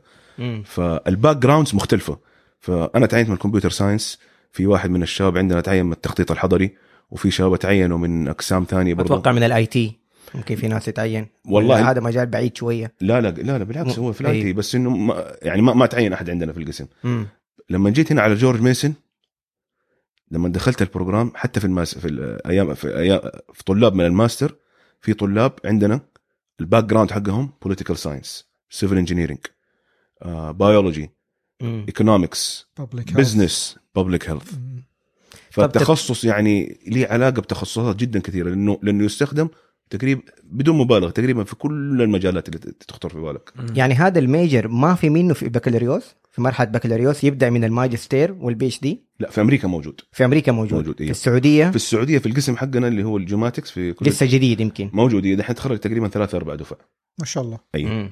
فال 0.64 1.37
backgrounds 1.37 1.74
مختلفة 1.75 2.18
فأنا 2.59 3.07
تعينت 3.07 3.29
من 3.29 3.35
ال 3.35 3.38
computer 3.38 3.70
science 3.70 4.18
في 4.53 4.66
واحد 4.66 4.90
من 4.90 5.03
الشباب 5.03 5.38
عندنا 5.38 5.61
تعين 5.61 5.87
من 5.87 5.92
التخطيط 5.92 6.31
الحضري 6.31 6.77
وفي 7.11 7.31
شباب 7.31 7.57
تعينوا 7.59 7.99
من 7.99 8.29
أقسام 8.29 8.64
ثانية 8.64 8.95
برضو 8.95 9.14
أتوقع 9.14 9.33
من 9.33 9.42
ال 9.42 9.66
IT 9.66 9.98
ممكن 10.35 10.57
في 10.57 10.69
ناس 10.69 10.88
يتعين 10.88 11.27
والله 11.45 11.90
هذا 11.90 12.01
مجال 12.01 12.27
بعيد 12.27 12.57
شوية 12.57 12.92
لا 13.01 13.21
لا 13.21 13.29
لا 13.29 13.59
لا 13.59 13.64
بالعكس 13.64 13.99
هو 13.99 14.12
في. 14.12 14.21
ال 14.20 14.42
IT 14.42 14.52
بس 14.53 14.75
إنه 14.75 14.90
ما 14.90 15.37
يعني 15.42 15.62
ما, 15.62 15.75
ما 15.75 15.87
تعين 15.87 16.12
أحد 16.12 16.31
عندنا 16.31 16.53
في 16.53 16.59
القسم 16.59 16.87
مم. 17.05 17.27
لما 17.71 17.90
جيت 17.90 18.12
هنا 18.12 18.23
على 18.23 18.35
جورج 18.35 18.61
ميسن 18.61 18.95
لما 20.31 20.49
دخلت 20.49 20.83
ال 20.83 20.89
program 20.89 21.33
حتى 21.35 21.61
في 21.61 21.66
ال 21.66 21.74
mas 21.74 21.98
في 21.99 22.09
الأيام 22.09 22.75
في 22.75 22.99
أيام 22.99 23.21
في 23.53 23.64
طلاب 23.64 23.95
من 23.95 24.05
الماستر 24.05 24.57
في 25.01 25.14
طلاب 25.14 25.53
عندنا 25.64 26.01
ال 26.61 26.85
background 26.85 27.11
حقهم 27.11 27.51
political 27.62 27.98
science 27.98 28.46
civil 28.70 28.98
engineering 28.98 29.38
biology. 30.50 31.11
economics 31.62 32.66
Public 32.81 33.11
health. 33.11 33.16
business 33.16 33.76
public 33.94 34.29
health 34.31 34.55
مم. 34.55 34.85
فالتخصص 35.51 36.25
يعني 36.25 36.79
ليه 36.87 37.07
علاقة 37.07 37.42
بتخصصات 37.42 37.97
جدا 37.97 38.21
كثيرة 38.21 38.49
لأنه 38.49 38.79
لأنه 38.83 39.05
يستخدم 39.05 39.49
تقريبا 39.90 40.22
بدون 40.44 40.79
مبالغة 40.79 41.11
تقريبا 41.11 41.44
في 41.44 41.57
كل 41.57 42.03
المجالات 42.03 42.49
اللي 42.49 42.59
تخطر 42.88 43.09
في 43.09 43.18
بالك. 43.20 43.53
يعني 43.75 43.94
هذا 43.94 44.18
ال 44.18 44.27
major 44.27 44.68
ما 44.68 44.94
في 44.94 45.11
منه 45.11 45.35
في 45.35 45.49
بكالوريوس 45.49 46.14
في 46.31 46.42
مرحلة 46.42 46.68
بكالوريوس 46.68 47.25
يبدأ 47.25 47.51
من 47.51 47.64
الماجستير 47.64 48.37
وال 48.40 48.66
PhD 48.66 49.05
لا 49.20 49.31
في 49.31 49.40
أمريكا 49.40 49.68
موجود. 49.68 50.01
في 50.12 50.25
أمريكا 50.25 50.53
موجود, 50.53 50.75
موجود، 50.79 51.01
إيه. 51.01 51.07
في 51.07 51.12
السعودية. 51.12 51.70
في 51.70 51.77
السعودية 51.77 52.18
في 52.18 52.27
القسم 52.27 52.57
حقنا 52.57 52.88
اللي 52.88 53.05
هو 53.05 53.16
ال 53.16 53.22
geomatics 53.22 53.70
في 53.70 53.92
كل 53.92 54.07
لسه 54.07 54.27
جديد 54.27 54.61
يمكن. 54.61 54.90
موجود 54.92 55.25
إيه، 55.25 55.35
دحين 55.35 55.57
تخرج 55.57 55.79
تقريبا 55.79 56.09
ثلاثة 56.09 56.37
أربع 56.37 56.55
دفع. 56.55 56.77
ما 57.18 57.25
شاء 57.25 57.44
الله. 57.44 57.59
أي. 57.75 58.11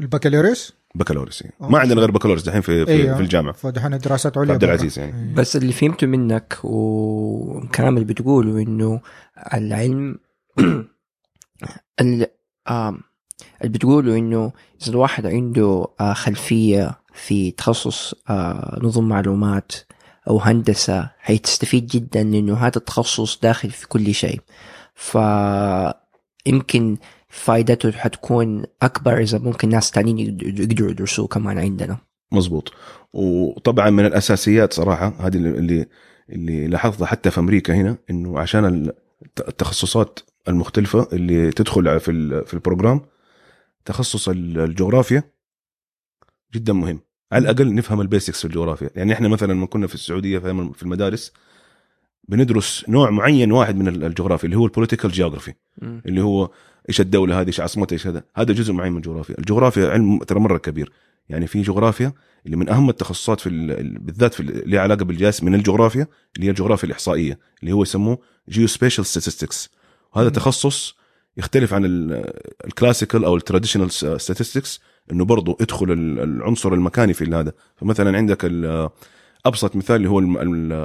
البكالوريوس؟ 0.00 0.74
بكالوريوس 0.94 1.42
إيه. 1.42 1.50
ما 1.60 1.78
عندنا 1.78 2.00
غير 2.00 2.10
بكالوريوس 2.10 2.46
دحين 2.46 2.60
في 2.60 2.86
في, 2.86 2.92
أيوه. 2.92 3.16
في 3.16 3.22
الجامعة. 3.22 3.52
فدحين 3.52 3.98
دراسات 3.98 4.38
عليا 4.38 4.52
عبد. 4.52 4.64
العزيز 4.64 4.98
يعني. 4.98 5.28
أي. 5.28 5.34
بس 5.34 5.56
اللي 5.56 5.72
فهمته 5.72 6.06
منك 6.06 6.58
والكلام 6.64 7.94
اللي 7.94 8.06
بتقوله 8.06 8.62
إنه 8.62 9.00
العلم 9.54 10.18
اللي 12.00 12.26
بتقوله 13.64 14.16
إنه 14.16 14.52
إذا 14.82 14.90
الواحد 14.90 15.26
عنده 15.26 15.86
خلفية 16.12 16.98
في 17.14 17.50
تخصص 17.50 18.14
نظم 18.82 19.08
معلومات 19.08 19.72
أو 20.28 20.38
هندسة 20.40 21.10
حيستفيد 21.18 21.86
جدا 21.86 22.22
لأنه 22.22 22.54
هذا 22.56 22.76
التخصص 22.76 23.40
داخل 23.40 23.70
في 23.70 23.88
كل 23.88 24.14
شيء. 24.14 24.40
فيمكن 26.46 26.96
فائدته 27.28 27.92
حتكون 27.92 28.64
أكبر 28.82 29.18
إذا 29.18 29.38
ممكن 29.38 29.68
ناس 29.68 29.90
تانيين 29.90 30.18
يقدروا 30.42 30.90
يدرسوه 30.90 31.26
كمان 31.26 31.58
عندنا. 31.58 31.98
مزبوط 32.32 32.72
وطبعا 33.12 33.90
من 33.90 34.06
الأساسيات 34.06 34.72
صراحة 34.72 35.14
هذه 35.26 35.36
اللي- 35.36 35.86
اللي 36.30 36.66
لاحظتها 36.68 37.06
حتى 37.06 37.30
في 37.30 37.40
أمريكا 37.40 37.74
هنا 37.74 37.96
إنه 38.10 38.38
عشان 38.40 38.64
ال- 38.64 38.92
التخصصات 39.48 40.18
المختلفة 40.48 41.08
اللي 41.12 41.50
تدخل 41.50 42.00
في 42.00 42.10
ال- 42.10 42.46
في 42.46 42.54
ال 42.54 42.59
program. 42.59 43.00
تخصص 43.84 44.28
ال- 44.28 44.58
الجغرافيا 44.58 45.22
جدا 46.54 46.72
مهم. 46.72 47.00
على 47.32 47.42
الأقل 47.50 47.74
نفهم 47.74 48.00
ال 48.00 48.05
basics 48.05 48.38
في 48.38 48.44
الجغرافيا. 48.44 48.90
يعني 48.96 49.12
إحنا 49.12 49.28
مثلا 49.28 49.52
لما 49.52 49.66
كنا 49.66 49.86
في 49.86 49.94
السعودية 49.94 50.38
في 50.72 50.82
المدارس 50.82 51.32
بندرس 52.28 52.84
نوع 52.88 53.10
معين 53.10 53.52
واحد 53.52 53.76
من 53.76 53.88
الجغرافيا 53.88 54.44
اللي 54.46 54.56
هو 54.56 54.66
ال 54.66 54.70
political 54.70 55.10
geography. 55.10 55.54
اللي 55.82 56.20
هو 56.22 56.50
إيش 56.88 57.00
الدولة 57.00 57.40
هذه 57.40 57.46
إيش 57.46 57.60
عاصمتها 57.60 57.94
إيش 57.94 58.06
هذا. 58.06 58.24
هذا 58.36 58.52
جزء 58.52 58.72
معين 58.72 58.92
من 58.92 58.98
الجغرافيا. 58.98 59.38
الجغرافيا 59.38 59.88
علم 59.90 60.18
ترى 60.18 60.40
مرة 60.40 60.58
كبير. 60.58 60.92
يعني 61.28 61.46
في 61.46 61.62
جغرافيا 61.62 62.12
اللي 62.46 62.56
من 62.56 62.68
أهم 62.68 62.88
التخصصات 62.90 63.40
في 63.40 63.48
ال- 63.48 63.70
ال- 63.70 63.98
بالذات 63.98 64.34
في 64.34 64.40
ال- 64.40 64.62
اللي 64.62 64.78
علاقة 64.78 65.04
بالجهاز 65.04 65.44
من 65.44 65.54
الجغرافيا 65.54 66.06
اللي 66.36 66.46
هي 66.46 66.50
الجغرافيا 66.50 66.86
الإحصائية 66.88 67.38
اللي 67.60 67.72
هو 67.72 67.82
يسموه 67.82 68.18
geospatial 68.48 69.04
statistics. 69.06 69.68
وهذا. 70.16 70.28
تخصص 70.28 70.96
يختلف 71.36 71.74
عن 71.74 71.82
ال 72.64 72.70
classical 72.70 73.24
أو 73.24 73.36
ال 73.36 73.40
traditional 73.40 73.90
statistics 74.20 74.78
إنه 75.12 75.24
برضه 75.24 75.56
يدخل 75.60 75.90
ال- 75.92 76.20
العنصر 76.20 76.72
المكاني 76.74 77.14
في 77.14 77.24
هذا. 77.24 77.52
فمثلا 77.76 78.16
عندك 78.16 78.44
أبسط 79.46 79.76
مثال 79.76 79.96
اللي 79.96 80.08
هو 80.08 80.18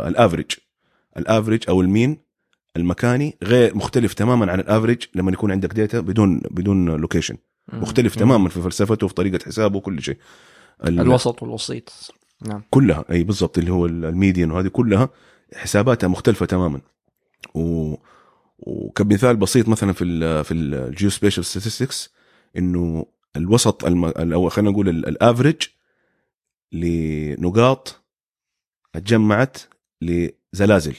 ال 0.07 0.13
average 0.13 0.51
ال 1.17 1.23
average 1.23 1.63
أو 1.69 1.81
ال 1.81 1.88
mean 1.88 2.17
المكاني 2.77 3.37
غير 3.43 3.75
مختلف 3.75 4.13
تماما 4.13 4.51
عن 4.51 4.59
ال 4.59 4.65
average 4.65 5.03
لما 5.15 5.31
يكون 5.31 5.51
عندك 5.51 5.73
data 5.73 5.99
بدون 5.99 6.39
بدون 6.51 6.89
location. 6.95 7.37
مختلف. 7.73 8.15
تماما 8.15 8.49
في 8.49 8.61
فلسفته 8.61 9.05
وفي 9.05 9.13
طريقة 9.13 9.45
حسابه 9.45 9.77
وكل 9.77 10.01
شيء. 10.01 10.17
ال- 10.83 10.99
الوسط 10.99 11.43
والوسيط. 11.43 12.11
نعم. 12.41 12.61
كلها. 12.69 13.05
أي 13.11 13.23
بالضبط 13.23 13.57
اللي 13.57 13.71
هو 13.71 13.85
ال- 13.85 14.05
median 14.05 14.51
وهذه 14.51 14.67
كلها 14.67 15.09
حساباتها 15.55 16.07
مختلفة 16.07 16.45
تماما. 16.45 16.81
و 17.55 17.95
وكمثال 18.61 19.37
بسيط 19.37 19.67
مثلا 19.69 19.93
في 19.93 20.03
ال 20.03 20.43
في 20.43 20.53
ال 20.53 21.09
geospatial 21.09 21.45
statistics 21.45 22.09
إنه 22.57 23.05
الوسط 23.35 23.85
الم... 23.85 24.05
أو 24.05 24.49
خلينا 24.49 24.71
نقول 24.71 24.89
ال- 24.89 25.07
average 25.07 25.61
لنقاط 26.71 28.01
اتجمعت 28.95 29.57
لزلازل. 30.01 30.95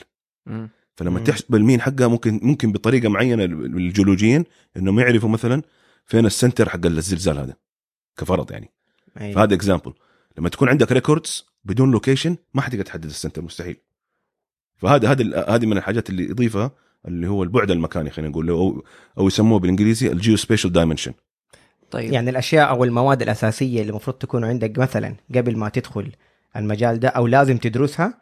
فلما. 0.97 1.21
تحسب 1.21 1.55
ال 1.55 1.60
mean 1.60 1.81
حقها 1.81 2.09
ممكن 2.09 2.41
ممكن 2.43 2.73
بطريقة 2.73 3.09
معينة 3.09 3.45
الجيولوجيين 3.45 4.45
إنهم 4.77 5.01
يعرفوا 5.01 5.29
مثلا 5.29 5.63
فين 6.07 6.27
ال 6.27 6.33
center 6.33 6.69
حق 6.69 6.87
الزلزال 6.87 7.39
هذا 7.39 7.57
كفرض 8.17 8.53
يعني 8.53 8.71
أي. 9.21 9.33
فهذا 9.33 9.55
example 9.55 9.93
لما 10.39 10.49
تكون 10.49 10.69
عندك 10.69 10.93
records 10.93 11.47
بدون 11.65 11.91
location 11.91 12.37
ما 12.55 12.63
حتقدر 12.63 12.83
تحدد 12.85 13.05
ال 13.05 13.10
center 13.10 13.43
مستحيل 13.43 13.77
فهذا 14.77 15.11
هذا 15.11 15.23
ال- 15.23 15.51
هذه 15.51 15.67
من 15.67 15.77
الحاجات 15.77 16.11
اللي 16.11 16.25
يضيفها 16.25 16.71
اللي 17.09 17.29
هو 17.29 17.43
البعد 17.43 17.71
المكاني 17.71 18.11
خلينا 18.11 18.31
نقول 18.31 18.51
أو 18.51 18.85
أو 19.19 19.27
يسموه 19.27 19.59
بالإنجليزي 19.59 20.13
ال 20.13 20.37
geospatial 20.37 20.73
dimension 20.73 21.13
طيب. 21.91 22.13
يعني 22.13 22.31
الأشياء 22.31 22.69
أو 22.69 22.85
المواد 22.85 23.23
الأساسية 23.23 23.81
اللي 23.81 23.91
المفروض 23.91 24.17
تكون 24.17 24.45
عندك 24.45 24.79
مثلا 24.79 25.15
قبل 25.35 25.57
ما 25.57 25.69
تدخل 25.69 26.13
المجال 26.57 27.01
ده 27.01 27.09
أو 27.09 27.27
لازم 27.27 27.57
تدرسها 27.57 28.15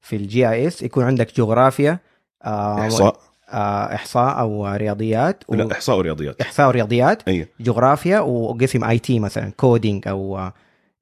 في 0.00 0.16
ال 0.16 0.48
GIS 0.48 0.82
يكون 0.82 1.04
عندك 1.04 1.36
جغرافيا 1.36 1.98
آه 2.44 2.80
إحصاء. 2.80 3.20
آه 3.48 3.94
إحصاء 3.94 4.40
أو 4.40 4.66
رياضيات 4.66 5.44
و... 5.48 5.54
لا 5.54 5.72
إحصاء 5.72 5.98
ورياضيات. 5.98 6.40
إحصاء 6.40 6.68
ورياضيات 6.68 7.28
أي. 7.28 7.48
جغرافيا 7.60 8.20
وقسم 8.20 8.84
IT 8.84 9.20
مثلا 9.20 9.52
coding 9.56 10.08
أو 10.08 10.38
آه، 10.38 10.52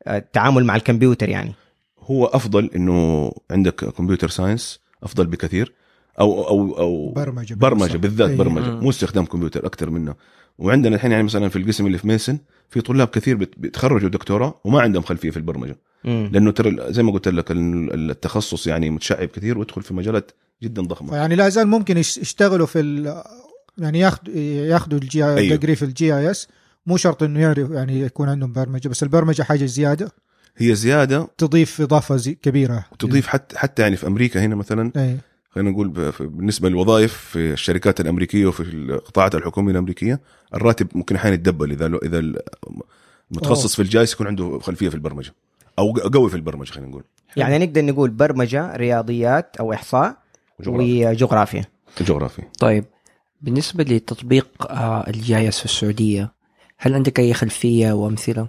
التعامل 0.09 0.65
مع 0.65 0.77
الكمبيوتر 0.77 1.29
يعني. 1.29 1.53
هو 1.99 2.27
أفضل 2.27 2.71
إنه 2.77 3.33
عندك 3.51 3.85
computer 3.85 4.29
science 4.29 4.81
أفضل 5.03 5.27
بكثير. 5.27 5.75
أو 6.21 6.49
أو 6.49 6.79
أو 6.79 7.13
برمجة 7.13 7.55
برمجة 7.55 7.97
بالذات 7.97 8.31
أي. 8.31 8.37
برمجة. 8.37 8.71
مو 8.71 8.91
استخدام 8.91 9.25
كمبيوتر 9.27 9.67
أكثر 9.67 9.91
منه. 9.91 10.15
وعندنا 10.59 10.95
الحين 10.97 11.11
يعني 11.11 11.23
مثلا 11.23 11.49
في 11.49 11.57
القسم 11.57 11.87
اللي 11.87 11.99
في 11.99 12.07
Mason 12.09 12.39
في 12.69 12.81
طلاب 12.81 13.09
كثير 13.09 13.37
بت- 13.37 13.55
بيتخرجوا 13.57 14.09
دكتوراه 14.09 14.61
وما 14.65 14.81
عندهم 14.81 15.03
خلفية 15.03 15.31
في 15.31 15.37
البرمجة. 15.37 15.77
مم. 16.05 16.31
لأنه 16.33 16.51
ترى 16.51 16.93
زي 16.93 17.03
ما 17.03 17.13
قلت 17.13 17.29
لك 17.29 17.51
ال- 17.51 18.11
التخصص 18.11 18.67
يعني 18.67 18.91
متشعب 18.91 19.29
كثير 19.29 19.59
ويدخل 19.59 19.83
في 19.83 19.95
مجالات 19.95 20.31
جدا 20.63 20.83
ضخمة. 20.83 21.17
يعني 21.17 21.35
لا 21.37 21.49
زال 21.49 21.67
ممكن 21.69 21.99
يش- 21.99 22.19
يشتغلوا 22.19 22.67
في 22.67 22.81
ال 22.81 23.23
يعني 23.79 23.99
ياخذ 23.99 24.29
ياخذوا 24.37 24.99
الجي 24.99 25.25
أيوه. 25.25 25.59
في 25.75 25.83
الجي 25.85 26.15
اي 26.17 26.31
اس 26.31 26.49
مو 26.87 26.97
شرط 26.97 27.23
إنه 27.23 27.41
يعرف 27.41 27.71
يعني 27.71 28.01
يكون 28.01 28.29
عندهم 28.29 28.53
برمجة 28.53 28.89
بس 28.89 29.03
البرمجة 29.03 29.43
حاجة 29.43 29.65
زيادة. 29.65 30.13
هي 30.57 30.75
زيادة. 30.75 31.29
تضيف 31.39 31.81
إضافة 31.81 32.17
زي 32.17 32.35
كبيرة. 32.35 32.85
وتضيف 32.93 33.27
حتى 33.27 33.59
حتى 33.59 33.83
يعني 33.83 33.97
في 33.97 34.07
أمريكا 34.07 34.45
هنا 34.45 34.55
مثلا 34.55 34.93
اي 34.97 35.17
خلينا 35.51 35.71
نقول 35.71 36.13
بالنسبة 36.21 36.69
للوظائف 36.69 37.15
في 37.15 37.53
الشركات 37.53 38.01
الأمريكية 38.01 38.47
وفي 38.47 38.63
القطاعات 38.63 39.35
الحكومية 39.35 39.73
الأمريكية 39.73 40.21
الراتب 40.55 40.89
ممكن 40.95 41.17
أحيانا 41.17 41.35
يتدبل 41.35 41.71
إذا 41.71 41.87
إذا 41.87 42.19
المتخصص 43.31 43.67
أوه. 43.67 43.77
في 43.77 43.83
ال 43.83 43.90
GIS 43.90 44.13
يكون 44.13 44.27
عنده 44.27 44.59
خلفية 44.59 44.89
في 44.89 44.95
البرمجة 44.95 45.35
أو 45.79 45.93
قوي 45.93 46.31
في 46.31 46.37
البرمجة 46.37 46.71
خلينا 46.71 46.89
نقول. 46.91 47.05
يعني 47.37 47.59
نقدر 47.59 47.85
نقول 47.85 48.11
برمجة 48.11 48.77
رياضيات 48.77 49.57
أو 49.61 49.73
إحصاء 49.73 50.17
وجغرافيا. 50.59 51.11
وجغرافيا. 51.11 51.65
جغرافي 52.01 52.43
طيب 52.59 52.85
بالنسبة 53.41 53.85
لتطبيق 53.85 54.49
آه، 54.71 55.09
ال 55.09 55.37
GIS 55.37 55.59
في 55.59 55.65
السعودية 55.65 56.33
هل 56.79 56.95
عندك 56.95 57.21
أي 57.21 57.35
خلفية 57.35 57.93
وأمثلة؟ 57.93 58.49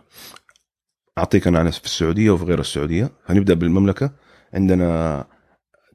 أعطيك 1.18 1.48
أنا 1.48 1.60
عن 1.60 1.70
في 1.70 1.86
السعودية 1.86 2.32
وفي 2.32 2.44
غير 2.44 2.60
السعودية. 2.60 3.12
هنبدأ 3.26 3.54
بالمملكة. 3.54 4.12
عندنا 4.54 5.26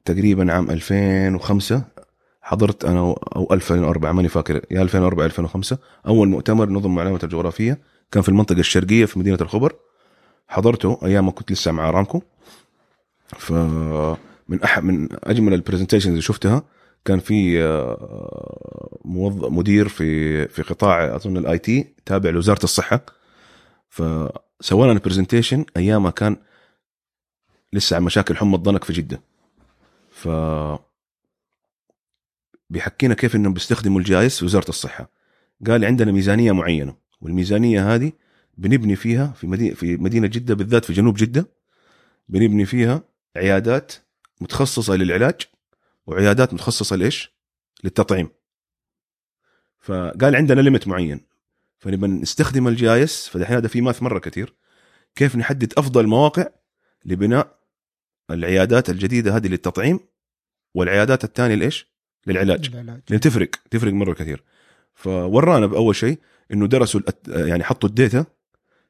تقريبا 0.07 0.53
عام 0.53 0.71
2005 0.71 1.83
حضرت 2.41 2.85
أنا 2.85 2.99
أو 3.35 3.47
2004 3.51 4.11
ماني 4.11 4.29
فاكر. 4.29 4.61
يا 4.71 4.81
2004 4.81 5.25
2005 5.25 5.77
أول 6.07 6.27
مؤتمر 6.29 6.69
نظم 6.69 6.95
معلومات 6.95 7.23
الجغرافية 7.23 7.79
كان 8.11 8.23
في 8.23 8.29
المنطقة 8.29 8.59
الشرقية 8.59 9.05
في 9.05 9.19
مدينة 9.19 9.37
الخبر. 9.41 9.75
حضرته 10.47 10.99
أيام 11.03 11.25
ما 11.25 11.31
كنت 11.31 11.51
لسه 11.51 11.71
مع 11.71 11.89
ارامكو 11.89 12.21
فمن 13.37 14.63
أح 14.63 14.79
من 14.79 15.07
أجمل 15.23 15.53
ال 15.53 15.57
presentations 15.57 16.09
اللي 16.09 16.21
شفتها 16.21 16.63
كان 17.05 17.19
في 17.19 17.63
آه، 17.63 18.99
موظف 19.05 19.49
مدير 19.51 19.87
في 19.87 20.47
في 20.47 20.61
قطاع 20.61 21.15
أظن 21.15 21.37
ال 21.37 21.57
IT 21.57 21.93
تابع 22.05 22.29
لوزارة 22.29 22.63
الصحة. 22.63 23.05
فسوى 23.89 24.91
لنا 24.91 24.99
presentation 24.99 25.65
ايامها 25.77 26.11
كان 26.11 26.37
لسه 27.73 27.95
عن 27.95 28.03
مشاكل 28.03 28.35
حمى 28.35 28.55
الضنك 28.55 28.83
في 28.83 28.93
جدة. 28.93 29.21
ف 30.17 30.27
بيحكينا 32.69 33.13
كيف 33.13 33.35
إنهم 33.35 33.53
بيستخدموا 33.53 33.99
الجايس 33.99 34.39
في 34.39 34.45
وزارة 34.45 34.69
الصحة 34.69 35.11
قال 35.67 35.85
عندنا 35.85 36.11
ميزانية 36.11 36.51
معينة 36.51 36.95
والميزانية 37.21 37.95
هذه 37.95 38.11
بنبني 38.57 38.95
فيها 38.95 39.27
في 39.27 39.47
مدينه 39.47 39.75
في 39.75 39.97
مدينة 39.97 40.27
جدة 40.27 40.55
بالذات 40.55 40.85
في 40.85 40.93
جنوب 40.93 41.15
جدة 41.15 41.47
بنبني 42.29 42.65
فيها 42.65 43.03
عيادات 43.35 43.93
متخصصة 44.41 44.95
للعلاج 44.95 45.41
وعيادات 46.07 46.53
متخصصة 46.53 46.95
لإيش؟ 46.95 47.31
للتطعيم 47.83 48.29
فقال 49.79 50.35
عندنا 50.35 50.61
ليمت 50.61 50.87
معين 50.87 51.21
فنبقى 51.79 52.09
نستخدم 52.09 52.67
الجايس 52.67 53.27
فدحين 53.27 53.55
هذا 53.55 53.67
في 53.67 53.81
ماث 53.81 54.03
مرة 54.03 54.19
كثير 54.19 54.53
كيف 55.15 55.35
نحدد 55.35 55.73
أفضل 55.77 56.07
مواقع 56.07 56.47
لبناء 57.05 57.56
العيادات 58.31 58.89
الجديدة 58.89 59.35
هذه 59.35 59.47
للتطعيم 59.47 59.99
والعيادات 60.73 61.23
الثانية 61.23 61.55
لإيش؟ 61.55 61.87
للعلاج. 62.27 62.69
العلاج 62.73 63.01
لأن 63.09 63.19
تفرق 63.19 63.49
تفرق 63.71 63.93
مرة 63.93 64.13
كثير. 64.13 64.43
فورانا 64.93 65.65
بأول 65.65 65.95
شيء 65.95 66.19
إنه 66.53 66.67
درسوا 66.67 67.01
يعني 67.27 67.63
حطوا 67.63 67.89
ال 67.89 67.96
data 67.96 68.25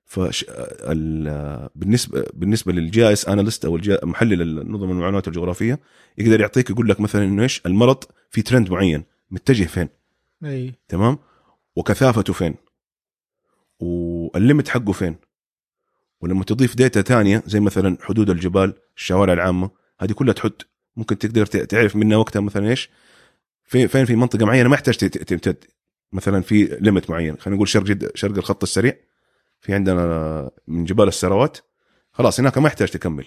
فش 0.05 0.45
ال- 0.49 1.69
بالنسبة 1.75 2.25
بالنسبة 2.33 2.71
لل 2.73 3.13
GIS 3.13 3.27
analyst 3.29 3.65
أو 3.65 3.79
محلل 4.03 4.41
النظم 4.59 4.91
المعلومات 4.91 5.27
الجغرافية 5.27 5.79
يقدر 6.17 6.41
يعطيك 6.41 6.69
يقول 6.69 6.89
لك 6.89 6.99
مثلا 6.99 7.23
إنه 7.23 7.43
إيش؟ 7.43 7.61
المرض 7.65 8.03
في 8.29 8.41
ترند 8.41 8.71
معين 8.71 9.03
متجه 9.31 9.63
فين؟ 9.65 9.89
إي. 10.45 10.73
تمام؟ 10.87 11.19
وكثافته 11.75 12.33
فين؟ 12.33 12.55
وال 13.79 14.04
limit 14.04 14.67
حقه 14.69 14.91
فين؟ 14.91 15.15
ولما 16.21 16.43
تضيف 16.43 16.75
data 16.75 17.01
تانية 17.01 17.43
زي 17.45 17.59
مثلا 17.59 17.97
حدود 18.01 18.29
الجبال 18.29 18.73
الشوارع 18.97 19.33
العامة 19.33 19.69
هذه 19.99 20.11
كلها 20.11 20.33
تحط 20.33 20.67
ممكن 20.95 21.17
تقدر 21.17 21.45
تعرف 21.45 21.95
منها 21.95 22.17
وقتها 22.17 22.39
مثلا 22.39 22.69
إيش؟ 22.69 22.89
في 23.63 23.87
فين 23.87 24.05
في 24.05 24.15
منطقة 24.15 24.45
معينة 24.45 24.69
ما 24.69 24.75
يحتاج 24.75 24.97
ت- 24.97 25.05
ت- 25.05 25.49
ت- 25.49 25.67
مثلا 26.13 26.41
في 26.41 26.77
limit 26.81 27.09
معين. 27.09 27.37
خلينا 27.37 27.55
نقول 27.55 27.67
شرق 27.67 27.83
جد 27.83 28.11
شرق 28.15 28.37
الخط 28.37 28.63
السريع. 28.63 28.93
في 29.61 29.73
عندنا 29.73 30.51
من 30.67 30.83
جبال 30.85 31.07
السراوات 31.07 31.57
خلاص 32.11 32.39
هناك 32.39 32.57
ما 32.57 32.67
يحتاج 32.67 32.89
تكمل. 32.89 33.25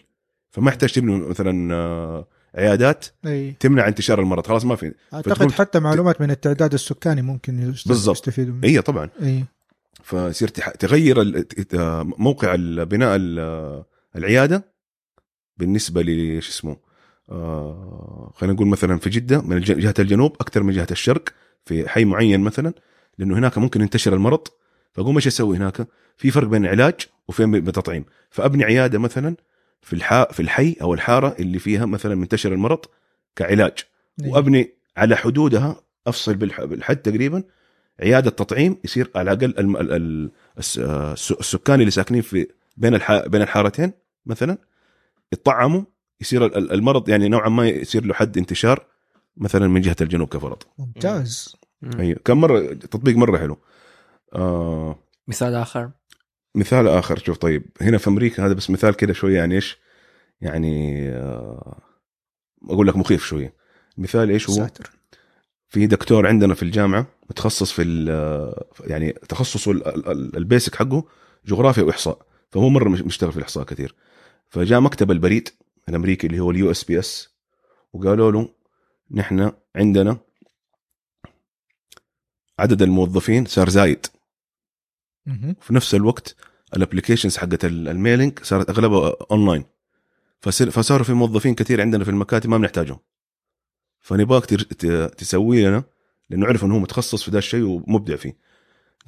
فما 0.51 0.69
يحتاج 0.71 0.93
تبني 0.93 1.17
مثلا 1.19 1.75
آه، 1.75 2.27
عيادات 2.55 3.07
إي. 3.27 3.55
تمنع 3.61 3.89
انتشار 3.89 4.21
المرض. 4.21 4.47
خلاص 4.47 4.65
ما 4.65 4.77
في. 4.77 4.95
أعتقد 5.15 5.51
حتى 5.53 5.81
معلومات 5.81 6.21
من 6.21 6.31
التعداد 6.31 6.73
السكاني 6.75 7.23
ممكن 7.23 7.59
يست- 7.73 7.89
بالضبط. 7.89 8.17
يستفيدوا 8.17 8.55
منها. 8.55 8.69
هي 8.71 8.83
طبعا. 8.83 9.11
إي. 9.23 9.45
فيصير 10.03 10.49
تح- 10.49 10.71
تغير 10.71 11.45
موقع 12.19 12.55
بناء 12.85 13.17
ال- 13.17 13.85
العيادة 14.17 14.65
بالنسبة 15.57 16.03
ل 16.03 16.43
شو 16.43 16.51
اسمه 16.51 16.77
آه، 17.31 18.33
خلينا 18.37 18.55
نقول 18.55 18.67
مثلا 18.69 18.99
في 18.99 19.11
جدة 19.11 19.41
من 19.43 19.61
جهة 19.61 19.95
الجنوب 19.99 20.37
أكثر 20.41 20.63
من 20.63 20.73
جهة 20.73 20.87
الشرق 20.91 21.29
في 21.65 21.89
حي 21.89 22.05
معين 22.05 22.41
مثلا 22.41 22.73
لأنه 23.19 23.39
هناك 23.39 23.59
ممكن 23.59 23.81
ينتشر 23.81 24.15
المرض 24.15 24.49
فأقوم 24.93 25.17
إيش 25.17 25.27
أسوي 25.27 25.57
هناك؟ 25.57 25.87
في 26.17 26.31
فرق 26.31 26.49
بين 26.49 26.65
العلاج 26.65 26.95
وفين 27.29 27.51
بتطعيم 27.65 28.05
فأبني 28.31 28.65
عيادة 28.65 28.99
مثلا 28.99 29.37
في 29.83 29.93
الحا 29.93 30.33
في 30.33 30.41
الحي 30.41 30.77
أو 30.83 30.95
الحارة 30.95 31.37
اللي 31.39 31.59
فيها 31.59 31.87
مثلا 31.87 32.15
منتشر 32.15 32.53
المرض 32.53 32.81
كعلاج 33.37 33.73
إيه. 34.23 34.31
وأبني 34.31 34.75
على 34.97 35.17
حدودها 35.17 35.81
أفصل 36.07 36.35
بالح- 36.35 36.65
بالحد 36.65 36.97
تقريبا 36.97 37.43
عيادة 38.03 38.31
تطعيم 38.31 38.77
يصير 38.85 39.11
على 39.15 39.33
الأقل 39.33 39.59
الم- 39.59 39.77
ال- 39.77 39.93
ال- 39.93 40.31
الس- 40.59 40.79
آه، 40.79 41.13
الس- 41.13 41.33
السكان 41.33 41.81
اللي 41.81 41.91
ساكنين 41.91 42.23
في 42.23 42.47
بين 42.77 42.95
الح... 42.95 43.27
بين 43.27 43.43
الحارتين 43.43 43.93
مثلا 44.27 44.59
يطعموا 45.33 45.83
يصير 46.21 46.47
ال- 46.47 46.57
ال- 46.57 46.73
المرض 46.73 47.09
يعني 47.09 47.29
نوعا 47.29 47.49
ما 47.49 47.69
يصير 47.69 48.05
له 48.05 48.15
حد 48.15 48.39
انتشار 48.39 48.87
مثلا 49.37 49.69
من 49.69 49.81
جهة 49.81 49.97
الجنوب 50.01 50.29
كفرض. 50.29 50.63
ممتاز. 50.79 51.57
مم. 51.83 52.01
أيوه 52.01 52.19
كان 52.25 52.37
مرة 52.37 52.61
تطبيق 52.75 53.17
مرة 53.17 53.39
حلو. 53.39 53.59
آه 54.35 54.99
مثال 55.29 55.55
آخر. 55.55 55.91
مثال 56.55 56.89
آخر 56.89 57.19
شوف 57.19 57.37
طيب 57.39 57.67
هنا 57.81 57.99
في 57.99 58.09
أمريكا 58.11 58.47
هذا 58.47 58.53
بس 58.53 58.71
مثال 58.71 58.95
كده 58.97 59.13
شوية 59.13 59.37
يعني 59.37 59.55
إيش؟ 59.55 59.79
يعني 60.41 61.09
آه 61.11 61.81
أقول 62.65 62.87
لك 62.89 62.97
مخيف 62.97 63.25
شوية. 63.25 63.55
مثال 63.99 64.31
إيش 64.31 64.51
هو؟ 64.51 64.55
ساتر. 64.57 64.91
في 65.71 65.87
دكتور 65.87 66.27
عندنا 66.27 66.55
في 66.55 66.63
الجامعة 66.63 67.07
متخصص 67.31 67.73
في 67.73 67.83
ال- 67.83 68.55
يعني 68.81 69.13
تخصصه 69.13 69.71
ال- 69.71 69.87
ال- 69.89 70.09
ال- 70.09 70.37
ال 70.37 70.43
basic 70.43 70.75
حقه 70.75 71.05
جغرافيا 71.47 71.83
وإحصاء 71.83 72.19
فهو 72.51 72.69
مرة 72.69 72.89
مش- 72.89 73.01
مشتغل 73.03 73.33
في 73.33 73.39
الإحصاء 73.39 73.65
كثير. 73.65 73.95
فجاء 74.49 74.81
مكتب 74.81 75.11
البريد 75.11 75.49
الأمريكي 75.89 76.27
اللي 76.27 76.41
هو 76.41 76.51
ال 76.51 76.71
USPS 76.71 77.29
وقالوا 77.93 78.33
له 78.33 78.49
نحن 79.11 79.53
عندنا 79.77 80.19
عدد 82.59 82.83
الموظفين 82.83 83.45
صار 83.47 83.69
زايد. 83.69 84.07
في 85.61 85.75
نفس 85.75 85.95
الوقت 85.95 86.37
ال 86.77 86.82
applications 86.82 87.37
حقت 87.37 87.65
ال- 87.65 87.89
ال 87.89 87.95
mailing 87.95 88.39
صارت 88.43 88.71
أغلبها 88.71 89.13
أونلاين. 89.31 89.65
فصار 90.41 90.71
فصاروا 90.71 91.05
في 91.05 91.13
موظفين 91.13 91.55
كثير 91.55 91.81
عندنا 91.81 92.05
في 92.05 92.11
المكاتب 92.11 92.51
ما 92.51 92.59
بنحتاجهم. 92.59 92.99
فنباك 94.01 94.45
تسوي 95.19 95.65
لنا 95.67 95.85
لأنه 96.31 96.47
عرف 96.47 96.65
إنه 96.65 96.75
هو 96.75 96.79
متخصص 96.79 97.23
في 97.23 97.31
ذا 97.31 97.39
الشيء 97.39 97.63
ومبدع 97.63 98.17
فيه. 98.17 98.37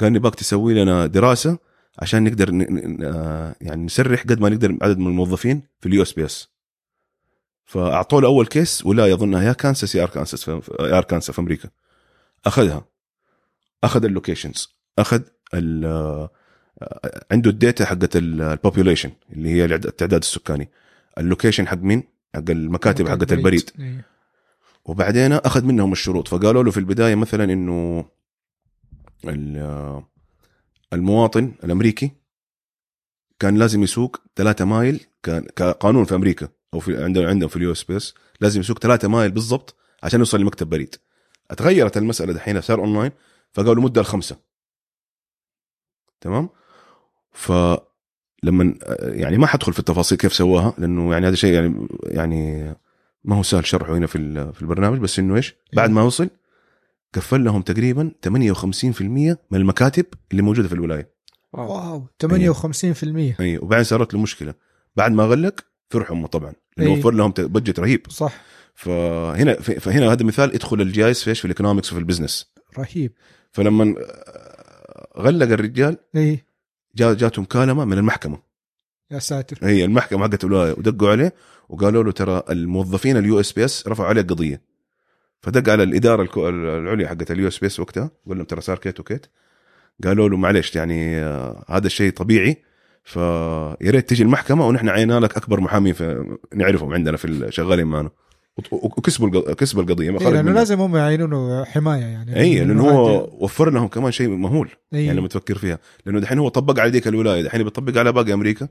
قال 0.01 0.12
نباك 0.12 0.34
تسوي 0.34 0.74
لنا 0.74 1.07
دراسة 1.07 1.59
عشان 1.99 2.24
نقدر. 2.24 2.66
آه، 3.03 3.55
يعني 3.61 3.84
نسرح 3.84 4.22
قد 4.22 4.40
ما 4.40 4.49
نقدر 4.49 4.78
عدد 4.82 4.99
من 4.99 5.07
الموظفين 5.07 5.62
في 5.80 5.88
ال 5.89 6.03
USPS. 6.03 6.49
فاعطوا 7.64 8.20
له 8.20 8.28
اول 8.28 8.47
case 8.47 8.87
ولايه 8.86 9.14
اظنها 9.14 9.43
يا 9.43 9.53
كانساس 9.53 9.95
يا 9.95 10.03
اركانساس 10.03 10.45
في 10.45 10.61
يا 10.80 10.99
اركانسا 10.99 11.32
في 11.32 11.38
أمريكا. 11.38 11.68
أخذها. 12.47 12.84
أخذ 13.84 14.05
ال 14.05 14.10
locations. 14.10 14.68
أخذ 14.99 15.22
ال 15.55 15.84
آه، 15.84 16.30
عنده 17.30 17.51
ال 17.51 17.57
data 17.57 17.85
حقت 17.84 18.16
ال 18.16 18.25
population 18.25 19.11
اللي 19.32 19.49
هي 19.49 19.64
التعداد 19.64 20.20
السكاني. 20.20 20.70
ال 21.18 21.24
location 21.24 21.68
حق 21.68 21.78
مين؟ 21.78 22.03
حق 22.34 22.51
المكاتب 22.51 23.09
حقت 23.09 23.32
البريد. 23.32 23.70
إيه. 23.80 24.12
وبعدين 24.85 25.33
أخذ 25.33 25.64
منهم 25.64 25.93
الشروط. 25.93 26.28
فقالوا 26.28 26.62
له 26.62 26.70
في 26.70 26.78
البداية 26.80 27.14
مثلا 27.14 27.45
إنه 27.45 28.05
ال- 29.24 30.03
المواطن 30.93 31.53
الأمريكي 31.64 32.11
كان 33.39 33.57
لازم 33.59 33.83
يسوق 33.83 34.16
3 34.37 34.64
mile 34.64 35.07
كان 35.22 35.47
كقانون 35.57 36.05
في 36.05 36.14
أمريكا 36.14 36.49
أو 36.74 36.80
في 36.80 37.05
عندهم 37.05 37.26
عندهم 37.26 37.49
في 37.49 37.57
ال 37.57 37.72
USPS. 37.72 38.14
لازم 38.41 38.61
يسوق 38.61 38.78
3 38.78 39.09
mile 39.09 39.30
بالضبط 39.30 39.74
عشان 40.03 40.20
يوصل 40.20 40.41
لمكتب 40.41 40.68
بريد. 40.70 40.95
اتغيرت 41.51 41.97
المسألة 41.97 42.33
دحين 42.33 42.61
صار 42.61 42.78
أونلاين. 42.80 43.11
فقالوا 43.53 43.83
مدة 43.83 44.01
الخمسة. 44.01 44.37
تمام؟ 46.20 46.49
فلما 47.33 48.74
يعني 48.99 49.39
ما 49.39 49.47
حدخل 49.47 49.72
في 49.72 49.78
التفاصيل 49.78 50.18
كيف 50.18 50.33
سواها 50.35 50.74
لأنه 50.78 51.12
يعني 51.12 51.28
هذا 51.28 51.35
شيء 51.35 51.55
يعني 51.55 51.89
يعني 52.05 52.74
ما 53.25 53.37
هو 53.37 53.43
سهل 53.43 53.66
شرحه 53.66 53.97
هنا 53.97 54.07
في 54.07 54.18
ال- 54.18 54.55
في 54.55 54.62
البرنامج 54.62 54.99
بس 54.99 55.18
إنه 55.18 55.37
إيش؟ 55.37 55.55
بعد 55.73 55.91
ما 55.91 56.03
وصل 56.03 56.29
قفل 57.14 57.45
لهم 57.45 57.62
تقريبا 57.62 58.11
58% 58.23 59.03
من 59.03 59.37
المكاتب 59.53 60.07
اللي 60.31 60.43
موجودة 60.43 60.68
في 60.68 60.75
الولاية. 60.75 61.12
واو. 61.53 62.07
58% 62.27 63.41
أي 63.41 63.59
وبعدين 63.59 63.85
صارت 63.85 64.14
له 64.14 64.20
مشكلة. 64.20 64.55
بعد 64.97 65.12
ما 65.12 65.25
غلق 65.25 65.61
فرحوا 65.91 66.16
هم 66.16 66.27
طبعا 66.27 66.53
لأنه 66.77 66.91
أي. 66.95 66.99
وفر 66.99 67.11
لهم 67.11 67.31
budget 67.39 67.80
رهيب. 67.81 68.07
صح. 68.11 68.41
فهنا 68.75 69.55
فهنا 69.61 70.12
هذا 70.12 70.25
مثال 70.25 70.55
يدخل 70.55 70.81
ال 70.80 70.91
GIS 70.91 71.22
في 71.23 71.31
إيش؟ 71.31 71.39
في 71.39 71.45
ال 71.45 71.49
economics 71.49 71.93
وفي 71.93 71.99
ال 72.01 72.06
business 72.06 72.53
رهيب. 72.79 73.12
فلما 73.53 73.95
غلق 75.18 75.47
الرجال 75.47 75.97
إي. 76.16 76.45
جا 76.97 77.14
جاته 77.14 77.43
مكالمه 77.43 77.85
من 77.85 77.99
المحكمة. 77.99 78.39
يا 79.11 79.18
ساتر. 79.18 79.59
هي 79.62 79.85
المحكمة 79.85 80.23
حقت 80.29 80.45
الولاية 80.45 80.73
ودقوا 80.73 81.11
عليه 81.11 81.35
وقالوا 81.73 82.03
له 82.05 82.12
ترى 82.12 82.43
الموظفين 82.51 83.16
ال 83.16 83.41
USPS 83.41 83.89
رفعوا 83.89 84.09
عليه 84.09 84.23
قضية. 84.23 84.61
فدق 85.41 85.73
على 85.73 85.83
الإدارة 85.83 86.23
الكو- 86.25 86.39
العليا 86.49 87.09
حقت 87.09 87.31
ال 87.30 87.49
USPS 87.49 87.80
وقتها 87.81 88.11
قال 88.29 88.37
لهم 88.37 88.45
ترى 88.47 88.61
صار 88.61 88.79
كيت 88.79 89.01
وكيت. 89.01 89.27
قالوا 90.05 90.29
له 90.29 90.37
معلش 90.37 90.77
يعني 90.77 91.18
آه، 91.18 91.64
هذا 91.68 91.87
الشيء 91.87 92.12
طبيعي 92.12 92.57
فيا 93.05 93.77
ريت 93.91 94.09
تجي 94.11 94.23
المحكمة 94.23 94.66
ونحن 94.66 94.89
عينا 94.89 95.20
لك 95.20 95.37
أكبر 95.37 95.61
محامي 95.61 95.93
في 95.93 96.37
نعرفهم 96.55 96.93
عندنا 96.93 97.16
في 97.16 97.25
ال- 97.25 97.55
شغالين 97.55 97.87
معنا. 97.87 98.11
وكسبوا 98.70 99.53
كسبوا 99.55 99.83
القضية 99.83 100.11
ما 100.11 100.20
إيه 100.20 100.29
لأنه 100.29 100.43
منها. 100.43 100.55
لازم 100.55 100.81
هم 100.81 100.97
يعينونه 100.97 101.64
حماية 101.64 102.01
يعني. 102.03 102.37
اي 102.41 102.59
لأنه 102.59 102.91
هو 102.91 103.29
وفر 103.45 103.70
لهم 103.70 103.89
كمان 103.89 104.12
شيء 104.12 104.29
مهول 104.29 104.68
إيه. 104.95 105.07
يعني 105.07 105.18
لما 105.18 105.29
تفكر 105.29 105.59
فيها. 105.59 105.79
لأنه 106.07 106.20
دحين 106.20 106.39
هو 106.39 106.49
طبق 106.49 106.81
على 106.81 106.91
ذيك 106.91 107.09
الولاية 107.09 107.43
دحين 107.43 107.62
بيطبق 107.62 107.99
على 107.99 108.12
باقي 108.12 108.33
أمريكا. 108.33 108.68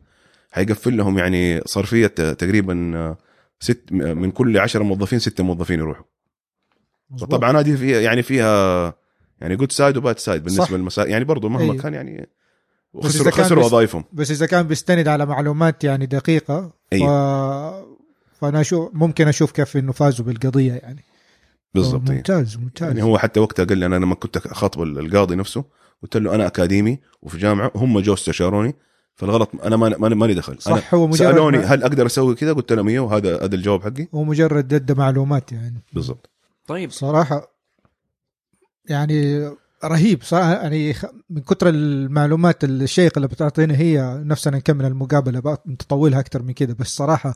حيقفل 0.51 0.97
لهم 0.97 1.17
يعني 1.17 1.61
صرفية 1.65 2.07
تقريبا 2.07 3.15
ست 3.59 3.91
من 3.91 4.31
كل 4.31 4.57
عشرة 4.57 4.83
موظفين 4.83 5.19
ستة 5.19 5.43
موظفين 5.43 5.79
يروحوا 5.79 6.03
مظبوط. 7.09 7.29
فطبعا 7.29 7.59
هذه 7.59 7.75
فيها 7.75 7.99
يعني 7.99 8.23
فيها 8.23 8.93
يعني 9.41 9.55
good 9.55 9.71
side 9.71 9.97
و 9.97 10.03
bad 10.03 10.19
side 10.19 10.43
بالنسبة 10.43 10.65
صح. 10.65 10.71
للمسا 10.71 11.05
يعني 11.05 11.25
برضه 11.25 11.49
مهما 11.49 11.63
أيوه. 11.71 11.83
كان 11.83 11.93
يعني 11.93 12.29
خسروا 13.03 13.31
خسروا 13.31 13.65
وظائفهم 13.65 14.03
بس 14.13 14.31
إذا 14.31 14.45
كان 14.45 14.67
بيستند 14.67 15.07
على 15.07 15.25
معلومات 15.25 15.83
يعني 15.83 16.05
دقيقة 16.05 16.67
ف... 16.67 16.93
أيوه. 16.93 17.91
فأنا 18.41 18.61
أشوف 18.61 18.89
ممكن 18.93 19.27
أشوف 19.27 19.51
كيف 19.51 19.77
إنه 19.77 19.91
فازوا 19.91 20.25
بالقضية 20.25 20.73
يعني 20.73 21.03
بالضبط 21.73 22.01
أيوه. 22.09 22.15
ممتاز 22.15 22.57
ممتاز 22.57 22.87
يعني 22.87 23.03
هو 23.03 23.17
حتى 23.17 23.39
وقتها 23.39 23.65
قال 23.65 23.77
لي 23.77 23.85
أنا 23.85 23.95
لما 23.95 24.15
كنت 24.15 24.37
أخاطب 24.37 24.83
القاضي 24.83 25.35
نفسه 25.35 25.65
قلت 26.03 26.17
له 26.17 26.35
أنا 26.35 26.47
أكاديمي 26.47 26.99
وفي 27.21 27.37
جامعة 27.37 27.71
هم 27.75 27.99
جو 27.99 28.13
استشاروني 28.13 28.75
فالغلط 29.21 29.49
أنا 29.63 29.75
ما 29.77 29.89
ما 29.97 30.09
مالي 30.09 30.33
دخل. 30.33 30.55
صح 30.61 30.93
هو 30.93 31.07
مجرد 31.07 31.17
سألوني 31.19 31.57
ما- 31.57 31.63
هل 31.65 31.83
أقدر 31.83 32.05
أسوي 32.05 32.35
كذا؟ 32.35 32.53
قلت 32.53 32.73
لهم 32.73 32.87
أيوه 32.87 33.17
هذا 33.17 33.35
هذا 33.45 33.55
الجواب 33.55 33.81
حقي. 33.83 34.07
هو 34.15 34.23
مجرد 34.23 34.73
ادى 34.73 34.93
معلومات 34.93 35.51
يعني. 35.51 35.83
بالضبط. 35.93 36.29
طيب. 36.67 36.91
صراحة 36.91 37.47
يعني 38.85 39.49
رهيب 39.85 40.23
صراحة 40.23 40.53
يعني 40.53 40.93
من 41.29 41.41
كثر 41.41 41.69
المعلومات 41.69 42.63
الشيقه 42.63 43.17
اللي 43.17 43.27
بتعطينا 43.27 43.75
هي 43.75 44.21
نفسنا 44.25 44.57
نكمل 44.57 44.85
المقابلة 44.85 45.39
بقى 45.39 45.63
نطولها 45.67 46.19
أكثر 46.19 46.41
من 46.41 46.53
كده 46.53 46.73
بس 46.79 46.87
صراحة 46.87 47.35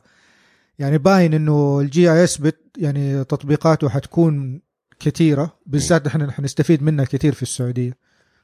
يعني 0.78 0.98
باين 0.98 1.34
إنه 1.34 1.80
ال 1.80 2.12
GIS 2.12 2.38
بت 2.38 2.60
يعني 2.78 3.24
تطبيقاته 3.24 3.88
حتكون 3.88 4.60
كثيرة 5.00 5.58
بالذات 5.66 6.06
إحنا 6.06 6.32
حنستفيد 6.32 6.82
منها 6.82 7.04
كثير 7.04 7.32
في 7.34 7.42
السعودية. 7.42 7.92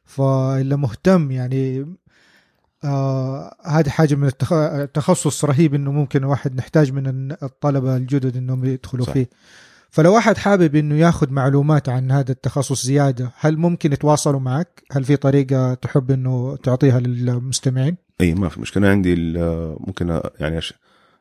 فاللي 0.04 0.76
مهتم 0.76 1.30
يعني 1.30 1.86
آه 2.84 3.56
هذه 3.64 3.88
حاجة 3.88 4.14
من 4.14 4.26
التخ... 4.26 4.52
التخصص 4.52 5.44
رهيب 5.44 5.74
إنه 5.74 5.92
ممكن 5.92 6.24
واحد 6.24 6.56
نحتاج 6.56 6.92
من 6.92 7.32
الطلبة 7.42 7.96
الجدد 7.96 8.36
إنهم 8.36 8.64
يدخلوا 8.64 9.06
صح. 9.06 9.12
فيه. 9.12 9.28
فلو 9.90 10.14
واحد 10.14 10.36
حابب 10.36 10.76
إنه 10.76 10.94
ياخذ 10.94 11.30
معلومات 11.30 11.88
عن 11.88 12.10
هذا 12.10 12.32
التخصص 12.32 12.86
زيادة 12.86 13.30
هل 13.38 13.56
ممكن 13.56 13.92
يتواصلوا 13.92 14.40
معك؟ 14.40 14.82
هل 14.92 15.04
في 15.04 15.16
طريقة 15.16 15.74
تحب 15.74 16.10
إنه 16.10 16.56
تعطيها 16.56 17.00
للمستمعين؟ 17.00 17.96
أي 18.20 18.34
ما 18.34 18.48
في 18.48 18.60
مشكلة. 18.60 18.88
عندي 18.88 19.14
ممكن 19.80 20.20
يعني 20.40 20.60
أش- 20.60 20.72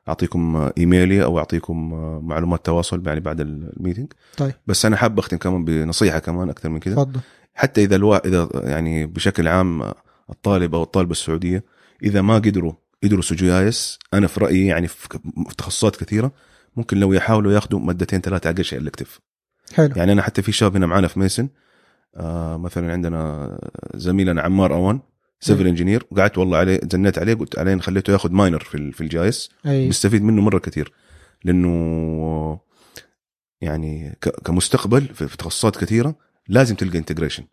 أعطيكم 0.08 0.70
إيميلي 0.78 1.24
أو 1.24 1.40
أعطيكم 1.40 1.94
معلومات 2.28 2.66
تواصل 2.66 3.04
يعني 3.08 3.20
بعد 3.20 3.42
ال 3.42 3.50
meeting. 3.50 4.14
طيب. 4.38 4.54
بس 4.68 4.86
أنا 4.86 4.96
حاب 4.98 5.20
أختم 5.20 5.38
كمان 5.38 5.66
بنصيحة 5.66 6.20
كمان 6.20 6.50
أكثر 6.50 6.70
من 6.70 6.80
كذا 6.80 6.96
تفضل. 6.96 7.20
حتى 7.54 7.84
إذا 7.84 7.96
الوا... 7.96 8.28
إذا 8.28 8.50
يعني 8.54 9.06
بشكل 9.06 9.48
عام 9.48 9.92
الطالب 10.32 10.76
أو 10.76 10.84
الطالبة 10.84 11.12
السعودية 11.12 11.64
إذا 12.04 12.22
ما 12.22 12.36
قدروا 12.36 12.74
يدرسوا 13.04 13.38
GIS 13.38 14.00
أنا 14.14 14.28
في 14.28 14.40
رأيي 14.40 14.66
يعني 14.66 14.88
في 14.88 15.20
تخصصات 15.58 15.96
كثيرة 15.96 16.32
ممكن 16.76 16.98
لو 16.98 17.14
يحاولوا 17.14 17.54
ياخذوا 17.54 17.80
مادتين 17.80 18.22
ثلاثة 18.22 18.50
أقل 18.50 18.64
شيء 18.64 18.80
الكتف 18.80 19.20
حلو. 19.74 19.94
يعني 19.96 20.12
أنا 20.12 20.22
حتى 20.22 20.42
في 20.42 20.52
شباب 20.52 20.76
هنا 20.76 20.86
معانا 20.86 21.08
في 21.08 21.20
ميسن 21.20 21.50
آه 22.16 22.58
مثلا 22.58 22.92
عندنا 22.92 23.60
زميلنا 23.94 24.42
عمار 24.42 24.74
أوان 24.74 25.00
civil 25.40 25.68
engineer 25.68 26.06
وقعدت 26.12 26.38
والله 26.38 26.58
عليه 26.58 26.80
زنيت 26.92 27.20
عليه 27.20 27.34
قلت 27.34 27.60
عليه 27.60 27.78
خليته 27.78 28.14
ياخذ 28.14 28.32
minor 28.32 28.60
في 28.60 28.92
في 28.92 29.02
ال 29.02 29.14
GIS 29.14 29.50
آي 29.66 29.88
بيستفيد 29.88 30.24
منه 30.24 30.42
مرة 30.42 30.60
كثير 30.60 30.94
لأنه 31.44 32.60
يعني 33.62 34.18
كمستقبل 34.46 35.08
في 35.08 35.38
تخصصات 35.38 35.78
كثيرة 35.78 36.16
لازم 36.48 36.76
تلقى 36.76 36.98
integration 36.98 37.44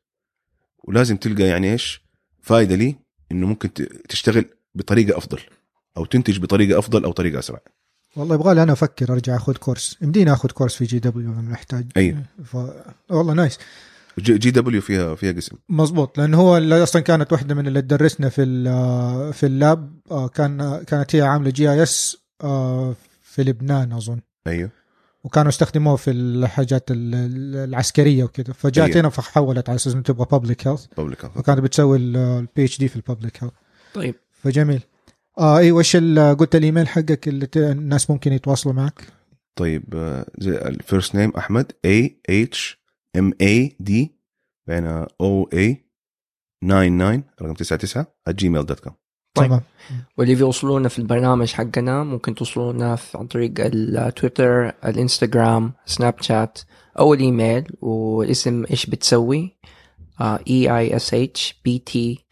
ولازم 0.85 1.17
تلقى 1.17 1.43
يعني 1.43 1.73
إيش؟ 1.73 2.08
فائده 2.49 2.75
لي 2.75 2.97
إنه 3.33 3.47
ممكن 3.47 3.71
تشتغل 4.09 4.45
بطريقة 4.75 5.19
أفضل 5.19 5.41
أو 5.97 6.05
تنتج 6.05 6.39
بطريقة 6.39 6.79
أفضل 6.79 7.05
أو 7.05 7.13
طريقة 7.13 7.39
أسرع. 7.39 7.61
والله 8.17 8.35
يبغى 8.35 8.55
لي 8.55 8.63
أنا 8.63 8.73
أفكر 8.73 9.13
أرجع 9.13 9.37
أخذ 9.37 9.57
course. 9.57 9.97
يمديني 10.03 10.33
أخذ 10.33 10.51
course 10.51 10.75
في 10.75 10.85
GW 10.85 11.33
لما 11.33 11.53
نحتاج. 11.53 11.87
أي. 11.97 12.17
ف... 12.45 12.57
والله 13.11 13.35
nice. 13.35 13.59
G 14.19 14.51
GW 14.51 14.81
فيها 14.81 15.15
فيها 15.15 15.33
قسم. 15.33 15.57
مزبوط 15.69 16.19
لأن 16.19 16.35
هو 16.35 16.57
اللي 16.57 16.83
أصلا 16.83 17.03
كانت 17.03 17.33
واحدة 17.33 17.55
من 17.55 17.67
اللي 17.67 17.83
تدرسنا 17.83 18.29
في 18.29 18.45
في 19.33 19.47
ال 19.47 19.58
lab. 19.58 20.01
آه، 20.11 20.29
كان 20.29 20.85
كانت 20.87 21.17
هي 21.17 21.23
عاملة 21.23 21.51
GIS 21.51 22.17
في 23.23 23.39
لبنان 23.45 23.93
أظن. 23.93 24.21
أيوه. 24.47 24.71
وكانوا 25.25 25.49
استخدموه 25.49 25.97
في 25.97 26.11
الحاجات 26.11 26.91
ال- 26.91 27.15
ال- 27.15 27.57
العسكرية 27.69 28.25
وكذا. 28.25 28.53
فجات 28.53 28.89
أيوه. 28.91 29.01
هنا 29.01 29.09
فحولت 29.09 29.69
على 29.69 29.77
أساس 29.77 29.93
إنه 29.95 30.03
تبغى 30.03 30.27
public 30.31 30.67
health 30.69 30.87
public 30.97 31.25
وكانت 31.37 31.61
بتسوي 31.61 31.99
ال 31.99 32.65
PhD 32.65 32.89
في 32.89 32.97
ال 32.97 33.03
public 33.03 33.43
health 33.45 33.53
طيب. 33.95 34.15
فجميل. 34.33 34.81
آه 35.39 35.59
أيوه 35.59 35.79
إيش 35.79 35.97
ال- 35.97 36.37
قلت 36.37 36.57
الإيميل 36.57 36.89
حقك 36.89 37.29
اللي 37.29 37.49
الناس 37.57 38.11
ممكن 38.11 38.33
يتواصلوا 38.33 38.75
معك؟ 38.75 39.03
طيب 39.57 39.85
آه، 39.95 40.27
زي 40.39 40.51
ال 40.59 40.68
first 40.68 41.15
name 41.15 41.31
أحمد 41.31 41.73
A 41.85 42.21
H 42.31 42.81
M 43.19 43.33
E 43.41 43.77
D 43.81 44.17
بين 44.67 44.87
أو 45.21 45.49
اي 45.53 45.85
99 46.63 47.23
رقم 47.43 47.55
99 47.55 48.05
Gmail 48.29 48.67
dot 48.67 48.81
com 48.81 48.93
طيب. 48.93 48.99
تمام 49.47 49.61
واللي 50.19 50.35
بيوصلونا 50.35 50.89
في 50.89 50.99
البرنامج 50.99 51.53
حقنا 51.53 52.05
ممكن 52.05 52.35
توصلونا 52.35 52.99
عن 53.15 53.27
طريق 53.27 53.53
التويتر 53.59 54.73
الإنستغرام 54.85 55.73
سناب 55.87 56.15
شات 56.21 56.59
أو 56.99 57.15
الإيميل 57.15 57.65
والاسم 57.81 58.65
إيش 58.71 58.87
بتسوي؟ 58.87 59.59
E 60.21 60.79
I 60.79 60.97
S 60.97 61.15
H 61.15 61.61
B 61.65 61.79
T 61.79 62.25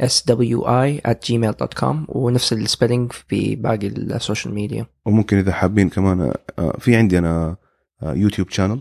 S 0.00 0.24
W 0.26 0.62
I 0.62 0.98
at 0.98 1.28
gmail.com 1.28 1.96
ونفس 2.08 2.52
ال 2.52 2.59
spelling 2.59 3.12
في 3.12 3.56
باقي 3.56 3.86
ال 3.86 3.96
social 3.96 4.54
media. 4.54 4.86
وممكن 5.06 5.38
إذا 5.38 5.52
حابين 5.52 5.88
كمان 5.88 6.32
آه، 6.58 6.76
في 6.78 6.96
عندي 6.96 7.18
أنا 7.18 7.56
آه، 8.02 8.12
YouTube 8.12 8.50
channel 8.50 8.80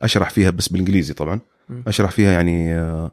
أشرح 0.00 0.30
فيها 0.30 0.50
بس 0.50 0.68
بالإنجليزي 0.68 1.14
طبعا. 1.14 1.40
أشرح 1.86 2.10
فيها 2.10 2.32
يعني 2.32 2.74
آه، 2.74 3.10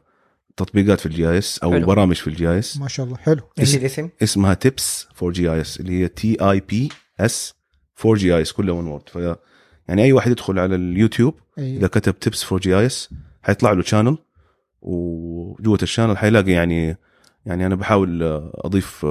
تطبيقات 0.56 1.00
في 1.00 1.06
ال 1.06 1.38
GIS 1.38 1.58
أو 1.58 1.72
حلو. 1.72 1.86
برامج 1.86 2.16
في 2.16 2.26
ال 2.26 2.58
GIS 2.58 2.76
ما 2.76 2.88
شاء 2.88 3.06
الله 3.06 3.16
حلو 3.16 3.40
إيش 3.58 3.76
الاسم؟ 3.76 4.08
اسمها 4.22 4.54
tips 4.54 5.06
for 5.14 5.32
GIS 5.32 5.80
اللي 5.80 6.02
هي 6.02 6.08
T 6.08 6.36
I 6.40 6.60
P 6.60 6.88
S 7.20 7.54
for 7.94 8.16
GIS 8.16 8.52
كلها 8.52 8.74
one 8.74 8.86
word 8.86 9.08
ف 9.08 9.36
يعني 9.88 10.02
أي 10.04 10.12
واحد 10.12 10.30
يدخل 10.30 10.58
على 10.58 10.74
اليوتيوب 10.74 11.34
إذا 11.58 11.66
أيوة. 11.66 11.88
كتب 11.88 12.18
tips 12.18 12.44
for 12.44 12.60
GIS 12.60 13.08
حيطلع 13.42 13.72
له 13.72 13.82
channel 13.82 14.18
وجوة 14.82 15.78
ال 15.82 15.86
channel 15.86 16.18
حيلاقي 16.18 16.50
يعني 16.52 16.96
يعني 17.46 17.66
أنا 17.66 17.74
بحاول 17.74 18.22
أضيف 18.54 19.06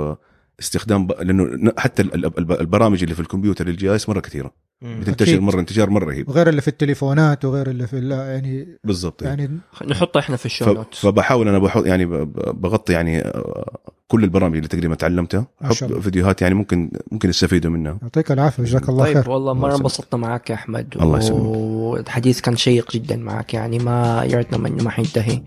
استخدام 0.59 1.07
ب... 1.07 1.11
لأنه 1.11 1.73
حتى 1.77 2.01
ال- 2.01 2.25
ال- 2.25 2.59
البرامج 2.61 3.03
اللي 3.03 3.15
في 3.15 3.21
الكمبيوتر 3.21 3.67
ال 3.67 3.89
GIS 3.89 4.09
مرة 4.09 4.19
كثيره. 4.19 4.53
بتنتشر 4.82 5.32
أكيد. 5.32 5.41
مرة 5.41 5.59
انتشار 5.59 5.89
مرة 5.89 6.05
رهيب. 6.05 6.30
وغير 6.30 6.49
اللي 6.49 6.61
في 6.61 6.67
التليفونات 6.67 7.45
وغير 7.45 7.69
اللي 7.69 7.88
في 7.88 7.97
ال- 7.97 8.11
يعني 8.11 8.67
بالضبط. 8.84 9.21
يعني 9.21 9.59
نحطها 9.88 10.19
إحنا 10.19 10.36
في 10.38 10.45
ال 10.45 10.53
show 10.53 10.84
فبحاول 10.93 11.47
أنا 11.47 11.59
بحط 11.59 11.86
يعني 11.86 12.05
ب- 12.05 12.13
ب- 12.13 12.61
بغطي 12.61 12.93
يعني 12.93 13.19
آه، 13.21 13.78
كل 14.07 14.23
البرامج 14.23 14.55
اللي 14.55 14.67
تقريبا 14.67 14.95
تعلمتها. 14.95 15.47
ما 15.61 15.73
شاء 15.73 15.88
الله. 15.89 15.97
أحط 15.99 16.03
فيديوهات 16.05 16.41
يعني 16.41 16.53
ممكن 16.55 16.91
ممكن 17.11 17.30
يستفيدوا 17.30 17.71
منها. 17.71 17.97
يعطيك 18.01 18.32
العافية 18.32 18.63
جزاك 18.63 18.89
الله 18.89 19.03
طيب 19.05 19.13
خير. 19.21 19.30
والله 19.30 19.53
يسلمك. 19.57 19.73
انبسطنا 19.76 20.19
معك 20.19 20.49
يا 20.49 20.55
أحمد 20.55 20.95
الله 21.01 21.17
يسلمك. 21.17 21.41
والحديث 21.45 22.41
كان 22.41 22.55
شيق 22.55 22.91
جدا 22.91 23.15
معك 23.15 23.53
يعني 23.53 23.80
ما 23.80 24.23
يردنا 24.32 24.67
انه 24.67 24.84
ما 24.84 24.89
حينتهي. 24.89 25.41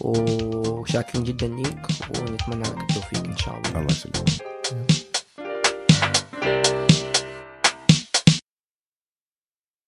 وشاكرين 0.00 1.24
جدا 1.24 1.46
ليك 1.48 1.86
ونتمنى 2.20 2.62
لك 2.62 2.80
التوفيق 2.90 3.24
إن 3.24 3.36
شاء 3.36 3.54
الله. 3.58 3.70
الله 3.80 3.86
يسلمك. 3.90 4.89